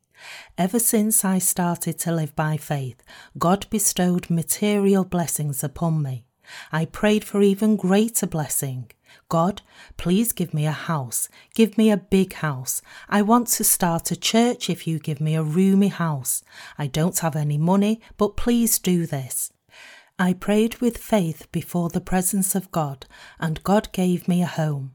Ever 0.59 0.79
since 0.79 1.25
I 1.25 1.39
started 1.39 1.99
to 2.01 2.13
live 2.13 2.35
by 2.37 2.57
faith, 2.57 3.03
God 3.39 3.67
bestowed 3.71 4.31
material 4.31 5.05
blessings 5.05 5.65
upon 5.65 6.03
me. 6.03 6.25
I 6.73 6.85
prayed 6.85 7.25
for 7.25 7.43
even 7.43 7.77
greater 7.77 8.27
blessing. 8.27 8.91
God, 9.29 9.63
please 9.97 10.33
give 10.33 10.53
me 10.53 10.67
a 10.67 10.73
house. 10.73 11.29
Give 11.55 11.79
me 11.79 11.91
a 11.91 11.97
big 11.97 12.35
house. 12.35 12.83
I 13.09 13.23
want 13.23 13.49
to 13.49 13.65
start 13.65 14.11
a 14.11 14.17
church 14.17 14.69
if 14.69 14.87
you 14.87 14.99
give 14.99 15.21
me 15.21 15.35
a 15.35 15.43
roomy 15.43 15.89
house. 15.89 16.43
I 16.79 16.87
don't 16.87 17.19
have 17.21 17.37
any 17.37 17.59
money, 17.59 18.01
but 18.17 18.37
please 18.37 18.79
do 18.79 19.07
this. 19.07 19.53
I 20.19 20.33
prayed 20.33 20.81
with 20.81 20.99
faith 20.99 21.51
before 21.51 21.89
the 21.89 22.01
presence 22.01 22.55
of 22.55 22.71
God, 22.71 23.07
and 23.39 23.63
God 23.65 23.91
gave 23.93 24.29
me 24.29 24.43
a 24.43 24.47
home. 24.47 24.95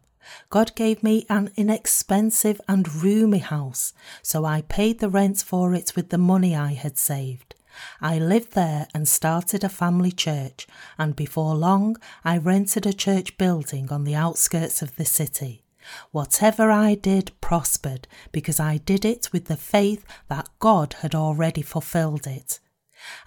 God 0.49 0.75
gave 0.75 1.03
me 1.03 1.25
an 1.29 1.51
inexpensive 1.55 2.59
and 2.67 3.03
roomy 3.03 3.39
house, 3.39 3.93
so 4.21 4.45
I 4.45 4.61
paid 4.61 4.99
the 4.99 5.09
rent 5.09 5.43
for 5.45 5.73
it 5.73 5.95
with 5.95 6.09
the 6.09 6.17
money 6.17 6.55
I 6.55 6.73
had 6.73 6.97
saved. 6.97 7.55
I 8.01 8.17
lived 8.19 8.53
there 8.53 8.87
and 8.93 9.07
started 9.07 9.63
a 9.63 9.69
family 9.69 10.11
church, 10.11 10.67
and 10.97 11.15
before 11.15 11.55
long 11.55 11.97
I 12.23 12.37
rented 12.37 12.85
a 12.85 12.93
church 12.93 13.37
building 13.37 13.91
on 13.91 14.03
the 14.03 14.15
outskirts 14.15 14.81
of 14.81 14.95
the 14.95 15.05
city. 15.05 15.63
Whatever 16.11 16.71
I 16.71 16.95
did 16.95 17.31
prospered 17.41 18.07
because 18.31 18.59
I 18.59 18.77
did 18.77 19.05
it 19.05 19.29
with 19.31 19.45
the 19.45 19.57
faith 19.57 20.05
that 20.29 20.49
God 20.59 20.95
had 21.01 21.13
already 21.13 21.61
fulfilled 21.61 22.25
it. 22.25 22.59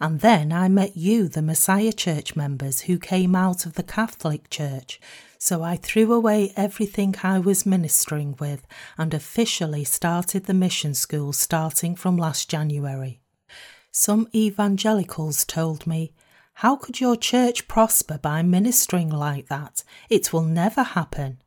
And 0.01 0.21
then 0.21 0.53
I 0.53 0.69
met 0.69 0.97
you, 0.97 1.29
the 1.29 1.43
Messiah 1.43 1.93
Church 1.93 2.35
members 2.35 2.83
who 2.83 2.99
came 2.99 3.37
out 3.37 3.65
of 3.65 3.75
the 3.75 3.83
Catholic 3.83 4.51
Church, 4.51 5.01
so 5.39 5.63
I 5.63 5.77
threw 5.77 6.13
away 6.13 6.53
everything 6.57 7.15
I 7.23 7.39
was 7.39 7.65
ministering 7.65 8.35
with 8.41 8.67
and 8.99 9.15
officially 9.15 9.85
started 9.85 10.45
the 10.45 10.55
mission 10.55 10.95
school 10.95 11.33
starting 11.33 11.95
from 11.95 12.17
last 12.17 12.51
January. 12.51 13.21
Some 13.93 14.29
evangelicals 14.35 15.45
told 15.45 15.87
me, 15.87 16.13
How 16.55 16.77
could 16.77 17.01
your 17.01 17.17
church 17.17 17.69
prosper 17.69 18.19
by 18.19 18.43
ministering 18.43 19.11
like 19.11 19.49
that? 19.49 19.85
It 20.11 20.33
will 20.33 20.43
never 20.43 20.83
happen. 20.83 21.41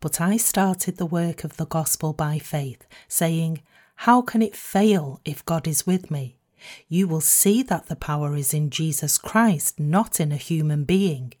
But 0.00 0.20
I 0.20 0.38
started 0.38 0.96
the 0.96 1.06
work 1.06 1.44
of 1.44 1.58
the 1.58 1.66
gospel 1.66 2.14
by 2.14 2.38
faith, 2.38 2.86
saying, 3.06 3.62
How 3.96 4.22
can 4.22 4.40
it 4.40 4.56
fail 4.56 5.20
if 5.24 5.44
God 5.44 5.68
is 5.68 5.86
with 5.86 6.10
me? 6.10 6.36
You 6.88 7.06
will 7.06 7.20
see 7.20 7.62
that 7.64 7.86
the 7.86 7.96
power 7.96 8.34
is 8.34 8.54
in 8.54 8.70
Jesus 8.70 9.18
Christ, 9.18 9.78
not 9.78 10.20
in 10.20 10.32
a 10.32 10.36
human 10.36 10.84
being. 10.84 11.34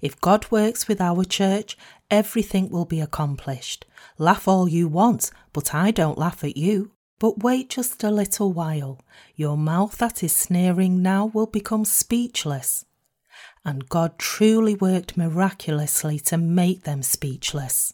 If 0.00 0.20
God 0.20 0.50
works 0.50 0.88
with 0.88 1.00
our 1.00 1.24
church, 1.24 1.76
everything 2.10 2.70
will 2.70 2.84
be 2.84 3.00
accomplished. 3.00 3.86
Laugh 4.18 4.48
all 4.48 4.68
you 4.68 4.88
want, 4.88 5.30
but 5.52 5.74
I 5.74 5.90
don't 5.90 6.18
laugh 6.18 6.42
at 6.44 6.56
you. 6.56 6.92
But 7.18 7.42
wait 7.42 7.68
just 7.68 8.02
a 8.02 8.10
little 8.10 8.52
while. 8.52 8.98
Your 9.36 9.56
mouth 9.56 9.98
that 9.98 10.22
is 10.22 10.32
sneering 10.32 11.02
now 11.02 11.26
will 11.26 11.46
become 11.46 11.84
speechless. 11.84 12.86
And 13.64 13.88
God 13.88 14.18
truly 14.18 14.74
worked 14.74 15.16
miraculously 15.16 16.18
to 16.20 16.38
make 16.38 16.84
them 16.84 17.02
speechless. 17.02 17.92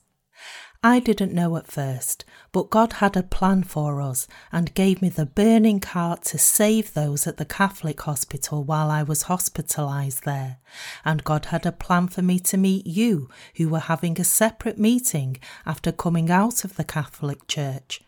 I 0.89 1.01
didn't 1.01 1.33
know 1.33 1.57
at 1.57 1.67
first, 1.67 2.25
but 2.53 2.71
God 2.71 2.93
had 2.93 3.17
a 3.17 3.25
plan 3.25 3.65
for 3.65 4.01
us 4.01 4.29
and 4.53 4.73
gave 4.75 5.03
me 5.03 5.09
the 5.09 5.27
burning 5.27 5.83
heart 5.83 6.23
to 6.27 6.39
save 6.39 6.95
those 6.95 7.27
at 7.27 7.39
the 7.39 7.45
Catholic 7.45 8.01
hospital 8.03 8.63
while 8.63 8.89
I 8.89 9.03
was 9.03 9.25
hospitalised 9.25 10.21
there. 10.21 10.59
And 11.05 11.25
God 11.25 11.47
had 11.47 11.67
a 11.67 11.73
plan 11.73 12.07
for 12.07 12.23
me 12.23 12.39
to 12.39 12.57
meet 12.57 12.87
you, 12.87 13.29
who 13.57 13.69
were 13.69 13.81
having 13.81 14.21
a 14.21 14.23
separate 14.23 14.79
meeting 14.79 15.39
after 15.67 15.91
coming 15.91 16.31
out 16.31 16.63
of 16.63 16.77
the 16.77 16.85
Catholic 16.85 17.49
Church. 17.49 18.01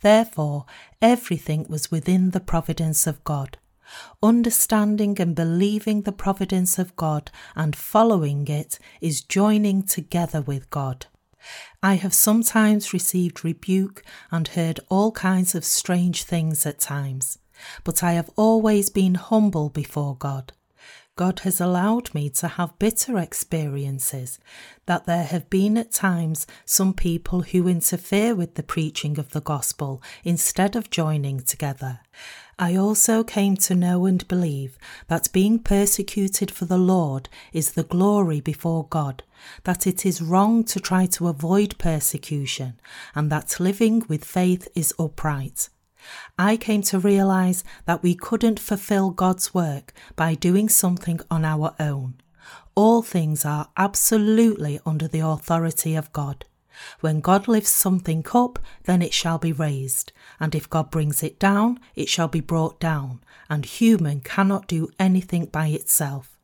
Therefore, 0.00 0.66
everything 1.00 1.66
was 1.68 1.92
within 1.92 2.30
the 2.30 2.40
providence 2.40 3.06
of 3.06 3.22
God. 3.22 3.56
Understanding 4.20 5.20
and 5.20 5.36
believing 5.36 6.02
the 6.02 6.10
providence 6.10 6.76
of 6.76 6.96
God 6.96 7.30
and 7.54 7.76
following 7.76 8.48
it 8.48 8.80
is 9.00 9.20
joining 9.20 9.84
together 9.84 10.40
with 10.40 10.68
God. 10.70 11.06
I 11.82 11.94
have 11.94 12.14
sometimes 12.14 12.92
received 12.92 13.44
rebuke 13.44 14.02
and 14.30 14.48
heard 14.48 14.80
all 14.88 15.12
kinds 15.12 15.54
of 15.54 15.64
strange 15.64 16.24
things 16.24 16.66
at 16.66 16.78
times, 16.78 17.38
but 17.84 18.02
I 18.02 18.12
have 18.12 18.30
always 18.36 18.90
been 18.90 19.14
humble 19.14 19.70
before 19.70 20.16
God. 20.16 20.52
God 21.16 21.40
has 21.40 21.62
allowed 21.62 22.12
me 22.12 22.28
to 22.28 22.46
have 22.46 22.78
bitter 22.78 23.18
experiences, 23.18 24.38
that 24.84 25.06
there 25.06 25.24
have 25.24 25.48
been 25.48 25.78
at 25.78 25.90
times 25.90 26.46
some 26.66 26.92
people 26.92 27.40
who 27.40 27.66
interfere 27.66 28.34
with 28.34 28.54
the 28.54 28.62
preaching 28.62 29.18
of 29.18 29.30
the 29.30 29.40
gospel 29.40 30.02
instead 30.24 30.76
of 30.76 30.90
joining 30.90 31.40
together. 31.40 32.00
I 32.58 32.76
also 32.76 33.24
came 33.24 33.56
to 33.58 33.74
know 33.74 34.04
and 34.04 34.28
believe 34.28 34.78
that 35.08 35.32
being 35.32 35.58
persecuted 35.58 36.50
for 36.50 36.66
the 36.66 36.78
Lord 36.78 37.30
is 37.50 37.72
the 37.72 37.82
glory 37.82 38.42
before 38.42 38.86
God, 38.86 39.22
that 39.64 39.86
it 39.86 40.06
is 40.06 40.22
wrong 40.22 40.64
to 40.64 40.80
try 40.80 41.06
to 41.06 41.28
avoid 41.28 41.78
persecution, 41.78 42.80
and 43.14 43.30
that 43.30 43.60
living 43.60 44.04
with 44.08 44.24
faith 44.24 44.68
is 44.74 44.94
upright. 44.98 45.68
I 46.38 46.56
came 46.56 46.82
to 46.82 46.98
realize 46.98 47.64
that 47.84 48.02
we 48.02 48.14
couldn't 48.14 48.60
fulfill 48.60 49.10
God's 49.10 49.52
work 49.52 49.92
by 50.14 50.34
doing 50.34 50.68
something 50.68 51.20
on 51.30 51.44
our 51.44 51.74
own. 51.80 52.14
All 52.74 53.02
things 53.02 53.44
are 53.44 53.70
absolutely 53.76 54.78
under 54.86 55.08
the 55.08 55.20
authority 55.20 55.94
of 55.94 56.12
God. 56.12 56.44
When 57.00 57.20
God 57.20 57.48
lifts 57.48 57.70
something 57.70 58.24
up, 58.34 58.58
then 58.84 59.00
it 59.00 59.14
shall 59.14 59.38
be 59.38 59.52
raised, 59.52 60.12
and 60.38 60.54
if 60.54 60.68
God 60.68 60.90
brings 60.90 61.22
it 61.22 61.38
down, 61.38 61.80
it 61.94 62.08
shall 62.08 62.28
be 62.28 62.40
brought 62.40 62.78
down, 62.78 63.20
and 63.48 63.64
human 63.64 64.20
cannot 64.20 64.68
do 64.68 64.90
anything 64.98 65.46
by 65.46 65.68
itself. 65.68 66.35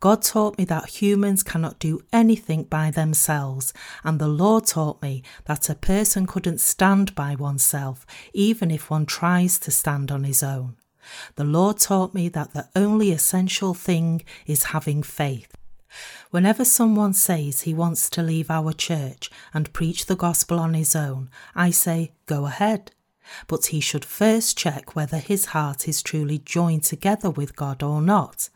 God 0.00 0.22
taught 0.22 0.58
me 0.58 0.64
that 0.66 1.02
humans 1.02 1.42
cannot 1.42 1.78
do 1.78 2.00
anything 2.12 2.64
by 2.64 2.90
themselves, 2.90 3.72
and 4.04 4.18
the 4.18 4.28
law 4.28 4.60
taught 4.60 5.02
me 5.02 5.22
that 5.46 5.68
a 5.68 5.74
person 5.74 6.26
couldn't 6.26 6.60
stand 6.60 7.14
by 7.14 7.34
oneself, 7.34 8.06
even 8.32 8.70
if 8.70 8.90
one 8.90 9.06
tries 9.06 9.58
to 9.60 9.70
stand 9.70 10.10
on 10.10 10.24
his 10.24 10.42
own. 10.42 10.76
The 11.36 11.44
law 11.44 11.72
taught 11.72 12.14
me 12.14 12.28
that 12.30 12.52
the 12.52 12.68
only 12.76 13.12
essential 13.12 13.74
thing 13.74 14.22
is 14.46 14.64
having 14.64 15.02
faith. 15.02 15.54
Whenever 16.30 16.64
someone 16.64 17.14
says 17.14 17.62
he 17.62 17.72
wants 17.72 18.10
to 18.10 18.22
leave 18.22 18.50
our 18.50 18.72
church 18.72 19.30
and 19.54 19.72
preach 19.72 20.06
the 20.06 20.16
gospel 20.16 20.58
on 20.58 20.74
his 20.74 20.94
own, 20.94 21.30
I 21.54 21.70
say, 21.70 22.12
go 22.26 22.46
ahead. 22.46 22.92
But 23.46 23.66
he 23.66 23.80
should 23.80 24.04
first 24.04 24.56
check 24.56 24.94
whether 24.94 25.18
his 25.18 25.46
heart 25.46 25.88
is 25.88 26.02
truly 26.02 26.38
joined 26.38 26.84
together 26.84 27.30
with 27.30 27.56
God 27.56 27.82
or 27.82 28.00
not. 28.02 28.48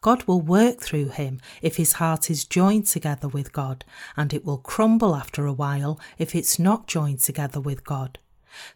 God 0.00 0.24
will 0.24 0.40
work 0.40 0.80
through 0.80 1.08
him 1.08 1.40
if 1.62 1.76
his 1.76 1.94
heart 1.94 2.30
is 2.30 2.44
joined 2.44 2.86
together 2.86 3.28
with 3.28 3.52
God, 3.52 3.84
and 4.16 4.32
it 4.32 4.44
will 4.44 4.58
crumble 4.58 5.14
after 5.14 5.46
a 5.46 5.52
while 5.52 5.98
if 6.18 6.34
it's 6.34 6.58
not 6.58 6.86
joined 6.86 7.20
together 7.20 7.60
with 7.60 7.84
God. 7.84 8.18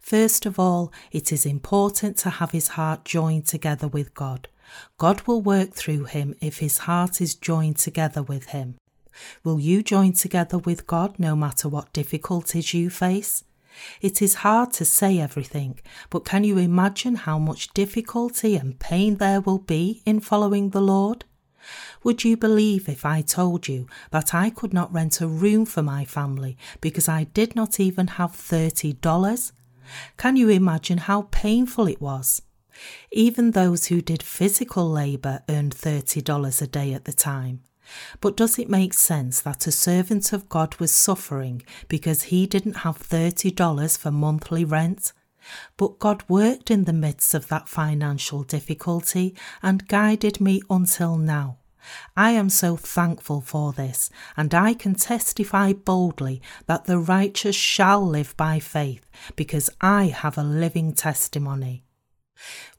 First 0.01 0.45
of 0.45 0.59
all, 0.59 0.91
it 1.11 1.31
is 1.31 1.45
important 1.45 2.17
to 2.17 2.29
have 2.29 2.51
his 2.51 2.69
heart 2.69 3.05
joined 3.05 3.45
together 3.45 3.87
with 3.87 4.13
God. 4.13 4.47
God 4.97 5.21
will 5.25 5.41
work 5.41 5.73
through 5.73 6.05
him 6.05 6.35
if 6.41 6.59
his 6.59 6.79
heart 6.79 7.21
is 7.21 7.35
joined 7.35 7.77
together 7.77 8.21
with 8.21 8.47
him. 8.47 8.75
Will 9.43 9.59
you 9.59 9.83
join 9.83 10.13
together 10.13 10.57
with 10.57 10.87
God 10.87 11.17
no 11.19 11.35
matter 11.35 11.67
what 11.67 11.93
difficulties 11.93 12.73
you 12.73 12.89
face? 12.89 13.43
It 14.01 14.21
is 14.21 14.35
hard 14.35 14.73
to 14.73 14.85
say 14.85 15.19
everything, 15.19 15.79
but 16.09 16.25
can 16.25 16.43
you 16.43 16.57
imagine 16.57 17.15
how 17.15 17.37
much 17.37 17.73
difficulty 17.73 18.55
and 18.55 18.79
pain 18.79 19.17
there 19.17 19.41
will 19.41 19.59
be 19.59 20.01
in 20.05 20.19
following 20.19 20.69
the 20.69 20.81
Lord? 20.81 21.25
Would 22.03 22.23
you 22.23 22.37
believe 22.37 22.87
if 22.87 23.05
I 23.05 23.21
told 23.21 23.67
you 23.67 23.87
that 24.11 24.33
I 24.33 24.49
could 24.49 24.73
not 24.73 24.93
rent 24.93 25.21
a 25.21 25.27
room 25.27 25.65
for 25.65 25.83
my 25.83 26.05
family 26.05 26.57
because 26.81 27.07
I 27.09 27.25
did 27.25 27.55
not 27.55 27.79
even 27.79 28.07
have 28.07 28.31
$30? 28.31 29.51
Can 30.17 30.35
you 30.35 30.49
imagine 30.49 30.99
how 30.99 31.23
painful 31.31 31.87
it 31.87 32.01
was? 32.01 32.41
Even 33.11 33.51
those 33.51 33.87
who 33.87 34.01
did 34.01 34.23
physical 34.23 34.89
labour 34.89 35.43
earned 35.49 35.75
$30 35.75 36.61
a 36.61 36.67
day 36.67 36.93
at 36.93 37.05
the 37.05 37.13
time. 37.13 37.61
But 38.21 38.37
does 38.37 38.59
it 38.59 38.69
make 38.69 38.93
sense 38.93 39.41
that 39.41 39.67
a 39.67 39.71
servant 39.71 40.33
of 40.33 40.49
God 40.49 40.75
was 40.79 40.91
suffering 40.91 41.63
because 41.87 42.23
he 42.23 42.45
didn't 42.45 42.77
have 42.77 42.99
$30 42.99 43.97
for 43.97 44.11
monthly 44.11 44.65
rent? 44.65 45.13
But 45.77 45.99
God 45.99 46.23
worked 46.27 46.69
in 46.69 46.83
the 46.83 46.93
midst 46.93 47.33
of 47.33 47.47
that 47.47 47.69
financial 47.69 48.43
difficulty 48.43 49.35
and 49.63 49.87
guided 49.87 50.39
me 50.39 50.61
until 50.69 51.17
now. 51.17 51.57
I 52.15 52.31
am 52.31 52.49
so 52.49 52.75
thankful 52.75 53.41
for 53.41 53.73
this, 53.73 54.09
and 54.35 54.53
I 54.53 54.73
can 54.73 54.95
testify 54.95 55.73
boldly 55.73 56.41
that 56.67 56.85
the 56.85 56.99
righteous 56.99 57.55
shall 57.55 58.05
live 58.05 58.35
by 58.37 58.59
faith, 58.59 59.09
because 59.35 59.69
I 59.81 60.07
have 60.07 60.37
a 60.37 60.43
living 60.43 60.93
testimony. 60.93 61.85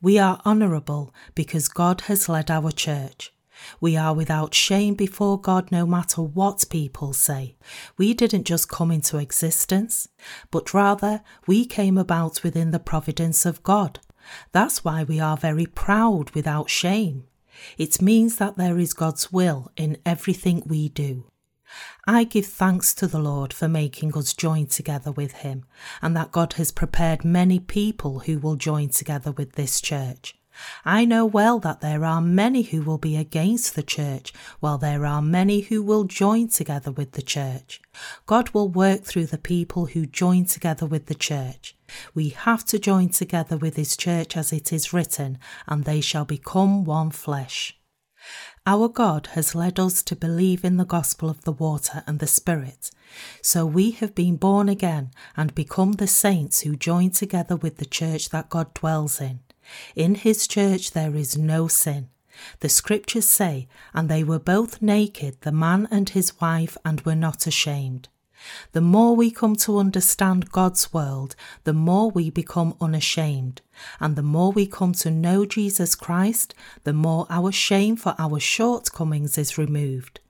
We 0.01 0.19
are 0.19 0.41
honourable 0.45 1.15
because 1.35 1.69
God 1.69 2.03
has 2.03 2.29
led 2.29 2.51
our 2.51 2.71
church. 2.71 3.33
We 3.81 3.97
are 3.97 4.15
without 4.15 4.55
shame 4.55 4.95
before 4.95 5.41
God 5.41 5.71
no 5.71 5.87
matter 5.87 6.23
what 6.23 6.65
people 6.71 7.13
say. 7.13 7.57
We 7.97 8.15
didn't 8.15 8.45
just 8.45 8.69
come 8.69 8.91
into 8.91 9.19
existence, 9.19 10.09
but 10.51 10.75
rather 10.75 11.23
we 11.47 11.65
came 11.65 11.99
about 11.99 12.43
within 12.43 12.71
the 12.71 12.79
providence 12.79 13.47
of 13.47 13.63
God. 13.63 14.01
That's 14.53 14.85
why 14.85 15.05
we 15.05 15.21
are 15.21 15.37
very 15.37 15.67
proud 15.67 16.31
without 16.31 16.71
shame. 16.71 17.25
It 17.77 18.01
means 18.01 18.37
that 18.37 18.57
there 18.57 18.79
is 18.79 18.93
God's 18.93 19.33
will 19.33 19.71
in 19.77 19.99
everything 20.07 20.63
we 20.67 20.89
do. 20.89 21.27
I 22.07 22.25
give 22.25 22.47
thanks 22.47 22.95
to 22.95 23.07
the 23.07 23.21
Lord 23.21 23.53
for 23.53 23.69
making 23.69 24.17
us 24.17 24.33
join 24.33 24.67
together 24.67 25.13
with 25.13 25.33
Him, 25.33 25.65
and 26.03 26.17
that 26.17 26.33
God 26.33 26.55
has 26.55 26.73
prepared 26.73 27.25
many 27.25 27.61
people 27.61 28.21
who 28.21 28.39
will 28.39 28.57
join 28.57 28.89
together 28.89 29.31
with 29.31 29.53
this 29.53 29.81
church. 29.81 30.40
I 30.85 31.05
know 31.05 31.25
well 31.27 31.59
that 31.61 31.81
there 31.81 32.05
are 32.05 32.21
many 32.21 32.63
who 32.63 32.83
will 32.83 32.99
be 32.99 33.17
against 33.17 33.75
the 33.75 33.83
church, 33.83 34.33
while 34.61 34.79
there 34.79 35.07
are 35.07 35.23
many 35.23 35.61
who 35.61 35.83
will 35.83 36.05
join 36.05 36.49
together 36.49 36.91
with 36.91 37.13
the 37.13 37.23
church. 37.23 37.81
God 38.27 38.51
will 38.51 38.69
work 38.69 39.05
through 39.05 39.27
the 39.27 39.39
people 39.39 39.87
who 39.87 40.07
join 40.07 40.45
together 40.45 40.87
with 40.87 41.07
the 41.07 41.15
church. 41.15 41.77
We 42.15 42.31
have 42.31 42.65
to 42.67 42.79
join 42.79 43.09
together 43.09 43.57
with 43.57 43.77
his 43.77 43.97
church 43.97 44.37
as 44.37 44.53
it 44.53 44.73
is 44.73 44.93
written, 44.93 45.39
and 45.67 45.85
they 45.85 46.01
shall 46.01 46.25
become 46.25 46.85
one 46.85 47.11
flesh. 47.11 47.77
Our 48.67 48.89
God 48.89 49.29
has 49.29 49.55
led 49.55 49.81
us 49.81 50.03
to 50.03 50.15
believe 50.15 50.65
in 50.65 50.77
the 50.77 50.85
gospel 50.85 51.31
of 51.31 51.43
the 51.43 51.53
water 51.53 52.05
and 52.07 52.19
the 52.19 52.27
Spirit. 52.27 52.91
So 53.43 53.65
we 53.65 53.93
have 53.93 54.15
been 54.15 54.37
born 54.37 54.69
again 54.69 55.11
and 55.37 55.55
become 55.55 55.93
the 55.93 56.07
saints 56.07 56.61
who 56.61 56.77
join 56.77 57.11
together 57.11 57.57
with 57.57 57.79
the 57.79 57.87
church 57.87 58.29
that 58.29 58.51
God 58.51 58.75
dwells 58.75 59.21
in. 59.21 59.41
In 59.95 60.15
his 60.15 60.47
church 60.47 60.93
there 60.93 61.15
is 61.15 61.37
no 61.37 61.69
sin. 61.69 62.09
The 62.61 62.69
scriptures 62.69 63.29
say, 63.29 63.69
And 63.93 64.09
they 64.09 64.25
were 64.25 64.39
both 64.39 64.81
naked, 64.81 65.37
the 65.43 65.53
man 65.53 65.87
and 65.91 66.09
his 66.09 66.41
wife, 66.41 66.77
and 66.85 67.01
were 67.03 67.15
not 67.15 67.47
ashamed. 67.47 68.09
The 68.73 68.81
more 68.81 69.15
we 69.15 69.31
come 69.31 69.55
to 69.57 69.79
understand 69.79 70.51
God's 70.51 70.93
world, 70.95 71.37
the 71.65 71.75
more 71.75 72.11
we 72.11 72.31
become 72.31 72.75
unashamed. 72.81 73.61
And 73.99 74.17
the 74.17 74.23
more 74.23 74.53
we 74.53 74.67
come 74.67 74.93
to 74.95 75.11
know 75.11 75.45
Jesus 75.45 75.95
Christ, 75.95 76.55
the 76.85 76.93
more 76.93 77.27
our 77.29 77.53
shame 77.53 77.97
for 77.97 78.15
our 78.19 78.41
shortcomings 78.41 79.37
is 79.37 79.59
removed. 79.59 80.21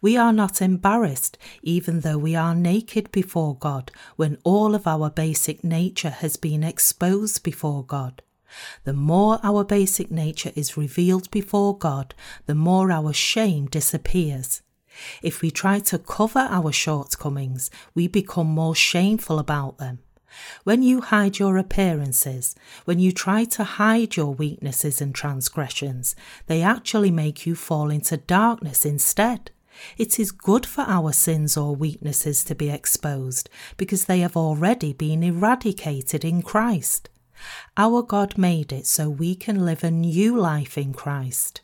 We 0.00 0.16
are 0.16 0.32
not 0.32 0.60
embarrassed, 0.60 1.38
even 1.62 2.00
though 2.00 2.18
we 2.18 2.34
are 2.34 2.54
naked 2.54 3.12
before 3.12 3.56
God, 3.56 3.92
when 4.16 4.38
all 4.42 4.74
of 4.74 4.86
our 4.86 5.08
basic 5.10 5.62
nature 5.62 6.10
has 6.10 6.36
been 6.36 6.64
exposed 6.64 7.44
before 7.44 7.84
God. 7.84 8.22
The 8.84 8.92
more 8.92 9.38
our 9.42 9.64
basic 9.64 10.10
nature 10.10 10.52
is 10.54 10.76
revealed 10.76 11.30
before 11.30 11.76
God, 11.76 12.14
the 12.46 12.54
more 12.54 12.90
our 12.90 13.12
shame 13.12 13.66
disappears. 13.66 14.62
If 15.22 15.40
we 15.40 15.50
try 15.50 15.78
to 15.80 15.98
cover 15.98 16.40
our 16.50 16.72
shortcomings, 16.72 17.70
we 17.94 18.08
become 18.08 18.48
more 18.48 18.74
shameful 18.74 19.38
about 19.38 19.78
them. 19.78 20.00
When 20.64 20.82
you 20.82 21.00
hide 21.00 21.38
your 21.38 21.56
appearances, 21.56 22.54
when 22.84 22.98
you 22.98 23.12
try 23.12 23.44
to 23.44 23.64
hide 23.64 24.16
your 24.16 24.32
weaknesses 24.32 25.00
and 25.00 25.14
transgressions, 25.14 26.14
they 26.46 26.62
actually 26.62 27.10
make 27.10 27.46
you 27.46 27.54
fall 27.54 27.90
into 27.90 28.16
darkness 28.16 28.84
instead. 28.84 29.50
It 29.96 30.18
is 30.18 30.30
good 30.30 30.66
for 30.66 30.82
our 30.82 31.12
sins 31.12 31.56
or 31.56 31.74
weaknesses 31.74 32.44
to 32.44 32.54
be 32.54 32.70
exposed 32.70 33.48
because 33.76 34.04
they 34.04 34.20
have 34.20 34.36
already 34.36 34.92
been 34.92 35.22
eradicated 35.22 36.24
in 36.24 36.42
Christ. 36.42 37.08
Our 37.76 38.02
God 38.02 38.38
made 38.38 38.72
it 38.72 38.86
so 38.86 39.08
we 39.08 39.34
can 39.34 39.64
live 39.64 39.84
a 39.84 39.90
new 39.90 40.36
life 40.36 40.76
in 40.78 40.92
Christ. 40.92 41.60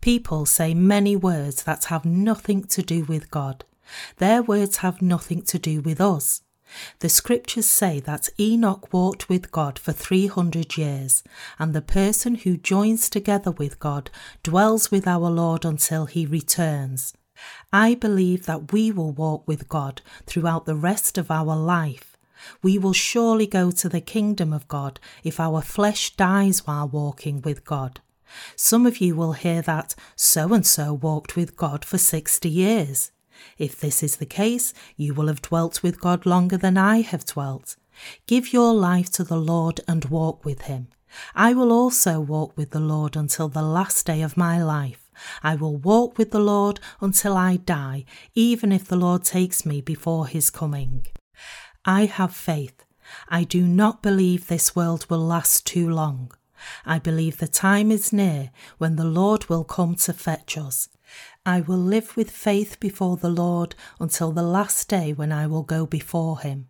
People 0.00 0.46
say 0.46 0.74
many 0.74 1.16
words 1.16 1.62
that 1.64 1.84
have 1.86 2.04
nothing 2.04 2.64
to 2.64 2.82
do 2.82 3.04
with 3.04 3.30
God. 3.30 3.64
Their 4.18 4.42
words 4.42 4.78
have 4.78 5.02
nothing 5.02 5.42
to 5.42 5.58
do 5.58 5.80
with 5.80 6.00
us. 6.00 6.42
The 7.00 7.08
scriptures 7.08 7.66
say 7.66 8.00
that 8.00 8.30
Enoch 8.40 8.92
walked 8.92 9.28
with 9.28 9.52
God 9.52 9.78
for 9.78 9.92
300 9.92 10.76
years, 10.78 11.22
and 11.58 11.74
the 11.74 11.82
person 11.82 12.36
who 12.36 12.56
joins 12.56 13.10
together 13.10 13.50
with 13.50 13.78
God 13.78 14.10
dwells 14.42 14.90
with 14.90 15.06
our 15.06 15.30
Lord 15.30 15.64
until 15.64 16.06
he 16.06 16.24
returns. 16.24 17.12
I 17.72 17.94
believe 17.94 18.46
that 18.46 18.72
we 18.72 18.90
will 18.90 19.12
walk 19.12 19.46
with 19.46 19.68
God 19.68 20.00
throughout 20.26 20.64
the 20.64 20.74
rest 20.74 21.18
of 21.18 21.30
our 21.30 21.56
life. 21.56 22.11
We 22.62 22.78
will 22.78 22.92
surely 22.92 23.46
go 23.46 23.70
to 23.70 23.88
the 23.88 24.00
kingdom 24.00 24.52
of 24.52 24.68
God 24.68 25.00
if 25.22 25.38
our 25.38 25.62
flesh 25.62 26.14
dies 26.16 26.66
while 26.66 26.88
walking 26.88 27.42
with 27.42 27.64
God. 27.64 28.00
Some 28.56 28.86
of 28.86 28.98
you 28.98 29.14
will 29.14 29.32
hear 29.32 29.62
that 29.62 29.94
so 30.16 30.52
and 30.52 30.66
so 30.66 30.94
walked 30.94 31.36
with 31.36 31.56
God 31.56 31.84
for 31.84 31.98
60 31.98 32.48
years. 32.48 33.12
If 33.58 33.80
this 33.80 34.02
is 34.02 34.16
the 34.16 34.26
case, 34.26 34.72
you 34.96 35.14
will 35.14 35.26
have 35.26 35.42
dwelt 35.42 35.82
with 35.82 36.00
God 36.00 36.26
longer 36.26 36.56
than 36.56 36.78
I 36.78 37.00
have 37.00 37.24
dwelt. 37.24 37.76
Give 38.26 38.52
your 38.52 38.72
life 38.72 39.10
to 39.12 39.24
the 39.24 39.36
Lord 39.36 39.80
and 39.86 40.04
walk 40.06 40.44
with 40.44 40.62
him. 40.62 40.88
I 41.34 41.52
will 41.52 41.72
also 41.72 42.20
walk 42.20 42.56
with 42.56 42.70
the 42.70 42.80
Lord 42.80 43.16
until 43.16 43.48
the 43.48 43.62
last 43.62 44.06
day 44.06 44.22
of 44.22 44.36
my 44.36 44.62
life. 44.62 45.10
I 45.42 45.56
will 45.56 45.76
walk 45.76 46.16
with 46.16 46.30
the 46.30 46.40
Lord 46.40 46.80
until 47.00 47.36
I 47.36 47.56
die, 47.56 48.04
even 48.34 48.72
if 48.72 48.86
the 48.86 48.96
Lord 48.96 49.24
takes 49.24 49.66
me 49.66 49.80
before 49.80 50.26
his 50.26 50.48
coming. 50.48 51.06
I 51.84 52.04
have 52.04 52.34
faith. 52.34 52.84
I 53.28 53.42
do 53.42 53.66
not 53.66 54.02
believe 54.02 54.46
this 54.46 54.76
world 54.76 55.06
will 55.10 55.26
last 55.26 55.66
too 55.66 55.90
long. 55.90 56.32
I 56.86 57.00
believe 57.00 57.38
the 57.38 57.48
time 57.48 57.90
is 57.90 58.12
near 58.12 58.50
when 58.78 58.94
the 58.94 59.04
Lord 59.04 59.48
will 59.48 59.64
come 59.64 59.96
to 59.96 60.12
fetch 60.12 60.56
us. 60.56 60.88
I 61.44 61.60
will 61.60 61.78
live 61.78 62.16
with 62.16 62.30
faith 62.30 62.78
before 62.78 63.16
the 63.16 63.28
Lord 63.28 63.74
until 63.98 64.30
the 64.30 64.44
last 64.44 64.88
day 64.88 65.12
when 65.12 65.32
I 65.32 65.48
will 65.48 65.64
go 65.64 65.84
before 65.84 66.38
him. 66.38 66.68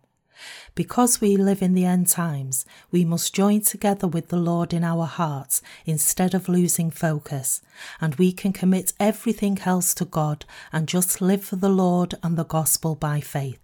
Because 0.73 1.21
we 1.21 1.37
live 1.37 1.61
in 1.61 1.75
the 1.75 1.85
end 1.85 2.07
times, 2.07 2.65
we 2.89 3.05
must 3.05 3.35
join 3.35 3.61
together 3.61 4.07
with 4.07 4.29
the 4.29 4.37
Lord 4.37 4.73
in 4.73 4.83
our 4.83 5.05
hearts 5.05 5.61
instead 5.85 6.33
of 6.33 6.49
losing 6.49 6.89
focus, 6.89 7.61
and 8.01 8.15
we 8.15 8.31
can 8.31 8.51
commit 8.51 8.93
everything 8.99 9.59
else 9.63 9.93
to 9.93 10.05
God 10.05 10.45
and 10.71 10.87
just 10.87 11.21
live 11.21 11.43
for 11.43 11.55
the 11.55 11.69
Lord 11.69 12.15
and 12.23 12.35
the 12.35 12.45
gospel 12.45 12.95
by 12.95 13.21
faith. 13.21 13.59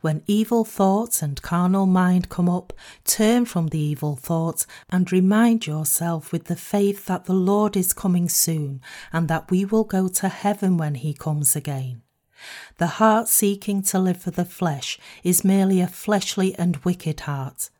When 0.00 0.22
evil 0.26 0.64
thoughts 0.64 1.22
and 1.22 1.40
carnal 1.40 1.86
mind 1.86 2.28
come 2.28 2.48
up, 2.48 2.72
turn 3.04 3.44
from 3.44 3.68
the 3.68 3.78
evil 3.78 4.16
thoughts 4.16 4.66
and 4.90 5.10
remind 5.10 5.66
yourself 5.66 6.32
with 6.32 6.44
the 6.44 6.56
faith 6.56 7.06
that 7.06 7.24
the 7.24 7.34
Lord 7.34 7.76
is 7.76 7.92
coming 7.92 8.28
soon 8.28 8.80
and 9.12 9.28
that 9.28 9.50
we 9.50 9.64
will 9.64 9.84
go 9.84 10.08
to 10.08 10.28
heaven 10.28 10.76
when 10.76 10.96
he 10.96 11.14
comes 11.14 11.56
again. 11.56 12.02
The 12.78 12.98
heart 12.98 13.28
seeking 13.28 13.82
to 13.82 13.98
live 13.98 14.20
for 14.20 14.30
the 14.30 14.44
flesh 14.44 14.98
is 15.22 15.44
merely 15.44 15.80
a 15.80 15.86
fleshly 15.86 16.54
and 16.56 16.76
wicked 16.78 17.20
heart. 17.20 17.70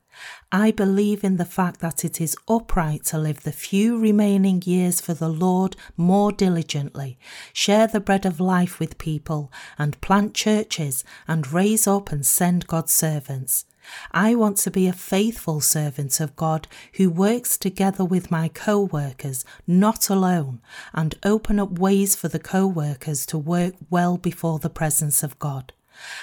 I 0.55 0.71
believe 0.71 1.25
in 1.25 1.39
the 1.39 1.47
fact 1.47 1.81
that 1.81 2.05
it 2.05 2.21
is 2.21 2.37
upright 2.47 3.05
to 3.07 3.17
live 3.17 3.43
the 3.43 3.53
few 3.53 3.99
remaining 3.99 4.61
years 4.67 5.01
for 5.01 5.15
the 5.15 5.31
Lord 5.31 5.77
more 5.97 6.31
diligently, 6.31 7.19
share 7.55 7.87
the 7.87 8.01
bread 8.01 8.27
of 8.27 8.39
life 8.39 8.79
with 8.79 8.99
people, 8.99 9.51
and 9.79 9.99
plant 10.03 10.35
churches 10.35 11.05
and 11.27 11.51
raise 11.51 11.87
up 11.87 12.13
and 12.13 12.27
send 12.27 12.67
God's 12.67 12.93
servants. 12.93 13.65
I 14.13 14.35
want 14.35 14.59
to 14.59 14.71
be 14.71 14.87
a 14.87 14.93
faithful 14.93 15.63
servant 15.63 16.21
of 16.21 16.37
God 16.37 16.69
who 16.97 17.09
works 17.09 17.57
together 17.57 18.05
with 18.05 18.31
my 18.31 18.49
co 18.49 18.79
workers, 18.83 19.47
not 19.67 20.11
alone, 20.11 20.61
and 20.93 21.15
open 21.25 21.61
up 21.61 21.79
ways 21.79 22.15
for 22.15 22.29
the 22.29 22.39
co 22.39 22.67
workers 22.67 23.25
to 23.27 23.39
work 23.39 23.75
well 23.89 24.19
before 24.19 24.59
the 24.59 24.69
presence 24.69 25.23
of 25.23 25.39
God. 25.39 25.73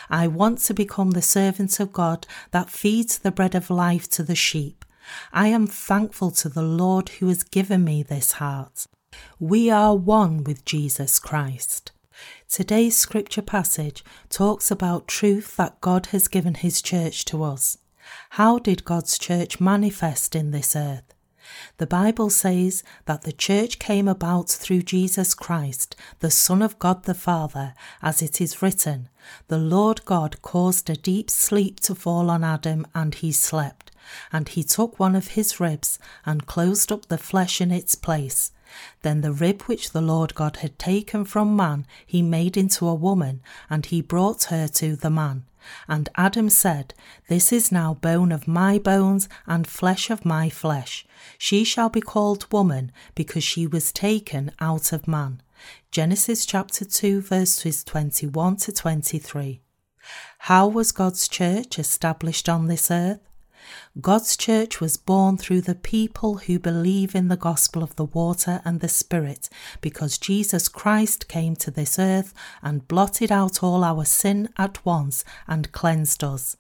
I 0.10 0.28
want 0.28 0.60
to 0.60 0.74
become 0.74 1.12
the 1.12 1.22
servant 1.22 1.80
of 1.80 1.94
God 1.94 2.28
that 2.52 2.70
feeds 2.70 3.18
the 3.18 3.32
bread 3.32 3.56
of 3.56 3.70
life 3.70 4.10
to 4.12 4.24
the 4.24 4.36
sheep. 4.36 4.86
I 5.34 5.48
am 5.48 5.68
thankful 5.68 6.32
to 6.32 6.50
the 6.50 6.62
Lord 6.64 7.10
who 7.10 7.28
has 7.28 7.44
given 7.44 7.84
me 7.84 8.04
this 8.04 8.34
heart. 8.34 8.86
We 9.40 9.70
are 9.70 9.96
one 9.96 10.44
with 10.44 10.66
Jesus 10.66 11.20
Christ. 11.20 11.92
Today's 12.50 12.98
scripture 12.98 13.42
passage 13.42 14.04
talks 14.30 14.72
about 14.72 15.08
truth 15.08 15.56
that 15.58 15.82
God 15.82 16.08
has 16.08 16.28
given 16.28 16.56
his 16.56 16.82
church 16.82 17.26
to 17.26 17.44
us. 17.44 17.78
How 18.32 18.60
did 18.60 18.86
God's 18.86 19.18
church 19.18 19.60
manifest 19.60 20.36
in 20.36 20.52
this 20.52 20.76
earth? 20.76 21.09
The 21.78 21.88
Bible 21.88 22.30
says 22.30 22.84
that 23.06 23.22
the 23.22 23.32
church 23.32 23.80
came 23.80 24.08
about 24.08 24.50
through 24.50 24.84
Jesus 24.84 25.34
Christ, 25.34 25.96
the 26.20 26.32
Son 26.32 26.62
of 26.62 26.78
God 26.80 27.04
the 27.04 27.14
Father, 27.14 27.74
as 28.02 28.22
it 28.22 28.42
is 28.42 28.62
written, 28.62 29.10
The 29.48 29.58
Lord 29.58 30.04
God 30.06 30.42
caused 30.42 30.90
a 30.90 30.96
deep 30.96 31.30
sleep 31.30 31.80
to 31.82 31.96
fall 31.96 32.30
on 32.30 32.44
Adam, 32.44 32.86
and 32.94 33.16
he 33.16 33.32
slept. 33.32 33.92
And 34.32 34.50
he 34.50 34.64
took 34.64 35.00
one 35.00 35.16
of 35.16 35.30
his 35.30 35.60
ribs 35.60 36.00
and 36.26 36.48
closed 36.48 36.92
up 36.92 37.08
the 37.08 37.18
flesh 37.18 37.62
in 37.62 37.72
its 37.72 37.96
place. 37.96 38.52
Then 39.02 39.22
the 39.22 39.32
rib 39.32 39.64
which 39.64 39.92
the 39.92 40.02
Lord 40.02 40.36
God 40.36 40.58
had 40.58 40.78
taken 40.78 41.26
from 41.26 41.56
man 41.56 41.86
he 42.06 42.22
made 42.22 42.58
into 42.58 42.88
a 42.88 42.96
woman, 42.96 43.42
and 43.70 43.86
he 43.86 44.02
brought 44.02 44.46
her 44.46 44.68
to 44.68 44.96
the 44.96 45.10
man. 45.10 45.46
And 45.88 46.10
Adam 46.16 46.50
said, 46.50 46.94
This 47.28 47.52
is 47.52 47.72
now 47.72 47.94
bone 47.94 48.32
of 48.32 48.48
my 48.48 48.80
bones 48.80 49.30
and 49.46 49.68
flesh 49.68 50.10
of 50.10 50.26
my 50.26 50.50
flesh. 50.50 51.06
She 51.38 51.64
shall 51.64 51.90
be 51.90 52.02
called 52.02 52.52
woman, 52.52 52.92
because 53.16 53.44
she 53.44 53.68
was 53.68 53.92
taken 53.92 54.52
out 54.60 54.92
of 54.92 55.08
man. 55.08 55.42
Genesis 55.92 56.46
chapter 56.46 56.86
2, 56.86 57.22
verses 57.22 57.84
21 57.84 58.58
to 58.58 58.72
23. 58.72 59.62
How 60.40 60.68
was 60.68 60.92
God's 60.92 61.28
church 61.28 61.78
established 61.78 62.50
on 62.50 62.68
this 62.68 62.90
earth? 62.90 63.29
God's 64.00 64.38
church 64.38 64.80
was 64.80 64.98
born 64.98 65.38
through 65.38 65.62
the 65.62 65.76
people 65.76 66.38
who 66.38 66.60
believe 66.60 67.16
in 67.16 67.28
the 67.28 67.38
gospel 67.38 67.84
of 67.84 67.96
the 67.96 68.06
water 68.06 68.62
and 68.64 68.80
the 68.80 68.88
Spirit, 68.88 69.50
because 69.82 70.18
Jesus 70.18 70.68
Christ 70.68 71.28
came 71.28 71.56
to 71.58 71.72
this 71.72 71.98
earth 71.98 72.34
and 72.62 72.88
blotted 72.88 73.32
out 73.32 73.64
all 73.64 73.84
our 73.84 74.06
sin 74.06 74.50
at 74.58 74.86
once 74.86 75.26
and 75.48 75.72
cleansed 75.72 76.24
us. 76.24 76.56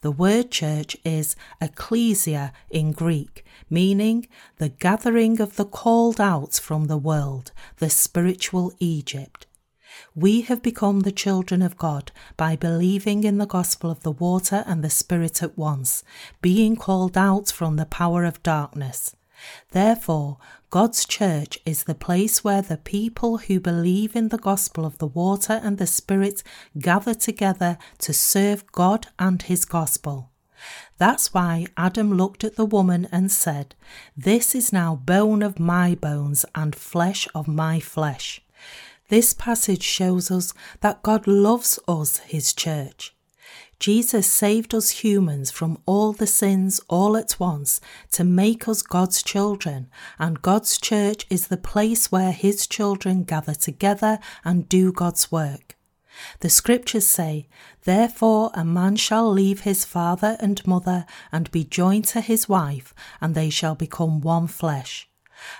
The 0.00 0.10
word 0.10 0.50
church 0.50 0.96
is 1.04 1.36
ecclesia 1.60 2.52
in 2.70 2.92
Greek, 2.92 3.44
meaning 3.68 4.26
the 4.56 4.70
gathering 4.70 5.40
of 5.40 5.56
the 5.56 5.66
called 5.66 6.20
out 6.20 6.54
from 6.54 6.86
the 6.86 6.96
world, 6.96 7.52
the 7.76 7.90
spiritual 7.90 8.72
Egypt. 8.78 9.46
We 10.14 10.42
have 10.42 10.62
become 10.62 11.00
the 11.00 11.12
children 11.12 11.62
of 11.62 11.76
God 11.76 12.12
by 12.36 12.56
believing 12.56 13.24
in 13.24 13.38
the 13.38 13.46
gospel 13.46 13.90
of 13.90 14.02
the 14.02 14.12
water 14.12 14.64
and 14.66 14.82
the 14.82 14.90
Spirit 14.90 15.42
at 15.42 15.56
once, 15.56 16.02
being 16.42 16.76
called 16.76 17.16
out 17.16 17.50
from 17.50 17.76
the 17.76 17.86
power 17.86 18.24
of 18.24 18.42
darkness. 18.42 19.14
Therefore, 19.70 20.38
God's 20.70 21.06
church 21.06 21.58
is 21.64 21.84
the 21.84 21.94
place 21.94 22.42
where 22.44 22.62
the 22.62 22.76
people 22.76 23.38
who 23.38 23.60
believe 23.60 24.14
in 24.14 24.28
the 24.28 24.38
gospel 24.38 24.84
of 24.84 24.98
the 24.98 25.06
water 25.06 25.60
and 25.62 25.78
the 25.78 25.86
Spirit 25.86 26.42
gather 26.78 27.14
together 27.14 27.78
to 27.98 28.12
serve 28.12 28.70
God 28.72 29.06
and 29.18 29.40
His 29.42 29.64
gospel. 29.64 30.30
That's 30.98 31.32
why 31.32 31.66
Adam 31.76 32.12
looked 32.12 32.42
at 32.42 32.56
the 32.56 32.66
woman 32.66 33.08
and 33.12 33.30
said, 33.30 33.74
This 34.16 34.54
is 34.54 34.72
now 34.72 34.96
bone 34.96 35.42
of 35.42 35.60
my 35.60 35.94
bones 35.94 36.44
and 36.54 36.74
flesh 36.74 37.28
of 37.34 37.46
my 37.46 37.78
flesh. 37.78 38.42
This 39.08 39.32
passage 39.32 39.82
shows 39.82 40.30
us 40.30 40.52
that 40.80 41.02
God 41.02 41.26
loves 41.26 41.78
us, 41.88 42.18
His 42.18 42.52
church. 42.52 43.14
Jesus 43.80 44.26
saved 44.26 44.74
us 44.74 44.90
humans 44.90 45.50
from 45.52 45.78
all 45.86 46.12
the 46.12 46.26
sins 46.26 46.80
all 46.88 47.16
at 47.16 47.38
once 47.38 47.80
to 48.10 48.24
make 48.24 48.66
us 48.66 48.82
God's 48.82 49.22
children, 49.22 49.88
and 50.18 50.42
God's 50.42 50.78
church 50.78 51.26
is 51.30 51.46
the 51.46 51.56
place 51.56 52.10
where 52.10 52.32
his 52.32 52.66
children 52.66 53.22
gather 53.22 53.54
together 53.54 54.18
and 54.44 54.68
do 54.68 54.90
God's 54.90 55.30
work. 55.30 55.76
The 56.40 56.50
scriptures 56.50 57.06
say, 57.06 57.46
Therefore 57.84 58.50
a 58.54 58.64
man 58.64 58.96
shall 58.96 59.30
leave 59.30 59.60
his 59.60 59.84
father 59.84 60.36
and 60.40 60.66
mother 60.66 61.06
and 61.30 61.50
be 61.52 61.62
joined 61.62 62.06
to 62.06 62.20
his 62.20 62.48
wife, 62.48 62.92
and 63.20 63.36
they 63.36 63.48
shall 63.48 63.76
become 63.76 64.20
one 64.20 64.48
flesh. 64.48 65.07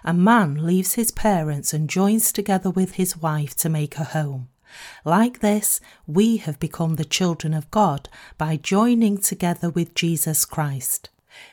A 0.04 0.12
man 0.14 0.66
leaves 0.66 0.94
his 0.94 1.10
parents 1.10 1.72
and 1.72 1.88
joins 1.88 2.32
together 2.32 2.70
with 2.70 2.92
his 2.92 3.16
wife 3.16 3.56
to 3.56 3.68
make 3.68 3.96
a 3.96 4.04
home. 4.04 4.48
Like 5.04 5.40
this, 5.40 5.80
we 6.06 6.36
have 6.38 6.60
become 6.60 6.96
the 6.96 7.04
children 7.04 7.54
of 7.54 7.70
God 7.70 8.08
by 8.36 8.56
joining 8.56 9.18
together 9.18 9.70
with 9.70 9.94
Jesus 9.94 10.44
Christ. 10.44 11.10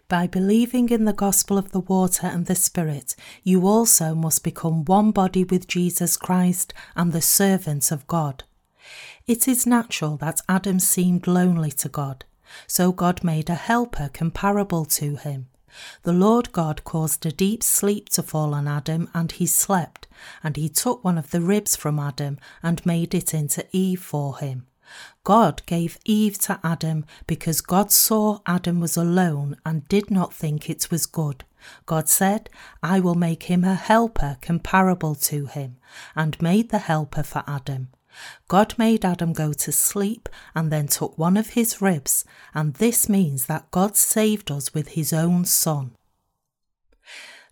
By 0.07 0.27
believing 0.27 0.89
in 0.89 1.05
the 1.05 1.13
gospel 1.13 1.57
of 1.57 1.71
the 1.71 1.79
water 1.79 2.27
and 2.27 2.45
the 2.45 2.55
Spirit, 2.55 3.15
you 3.43 3.67
also 3.67 4.15
must 4.15 4.43
become 4.43 4.85
one 4.85 5.11
body 5.11 5.43
with 5.43 5.67
Jesus 5.67 6.17
Christ 6.17 6.73
and 6.95 7.11
the 7.11 7.21
servants 7.21 7.91
of 7.91 8.07
God. 8.07 8.43
It 9.27 9.47
is 9.47 9.65
natural 9.65 10.17
that 10.17 10.41
Adam 10.49 10.79
seemed 10.79 11.27
lonely 11.27 11.71
to 11.71 11.89
God, 11.89 12.25
so 12.67 12.91
God 12.91 13.23
made 13.23 13.49
a 13.49 13.55
helper 13.55 14.09
comparable 14.13 14.85
to 14.85 15.15
him. 15.15 15.47
The 16.03 16.13
Lord 16.13 16.51
God 16.51 16.83
caused 16.83 17.25
a 17.25 17.31
deep 17.31 17.63
sleep 17.63 18.09
to 18.09 18.23
fall 18.23 18.53
on 18.53 18.67
Adam, 18.67 19.09
and 19.13 19.31
he 19.31 19.45
slept. 19.45 20.07
And 20.43 20.55
he 20.55 20.69
took 20.69 21.03
one 21.03 21.17
of 21.17 21.31
the 21.31 21.41
ribs 21.41 21.75
from 21.75 21.99
Adam 21.99 22.37
and 22.63 22.85
made 22.85 23.13
it 23.13 23.33
into 23.33 23.65
Eve 23.71 24.01
for 24.01 24.37
him. 24.37 24.67
God 25.23 25.63
gave 25.65 25.97
Eve 26.05 26.37
to 26.39 26.59
Adam 26.63 27.05
because 27.25 27.61
God 27.61 27.91
saw 27.91 28.39
Adam 28.45 28.79
was 28.79 28.95
alone 28.95 29.57
and 29.65 29.87
did 29.87 30.11
not 30.11 30.33
think 30.33 30.69
it 30.69 30.89
was 30.91 31.05
good. 31.05 31.43
God 31.85 32.07
said, 32.07 32.49
I 32.83 32.99
will 32.99 33.15
make 33.15 33.43
him 33.43 33.63
a 33.63 33.73
helper 33.73 34.37
comparable 34.41 35.15
to 35.15 35.47
him, 35.47 35.77
and 36.15 36.39
made 36.41 36.69
the 36.69 36.77
helper 36.77 37.23
for 37.23 37.43
Adam. 37.47 37.89
God 38.47 38.75
made 38.77 39.03
Adam 39.03 39.33
go 39.33 39.53
to 39.53 39.71
sleep 39.71 40.29
and 40.53 40.71
then 40.71 40.87
took 40.87 41.17
one 41.17 41.37
of 41.37 41.49
his 41.49 41.81
ribs, 41.81 42.25
and 42.53 42.75
this 42.75 43.09
means 43.09 43.45
that 43.45 43.71
God 43.71 43.95
saved 43.95 44.51
us 44.51 44.73
with 44.73 44.89
his 44.89 45.11
own 45.11 45.45
Son. 45.45 45.91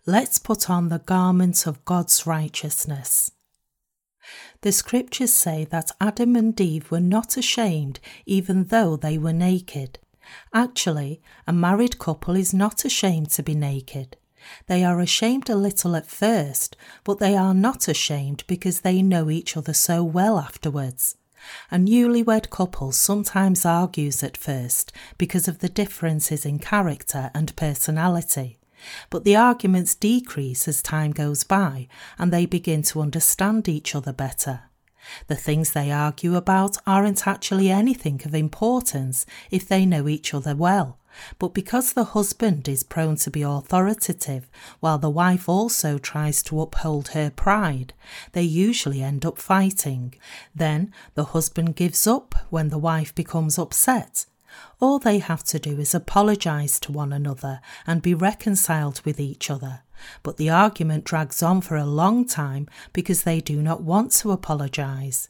Let's 0.06 0.38
put 0.38 0.70
on 0.70 0.90
the 0.90 1.00
garment 1.00 1.66
of 1.66 1.86
God's 1.86 2.28
righteousness. 2.28 3.32
The 4.62 4.72
scriptures 4.72 5.34
say 5.34 5.66
that 5.66 5.92
Adam 6.00 6.36
and 6.36 6.60
Eve 6.60 6.90
were 6.90 7.00
not 7.00 7.36
ashamed 7.38 8.00
even 8.26 8.66
though 8.66 8.96
they 8.96 9.18
were 9.18 9.34
naked. 9.34 10.00
Actually, 10.54 11.22
a 11.46 11.54
married 11.54 12.00
couple 12.00 12.36
is 12.36 12.54
not 12.54 12.86
ashamed 12.86 13.30
to 13.32 13.44
be 13.44 13.56
naked. 13.56 14.16
They 14.68 14.84
are 14.84 15.00
ashamed 15.00 15.50
a 15.50 15.56
little 15.56 15.96
at 15.96 16.08
first, 16.08 16.76
but 17.04 17.20
they 17.20 17.36
are 17.36 17.54
not 17.54 17.88
ashamed 17.88 18.44
because 18.48 18.82
they 18.82 19.02
know 19.02 19.30
each 19.30 19.56
other 19.58 19.74
so 19.74 20.04
well 20.04 20.38
afterwards. 20.38 21.16
A 21.72 21.78
newlywed 21.78 22.50
couple 22.50 22.92
sometimes 22.92 23.66
argues 23.66 24.24
at 24.24 24.38
first 24.38 24.92
because 25.18 25.48
of 25.48 25.60
the 25.60 25.70
differences 25.70 26.46
in 26.46 26.60
character 26.60 27.32
and 27.34 27.56
personality, 27.56 28.58
but 29.10 29.24
the 29.24 29.36
arguments 29.36 29.96
decrease 29.96 30.68
as 30.68 30.82
time 30.82 31.12
goes 31.12 31.44
by 31.44 31.88
and 32.18 32.32
they 32.32 32.46
begin 32.46 32.82
to 32.84 33.02
understand 33.02 33.68
each 33.68 33.94
other 33.96 34.14
better. 34.14 34.62
The 35.28 35.36
things 35.36 35.72
they 35.74 35.92
argue 35.92 36.36
about 36.36 36.78
aren't 36.88 37.28
actually 37.28 37.70
anything 37.70 38.22
of 38.26 38.34
importance 38.34 39.26
if 39.52 39.68
they 39.68 39.86
know 39.86 40.08
each 40.08 40.34
other 40.34 40.56
well 40.56 40.98
but 41.40 41.54
because 41.54 41.94
the 41.94 42.04
husband 42.06 42.68
is 42.68 42.84
prone 42.84 43.16
to 43.18 43.32
be 43.32 43.42
authoritative, 43.42 44.50
while 44.80 44.98
the 44.98 45.10
wife 45.10 45.48
also 45.48 45.98
tries 45.98 46.44
to 46.44 46.62
uphold 46.62 47.10
her 47.10 47.30
pride, 47.30 47.94
they 48.32 48.44
usually 48.44 49.02
end 49.02 49.26
up 49.26 49.38
fighting. 49.38 50.16
Then 50.56 50.92
the 51.16 51.26
husband 51.26 51.76
gives 51.76 52.08
up 52.08 52.36
when 52.50 52.70
the 52.70 52.78
wife 52.78 53.14
becomes 53.14 53.58
upset. 53.58 54.26
All 54.80 55.00
they 55.00 55.20
have 55.20 55.44
to 55.46 55.60
do 55.60 55.80
is 55.80 55.96
apologise 55.96 56.80
to 56.82 56.92
one 56.92 57.14
another 57.14 57.62
and 57.88 58.02
be 58.02 58.14
reconciled 58.14 59.02
with 59.06 59.20
each 59.20 59.50
other. 59.50 59.82
But 60.22 60.38
the 60.38 60.50
argument 60.50 61.06
drags 61.06 61.42
on 61.42 61.62
for 61.62 61.78
a 61.78 61.86
long 61.86 62.26
time 62.26 62.68
because 62.92 63.24
they 63.24 63.40
do 63.40 63.62
not 63.62 63.82
want 63.82 64.12
to 64.14 64.32
apologise. 64.32 65.30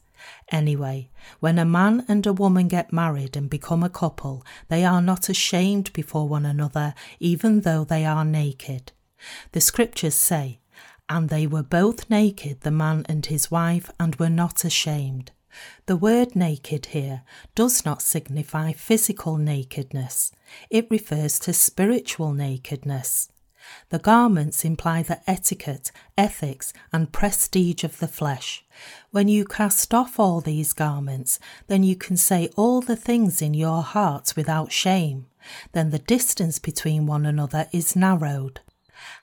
Anyway, 0.54 1.10
when 1.40 1.58
a 1.58 1.64
man 1.64 2.04
and 2.06 2.24
a 2.28 2.32
woman 2.32 2.68
get 2.68 2.92
married 2.92 3.36
and 3.36 3.50
become 3.50 3.82
a 3.82 3.90
couple, 3.90 4.46
they 4.68 4.84
are 4.84 5.02
not 5.02 5.28
ashamed 5.28 5.92
before 5.92 6.28
one 6.28 6.46
another, 6.46 6.94
even 7.18 7.62
though 7.62 7.82
they 7.82 8.04
are 8.04 8.24
naked. 8.24 8.92
The 9.50 9.60
scriptures 9.60 10.14
say, 10.14 10.60
And 11.08 11.28
they 11.28 11.48
were 11.48 11.64
both 11.64 12.08
naked, 12.08 12.60
the 12.60 12.70
man 12.70 13.04
and 13.08 13.26
his 13.26 13.50
wife, 13.50 13.90
and 13.98 14.14
were 14.14 14.30
not 14.30 14.64
ashamed. 14.64 15.32
The 15.86 15.96
word 15.96 16.36
naked 16.36 16.86
here 16.86 17.22
does 17.56 17.84
not 17.84 18.00
signify 18.00 18.70
physical 18.74 19.38
nakedness, 19.38 20.30
it 20.70 20.86
refers 20.88 21.40
to 21.40 21.52
spiritual 21.52 22.32
nakedness. 22.32 23.28
The 23.90 23.98
garments 23.98 24.64
imply 24.64 25.02
the 25.02 25.20
etiquette, 25.28 25.92
ethics, 26.16 26.72
and 26.92 27.12
prestige 27.12 27.84
of 27.84 27.98
the 27.98 28.08
flesh. 28.08 28.64
When 29.10 29.28
you 29.28 29.44
cast 29.44 29.92
off 29.94 30.18
all 30.18 30.40
these 30.40 30.72
garments, 30.72 31.38
then 31.66 31.82
you 31.82 31.96
can 31.96 32.16
say 32.16 32.48
all 32.56 32.80
the 32.80 32.96
things 32.96 33.40
in 33.40 33.54
your 33.54 33.82
heart 33.82 34.34
without 34.36 34.72
shame. 34.72 35.26
Then 35.72 35.90
the 35.90 35.98
distance 35.98 36.58
between 36.58 37.06
one 37.06 37.26
another 37.26 37.66
is 37.72 37.94
narrowed. 37.96 38.60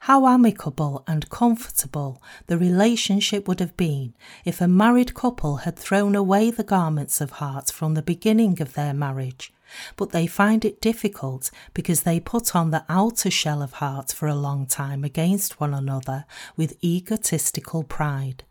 How 0.01 0.27
amicable 0.27 1.03
and 1.07 1.29
comfortable 1.29 2.21
the 2.47 2.57
relationship 2.57 3.47
would 3.47 3.59
have 3.59 3.75
been 3.77 4.13
if 4.45 4.61
a 4.61 4.67
married 4.67 5.13
couple 5.13 5.57
had 5.57 5.77
thrown 5.77 6.15
away 6.15 6.51
the 6.51 6.63
garments 6.63 7.21
of 7.21 7.31
heart 7.31 7.71
from 7.71 7.93
the 7.93 8.01
beginning 8.01 8.61
of 8.61 8.73
their 8.73 8.93
marriage 8.93 9.51
but 9.95 10.11
they 10.11 10.27
find 10.27 10.65
it 10.65 10.81
difficult 10.81 11.51
because 11.73 12.03
they 12.03 12.19
put 12.19 12.55
on 12.55 12.71
the 12.71 12.85
outer 12.89 13.31
shell 13.31 13.61
of 13.61 13.73
heart 13.73 14.11
for 14.11 14.27
a 14.27 14.35
long 14.35 14.65
time 14.65 15.03
against 15.03 15.59
one 15.59 15.73
another 15.73 16.25
with 16.55 16.77
egotistical 16.83 17.83
pride. 17.83 18.43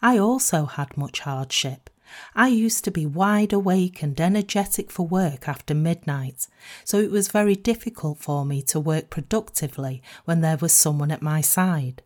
I 0.00 0.18
also 0.18 0.66
had 0.66 0.96
much 0.96 1.20
hardship. 1.20 1.88
I 2.34 2.48
used 2.48 2.84
to 2.84 2.90
be 2.90 3.06
wide 3.06 3.52
awake 3.52 4.02
and 4.02 4.20
energetic 4.20 4.90
for 4.90 5.06
work 5.06 5.48
after 5.48 5.74
midnight, 5.74 6.46
so 6.84 6.98
it 6.98 7.10
was 7.10 7.28
very 7.28 7.56
difficult 7.56 8.18
for 8.18 8.44
me 8.44 8.60
to 8.62 8.80
work 8.80 9.08
productively 9.08 10.02
when 10.24 10.40
there 10.40 10.58
was 10.58 10.72
someone 10.72 11.10
at 11.10 11.22
my 11.22 11.40
side. 11.40 12.02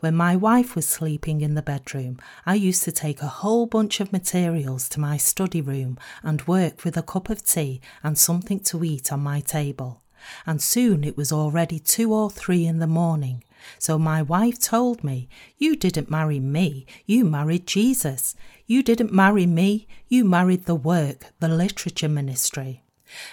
When 0.00 0.14
my 0.14 0.36
wife 0.36 0.74
was 0.74 0.86
sleeping 0.86 1.40
in 1.40 1.54
the 1.54 1.62
bedroom, 1.62 2.18
I 2.44 2.54
used 2.54 2.82
to 2.84 2.92
take 2.92 3.22
a 3.22 3.26
whole 3.26 3.66
bunch 3.66 4.00
of 4.00 4.12
materials 4.12 4.88
to 4.90 5.00
my 5.00 5.16
study 5.16 5.60
room 5.60 5.98
and 6.22 6.46
work 6.46 6.84
with 6.84 6.96
a 6.96 7.02
cup 7.02 7.30
of 7.30 7.44
tea 7.44 7.80
and 8.02 8.18
something 8.18 8.60
to 8.60 8.84
eat 8.84 9.12
on 9.12 9.20
my 9.20 9.40
table. 9.40 10.02
And 10.46 10.62
soon 10.62 11.04
it 11.04 11.16
was 11.16 11.32
already 11.32 11.78
two 11.78 12.12
or 12.12 12.30
three 12.30 12.66
in 12.66 12.78
the 12.78 12.86
morning. 12.86 13.42
So 13.78 13.98
my 13.98 14.22
wife 14.22 14.58
told 14.58 15.04
me, 15.04 15.28
You 15.56 15.76
didn't 15.76 16.10
marry 16.10 16.40
me, 16.40 16.86
you 17.06 17.24
married 17.24 17.66
Jesus. 17.66 18.34
You 18.66 18.82
didn't 18.82 19.12
marry 19.12 19.46
me, 19.46 19.86
you 20.08 20.24
married 20.24 20.64
the 20.64 20.74
work, 20.74 21.26
the 21.40 21.48
literature 21.48 22.08
ministry. 22.08 22.82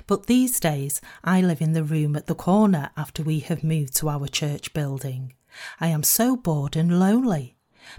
But 0.07 0.25
these 0.25 0.59
days 0.59 1.01
I 1.23 1.41
live 1.41 1.61
in 1.61 1.73
the 1.73 1.83
room 1.83 2.15
at 2.15 2.27
the 2.27 2.35
corner 2.35 2.91
after 2.97 3.23
we 3.23 3.39
have 3.39 3.63
moved 3.63 3.95
to 3.97 4.09
our 4.09 4.27
church 4.27 4.73
building. 4.73 5.33
I 5.79 5.87
am 5.87 6.03
so 6.03 6.35
bored 6.35 6.75
and 6.75 6.99
lonely. 6.99 7.55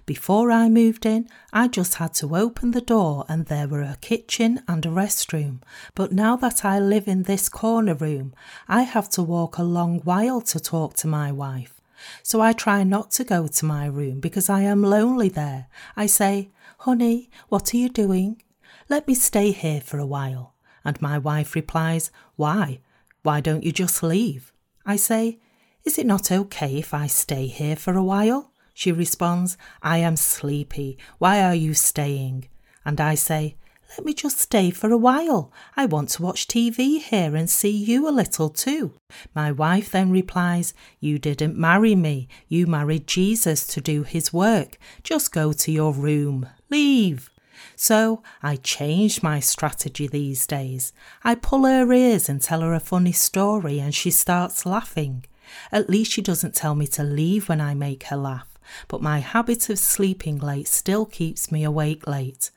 Before 0.06 0.50
I 0.50 0.68
moved 0.68 1.04
in, 1.04 1.28
I 1.52 1.68
just 1.68 1.94
had 1.94 2.14
to 2.14 2.36
open 2.36 2.70
the 2.70 2.80
door 2.80 3.24
and 3.28 3.46
there 3.46 3.66
were 3.66 3.82
a 3.82 3.98
kitchen 4.00 4.62
and 4.68 4.84
a 4.86 4.88
restroom. 4.88 5.62
But 5.94 6.12
now 6.12 6.36
that 6.36 6.64
I 6.64 6.78
live 6.78 7.08
in 7.08 7.24
this 7.24 7.48
corner 7.48 7.94
room, 7.94 8.34
I 8.68 8.82
have 8.82 9.08
to 9.10 9.22
walk 9.22 9.58
a 9.58 9.62
long 9.62 10.00
while 10.00 10.40
to 10.42 10.60
talk 10.60 10.94
to 10.98 11.08
my 11.08 11.32
wife. 11.32 11.80
So 12.22 12.40
I 12.40 12.52
try 12.52 12.82
not 12.84 13.10
to 13.12 13.24
go 13.24 13.46
to 13.46 13.64
my 13.64 13.86
room 13.86 14.20
because 14.20 14.48
I 14.48 14.62
am 14.62 14.82
lonely 14.82 15.28
there. 15.28 15.66
I 15.96 16.06
say, 16.06 16.50
Honey, 16.78 17.30
what 17.48 17.74
are 17.74 17.76
you 17.76 17.88
doing? 17.88 18.42
Let 18.88 19.06
me 19.06 19.14
stay 19.14 19.50
here 19.52 19.80
for 19.80 19.98
a 19.98 20.06
while. 20.06 20.54
And 20.84 21.00
my 21.02 21.18
wife 21.18 21.54
replies, 21.54 22.10
Why? 22.36 22.80
Why 23.22 23.40
don't 23.40 23.64
you 23.64 23.72
just 23.72 24.02
leave? 24.02 24.52
I 24.86 24.96
say, 24.96 25.40
is 25.84 25.98
it 25.98 26.06
not 26.06 26.30
okay 26.30 26.76
if 26.76 26.92
I 26.92 27.06
stay 27.06 27.46
here 27.46 27.76
for 27.76 27.94
a 27.94 28.04
while? 28.04 28.52
She 28.74 28.92
responds, 28.92 29.56
I 29.82 29.98
am 29.98 30.16
sleepy. 30.16 30.98
Why 31.18 31.42
are 31.42 31.54
you 31.54 31.74
staying? 31.74 32.48
And 32.84 33.00
I 33.00 33.14
say, 33.14 33.56
Let 33.90 34.04
me 34.04 34.14
just 34.14 34.38
stay 34.38 34.70
for 34.70 34.90
a 34.90 34.96
while. 34.96 35.52
I 35.76 35.86
want 35.86 36.10
to 36.10 36.22
watch 36.22 36.46
TV 36.46 37.00
here 37.00 37.34
and 37.34 37.48
see 37.48 37.70
you 37.70 38.08
a 38.08 38.10
little 38.10 38.48
too. 38.48 38.94
My 39.34 39.52
wife 39.52 39.90
then 39.90 40.10
replies, 40.10 40.74
You 40.98 41.18
didn't 41.18 41.56
marry 41.56 41.94
me. 41.94 42.28
You 42.48 42.66
married 42.66 43.06
Jesus 43.06 43.66
to 43.68 43.80
do 43.80 44.02
his 44.02 44.32
work. 44.32 44.78
Just 45.02 45.32
go 45.32 45.52
to 45.52 45.72
your 45.72 45.92
room. 45.92 46.46
Leave. 46.70 47.30
So 47.76 48.22
I 48.42 48.56
change 48.56 49.22
my 49.22 49.40
strategy 49.40 50.06
these 50.06 50.46
days. 50.46 50.92
I 51.24 51.34
pull 51.34 51.64
her 51.64 51.92
ears 51.92 52.28
and 52.28 52.40
tell 52.40 52.60
her 52.60 52.74
a 52.74 52.80
funny 52.80 53.12
story, 53.12 53.78
and 53.78 53.94
she 53.94 54.10
starts 54.10 54.64
laughing. 54.66 55.24
At 55.72 55.90
least 55.90 56.12
she 56.12 56.22
doesn't 56.22 56.54
tell 56.54 56.74
me 56.74 56.86
to 56.88 57.02
leave 57.02 57.48
when 57.48 57.60
I 57.60 57.74
make 57.74 58.04
her 58.04 58.16
laugh, 58.16 58.58
but 58.88 59.02
my 59.02 59.18
habit 59.18 59.68
of 59.70 59.78
sleeping 59.78 60.38
late 60.38 60.68
still 60.68 61.06
keeps 61.06 61.50
me 61.50 61.64
awake 61.64 62.06
late. 62.06 62.50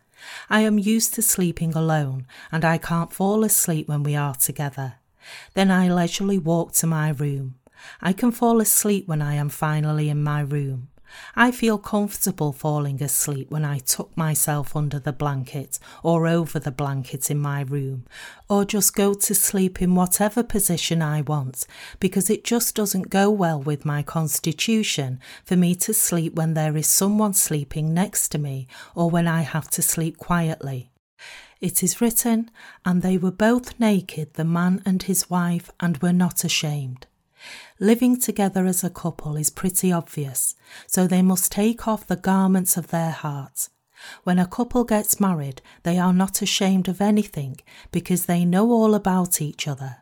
I 0.50 0.62
am 0.62 0.78
used 0.80 1.14
to 1.16 1.22
sleeping 1.22 1.74
alone, 1.74 2.26
and 2.52 2.64
I 2.64 2.78
can't 2.78 3.14
fall 3.14 3.44
asleep 3.44 3.88
when 3.88 4.04
we 4.04 4.16
are 4.16 4.36
together. 4.36 4.96
Then 5.54 5.72
I 5.72 5.90
leisurely 5.90 6.38
walk 6.38 6.74
to 6.74 6.88
my 6.88 7.10
room. 7.10 7.56
I 8.02 8.14
can 8.14 8.32
fall 8.32 8.62
asleep 8.62 9.08
when 9.08 9.22
I 9.22 9.36
am 9.36 9.50
finally 9.50 10.10
in 10.10 10.24
my 10.24 10.42
room. 10.42 10.90
I 11.36 11.52
feel 11.52 11.78
comfortable 11.78 12.52
falling 12.52 13.02
asleep 13.02 13.52
when 13.52 13.66
I 13.66 13.80
tuck 13.80 14.16
myself 14.16 14.76
under 14.76 15.00
the 15.00 15.14
blanket 15.14 15.80
or 16.04 16.28
over 16.28 16.60
the 16.60 16.72
blanket 16.72 17.30
in 17.30 17.40
my 17.40 17.62
room, 17.62 18.06
or 18.50 18.66
just 18.66 18.96
go 18.96 19.14
to 19.14 19.36
sleep 19.36 19.82
in 19.82 19.96
whatever 19.96 20.44
position 20.44 21.02
I 21.02 21.22
want, 21.22 21.66
because 22.00 22.30
it 22.30 22.44
just 22.44 22.76
doesn't 22.76 23.10
go 23.10 23.30
well 23.30 23.62
with 23.62 23.86
my 23.86 24.04
constitution 24.04 25.20
for 25.44 25.56
me 25.56 25.76
to 25.76 25.94
sleep 25.94 26.36
when 26.36 26.54
there 26.54 26.78
is 26.78 26.88
someone 26.88 27.34
sleeping 27.34 27.94
next 27.94 28.30
to 28.30 28.38
me 28.38 28.68
or 28.96 29.10
when 29.10 29.28
I 29.28 29.42
have 29.42 29.70
to 29.72 29.82
sleep 29.82 30.18
quietly. 30.18 30.92
It 31.62 31.82
is 31.82 32.02
written, 32.02 32.52
and 32.84 33.02
they 33.02 33.18
were 33.18 33.32
both 33.32 33.80
naked, 33.80 34.34
the 34.34 34.44
man 34.44 34.82
and 34.86 35.02
his 35.02 35.30
wife, 35.30 35.72
and 35.80 35.98
were 36.00 36.12
not 36.12 36.44
ashamed. 36.44 37.08
Living 37.80 38.20
together 38.20 38.66
as 38.66 38.84
a 38.84 38.90
couple 38.90 39.36
is 39.36 39.50
pretty 39.50 39.92
obvious, 39.92 40.56
so 40.88 41.08
they 41.08 41.22
must 41.22 41.52
take 41.52 41.88
off 41.88 42.08
the 42.08 42.16
garments 42.16 42.78
of 42.78 42.88
their 42.88 43.12
hearts. 43.12 43.70
When 44.24 44.40
a 44.40 44.48
couple 44.48 44.84
gets 44.84 45.20
married, 45.20 45.62
they 45.84 45.98
are 45.98 46.14
not 46.14 46.42
ashamed 46.42 46.88
of 46.88 47.02
anything 47.02 47.60
because 47.92 48.26
they 48.26 48.46
know 48.46 48.72
all 48.72 48.96
about 48.96 49.42
each 49.42 49.68
other. 49.68 49.98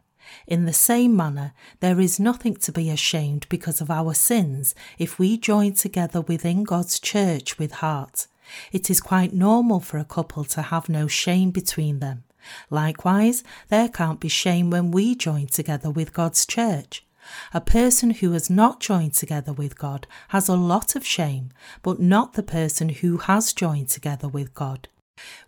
In 0.47 0.65
the 0.65 0.73
same 0.73 1.15
manner, 1.15 1.53
there 1.81 1.99
is 1.99 2.19
nothing 2.19 2.55
to 2.55 2.71
be 2.71 2.89
ashamed 2.89 3.45
because 3.49 3.81
of 3.81 3.91
our 3.91 4.13
sins 4.13 4.73
if 4.97 5.19
we 5.19 5.37
join 5.37 5.73
together 5.73 6.21
within 6.21 6.63
God's 6.63 6.99
church 6.99 7.59
with 7.59 7.73
heart. 7.73 8.27
It 8.71 8.89
is 8.89 9.01
quite 9.01 9.33
normal 9.33 9.79
for 9.79 9.97
a 9.97 10.05
couple 10.05 10.43
to 10.45 10.61
have 10.61 10.89
no 10.89 11.07
shame 11.07 11.51
between 11.51 11.99
them. 11.99 12.23
Likewise, 12.69 13.43
there 13.69 13.89
can't 13.89 14.19
be 14.19 14.27
shame 14.27 14.69
when 14.69 14.91
we 14.91 15.15
join 15.15 15.47
together 15.47 15.91
with 15.91 16.13
God's 16.13 16.45
church. 16.45 17.05
A 17.53 17.61
person 17.61 18.11
who 18.11 18.31
has 18.31 18.49
not 18.49 18.79
joined 18.79 19.13
together 19.13 19.53
with 19.53 19.77
God 19.77 20.07
has 20.29 20.47
a 20.47 20.55
lot 20.55 20.95
of 20.95 21.05
shame, 21.05 21.49
but 21.81 21.99
not 21.99 22.33
the 22.33 22.43
person 22.43 22.89
who 22.89 23.17
has 23.17 23.53
joined 23.53 23.89
together 23.89 24.27
with 24.27 24.53
God. 24.53 24.87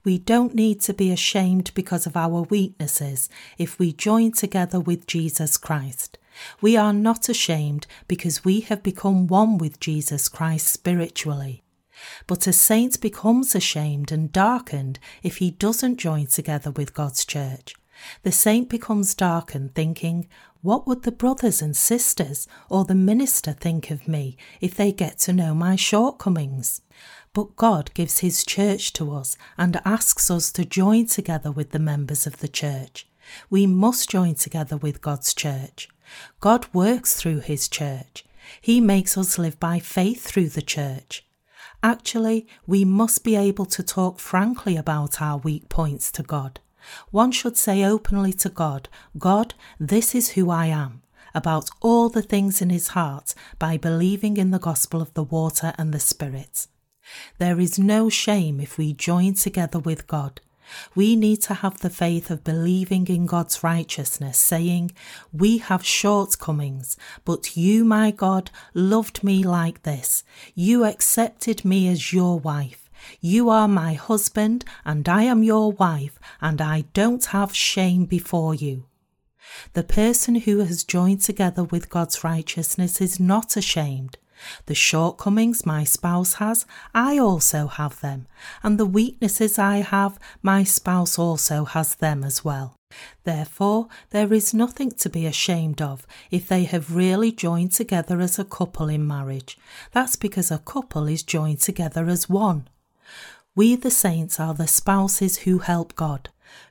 We 0.03 0.17
don't 0.17 0.53
need 0.53 0.81
to 0.81 0.93
be 0.93 1.11
ashamed 1.11 1.71
because 1.73 2.05
of 2.05 2.15
our 2.15 2.43
weaknesses 2.43 3.29
if 3.57 3.79
we 3.79 3.91
join 3.91 4.31
together 4.31 4.79
with 4.79 5.07
Jesus 5.07 5.57
Christ. 5.57 6.17
We 6.61 6.77
are 6.77 6.93
not 6.93 7.29
ashamed 7.29 7.87
because 8.07 8.45
we 8.45 8.61
have 8.61 8.83
become 8.83 9.27
one 9.27 9.57
with 9.57 9.79
Jesus 9.79 10.27
Christ 10.27 10.67
spiritually. 10.67 11.63
But 12.27 12.47
a 12.47 12.53
saint 12.53 12.99
becomes 13.01 13.55
ashamed 13.55 14.11
and 14.11 14.31
darkened 14.31 14.99
if 15.21 15.37
he 15.37 15.51
doesn't 15.51 15.97
join 15.97 16.27
together 16.27 16.71
with 16.71 16.93
God's 16.93 17.23
church. 17.23 17.75
The 18.23 18.31
saint 18.31 18.67
becomes 18.67 19.15
darkened, 19.15 19.75
thinking, 19.75 20.27
What 20.63 20.87
would 20.87 21.03
the 21.03 21.11
brothers 21.11 21.61
and 21.61 21.75
sisters 21.75 22.47
or 22.69 22.85
the 22.85 22.95
minister 22.95 23.51
think 23.51 23.91
of 23.91 24.07
me 24.07 24.37
if 24.61 24.75
they 24.75 24.93
get 24.93 25.17
to 25.19 25.33
know 25.33 25.53
my 25.53 25.75
shortcomings? 25.75 26.81
But 27.33 27.57
God 27.57 27.93
gives 27.93 28.19
His 28.19 28.45
church 28.45 28.93
to 28.93 29.11
us 29.11 29.35
and 29.57 29.81
asks 29.83 30.31
us 30.31 30.53
to 30.53 30.63
join 30.63 31.07
together 31.07 31.51
with 31.51 31.71
the 31.71 31.79
members 31.79 32.25
of 32.25 32.37
the 32.37 32.47
church. 32.47 33.05
We 33.49 33.67
must 33.67 34.09
join 34.09 34.35
together 34.35 34.77
with 34.77 35.01
God's 35.01 35.33
church. 35.33 35.89
God 36.39 36.65
works 36.71 37.17
through 37.17 37.41
His 37.41 37.67
church. 37.67 38.23
He 38.61 38.79
makes 38.79 39.17
us 39.17 39.37
live 39.37 39.59
by 39.59 39.79
faith 39.79 40.23
through 40.23 40.49
the 40.49 40.61
church. 40.61 41.25
Actually, 41.83 42.47
we 42.65 42.85
must 42.85 43.25
be 43.25 43.35
able 43.35 43.65
to 43.65 43.83
talk 43.83 44.17
frankly 44.17 44.77
about 44.77 45.21
our 45.21 45.39
weak 45.39 45.67
points 45.67 46.09
to 46.13 46.23
God. 46.23 46.61
One 47.11 47.31
should 47.31 47.57
say 47.57 47.83
openly 47.83 48.33
to 48.33 48.49
God, 48.49 48.89
God, 49.17 49.53
this 49.79 50.13
is 50.15 50.31
who 50.31 50.49
I 50.49 50.67
am, 50.67 51.01
about 51.33 51.69
all 51.81 52.09
the 52.09 52.21
things 52.21 52.61
in 52.61 52.69
his 52.69 52.89
heart 52.89 53.33
by 53.59 53.77
believing 53.77 54.37
in 54.37 54.51
the 54.51 54.59
gospel 54.59 55.01
of 55.01 55.13
the 55.13 55.23
water 55.23 55.73
and 55.77 55.93
the 55.93 55.99
Spirit. 55.99 56.67
There 57.37 57.59
is 57.59 57.77
no 57.77 58.09
shame 58.09 58.59
if 58.59 58.77
we 58.77 58.93
join 58.93 59.33
together 59.33 59.79
with 59.79 60.07
God. 60.07 60.41
We 60.95 61.15
need 61.15 61.41
to 61.43 61.55
have 61.55 61.79
the 61.79 61.89
faith 61.89 62.31
of 62.31 62.43
believing 62.43 63.07
in 63.07 63.25
God's 63.25 63.63
righteousness, 63.63 64.37
saying, 64.37 64.91
We 65.31 65.57
have 65.57 65.85
shortcomings, 65.85 66.97
but 67.25 67.57
you, 67.57 67.83
my 67.83 68.11
God, 68.11 68.49
loved 68.73 69.23
me 69.23 69.43
like 69.43 69.83
this. 69.83 70.23
You 70.55 70.85
accepted 70.85 71.65
me 71.65 71.89
as 71.89 72.13
your 72.13 72.39
wife. 72.39 72.82
You 73.21 73.49
are 73.49 73.67
my 73.67 73.93
husband, 73.93 74.65
and 74.85 75.07
I 75.07 75.23
am 75.23 75.43
your 75.43 75.71
wife, 75.71 76.19
and 76.41 76.61
I 76.61 76.85
don't 76.93 77.25
have 77.25 77.55
shame 77.55 78.05
before 78.05 78.55
you. 78.55 78.85
The 79.73 79.83
person 79.83 80.35
who 80.35 80.59
has 80.59 80.83
joined 80.83 81.21
together 81.21 81.63
with 81.63 81.89
God's 81.89 82.23
righteousness 82.23 83.01
is 83.01 83.19
not 83.19 83.57
ashamed. 83.57 84.17
The 84.65 84.75
shortcomings 84.75 85.65
my 85.65 85.83
spouse 85.83 86.33
has, 86.33 86.65
I 86.93 87.17
also 87.17 87.67
have 87.67 88.01
them, 88.01 88.27
and 88.61 88.77
the 88.77 88.85
weaknesses 88.85 89.57
I 89.57 89.77
have, 89.77 90.19
my 90.41 90.63
spouse 90.63 91.17
also 91.17 91.65
has 91.65 91.95
them 91.95 92.23
as 92.23 92.43
well. 92.43 92.75
Therefore, 93.23 93.87
there 94.11 94.33
is 94.33 94.53
nothing 94.53 94.91
to 94.91 95.09
be 95.09 95.25
ashamed 95.25 95.81
of 95.81 96.05
if 96.29 96.47
they 96.47 96.65
have 96.65 96.95
really 96.95 97.31
joined 97.31 97.71
together 97.71 98.19
as 98.19 98.37
a 98.37 98.45
couple 98.45 98.89
in 98.89 99.07
marriage. 99.07 99.57
That's 99.91 100.15
because 100.15 100.51
a 100.51 100.59
couple 100.59 101.07
is 101.07 101.23
joined 101.23 101.59
together 101.59 102.07
as 102.07 102.29
one. 102.29 102.67
We, 103.55 103.75
the 103.75 103.91
saints, 103.91 104.39
are 104.39 104.55
the 104.55 104.67
spouses 104.67 105.39
who 105.39 105.59
help 105.59 105.95
God. 105.95 106.29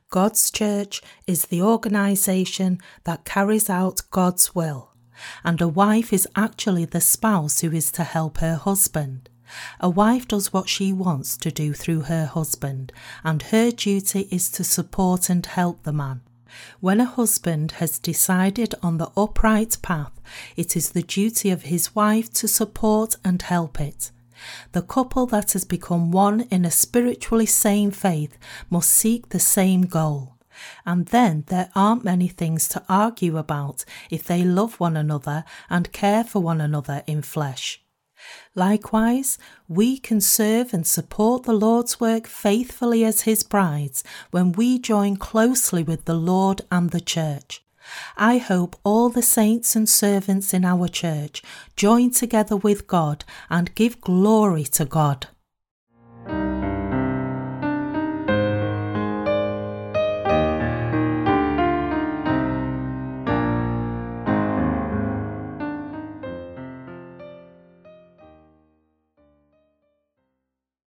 God's 0.09 0.51
church 0.51 1.01
is 1.25 1.45
the 1.45 1.61
organisation 1.61 2.79
that 3.05 3.23
carries 3.23 3.69
out 3.69 4.01
God's 4.11 4.53
will, 4.53 4.91
and 5.45 5.61
a 5.61 5.67
wife 5.67 6.11
is 6.11 6.27
actually 6.35 6.83
the 6.85 6.99
spouse 6.99 7.61
who 7.61 7.71
is 7.71 7.89
to 7.93 8.03
help 8.03 8.39
her 8.39 8.55
husband. 8.55 9.29
A 9.79 9.89
wife 9.89 10.27
does 10.27 10.51
what 10.51 10.67
she 10.67 10.91
wants 10.91 11.37
to 11.37 11.51
do 11.51 11.73
through 11.73 12.01
her 12.01 12.25
husband, 12.25 12.91
and 13.23 13.41
her 13.43 13.71
duty 13.71 14.27
is 14.29 14.49
to 14.51 14.63
support 14.63 15.29
and 15.29 15.45
help 15.45 15.83
the 15.83 15.93
man. 15.93 16.21
When 16.81 16.99
a 16.99 17.05
husband 17.05 17.73
has 17.73 17.97
decided 17.97 18.75
on 18.83 18.97
the 18.97 19.11
upright 19.15 19.77
path, 19.81 20.19
it 20.57 20.75
is 20.75 20.91
the 20.91 21.01
duty 21.01 21.49
of 21.49 21.63
his 21.63 21.95
wife 21.95 22.31
to 22.33 22.47
support 22.47 23.15
and 23.23 23.41
help 23.41 23.79
it. 23.79 24.11
The 24.71 24.81
couple 24.81 25.25
that 25.27 25.53
has 25.53 25.65
become 25.65 26.11
one 26.11 26.41
in 26.51 26.65
a 26.65 26.71
spiritually 26.71 27.45
sane 27.45 27.91
faith 27.91 28.37
must 28.69 28.89
seek 28.89 29.29
the 29.29 29.39
same 29.39 29.83
goal. 29.83 30.35
And 30.85 31.07
then 31.07 31.45
there 31.47 31.71
aren't 31.75 32.03
many 32.03 32.27
things 32.27 32.67
to 32.69 32.83
argue 32.87 33.37
about 33.37 33.85
if 34.09 34.23
they 34.23 34.43
love 34.43 34.79
one 34.79 34.95
another 34.95 35.43
and 35.69 35.91
care 35.91 36.23
for 36.23 36.39
one 36.39 36.61
another 36.61 37.03
in 37.07 37.21
flesh. 37.21 37.83
Likewise, 38.55 39.37
we 39.67 39.97
can 39.97 40.21
serve 40.21 40.73
and 40.73 40.87
support 40.87 41.43
the 41.43 41.53
Lord's 41.53 41.99
work 41.99 42.27
faithfully 42.27 43.03
as 43.03 43.21
His 43.21 43.43
brides 43.43 44.03
when 44.31 44.51
we 44.53 44.79
join 44.79 45.17
closely 45.17 45.83
with 45.83 46.05
the 46.05 46.15
Lord 46.15 46.61
and 46.71 46.91
the 46.91 47.01
Church. 47.01 47.63
I 48.17 48.37
hope 48.37 48.75
all 48.83 49.09
the 49.09 49.21
saints 49.21 49.75
and 49.75 49.87
servants 49.87 50.53
in 50.53 50.65
our 50.65 50.87
church 50.87 51.41
join 51.75 52.11
together 52.11 52.55
with 52.55 52.87
God 52.87 53.25
and 53.49 53.73
give 53.75 54.01
glory 54.01 54.63
to 54.65 54.85
God. 54.85 55.27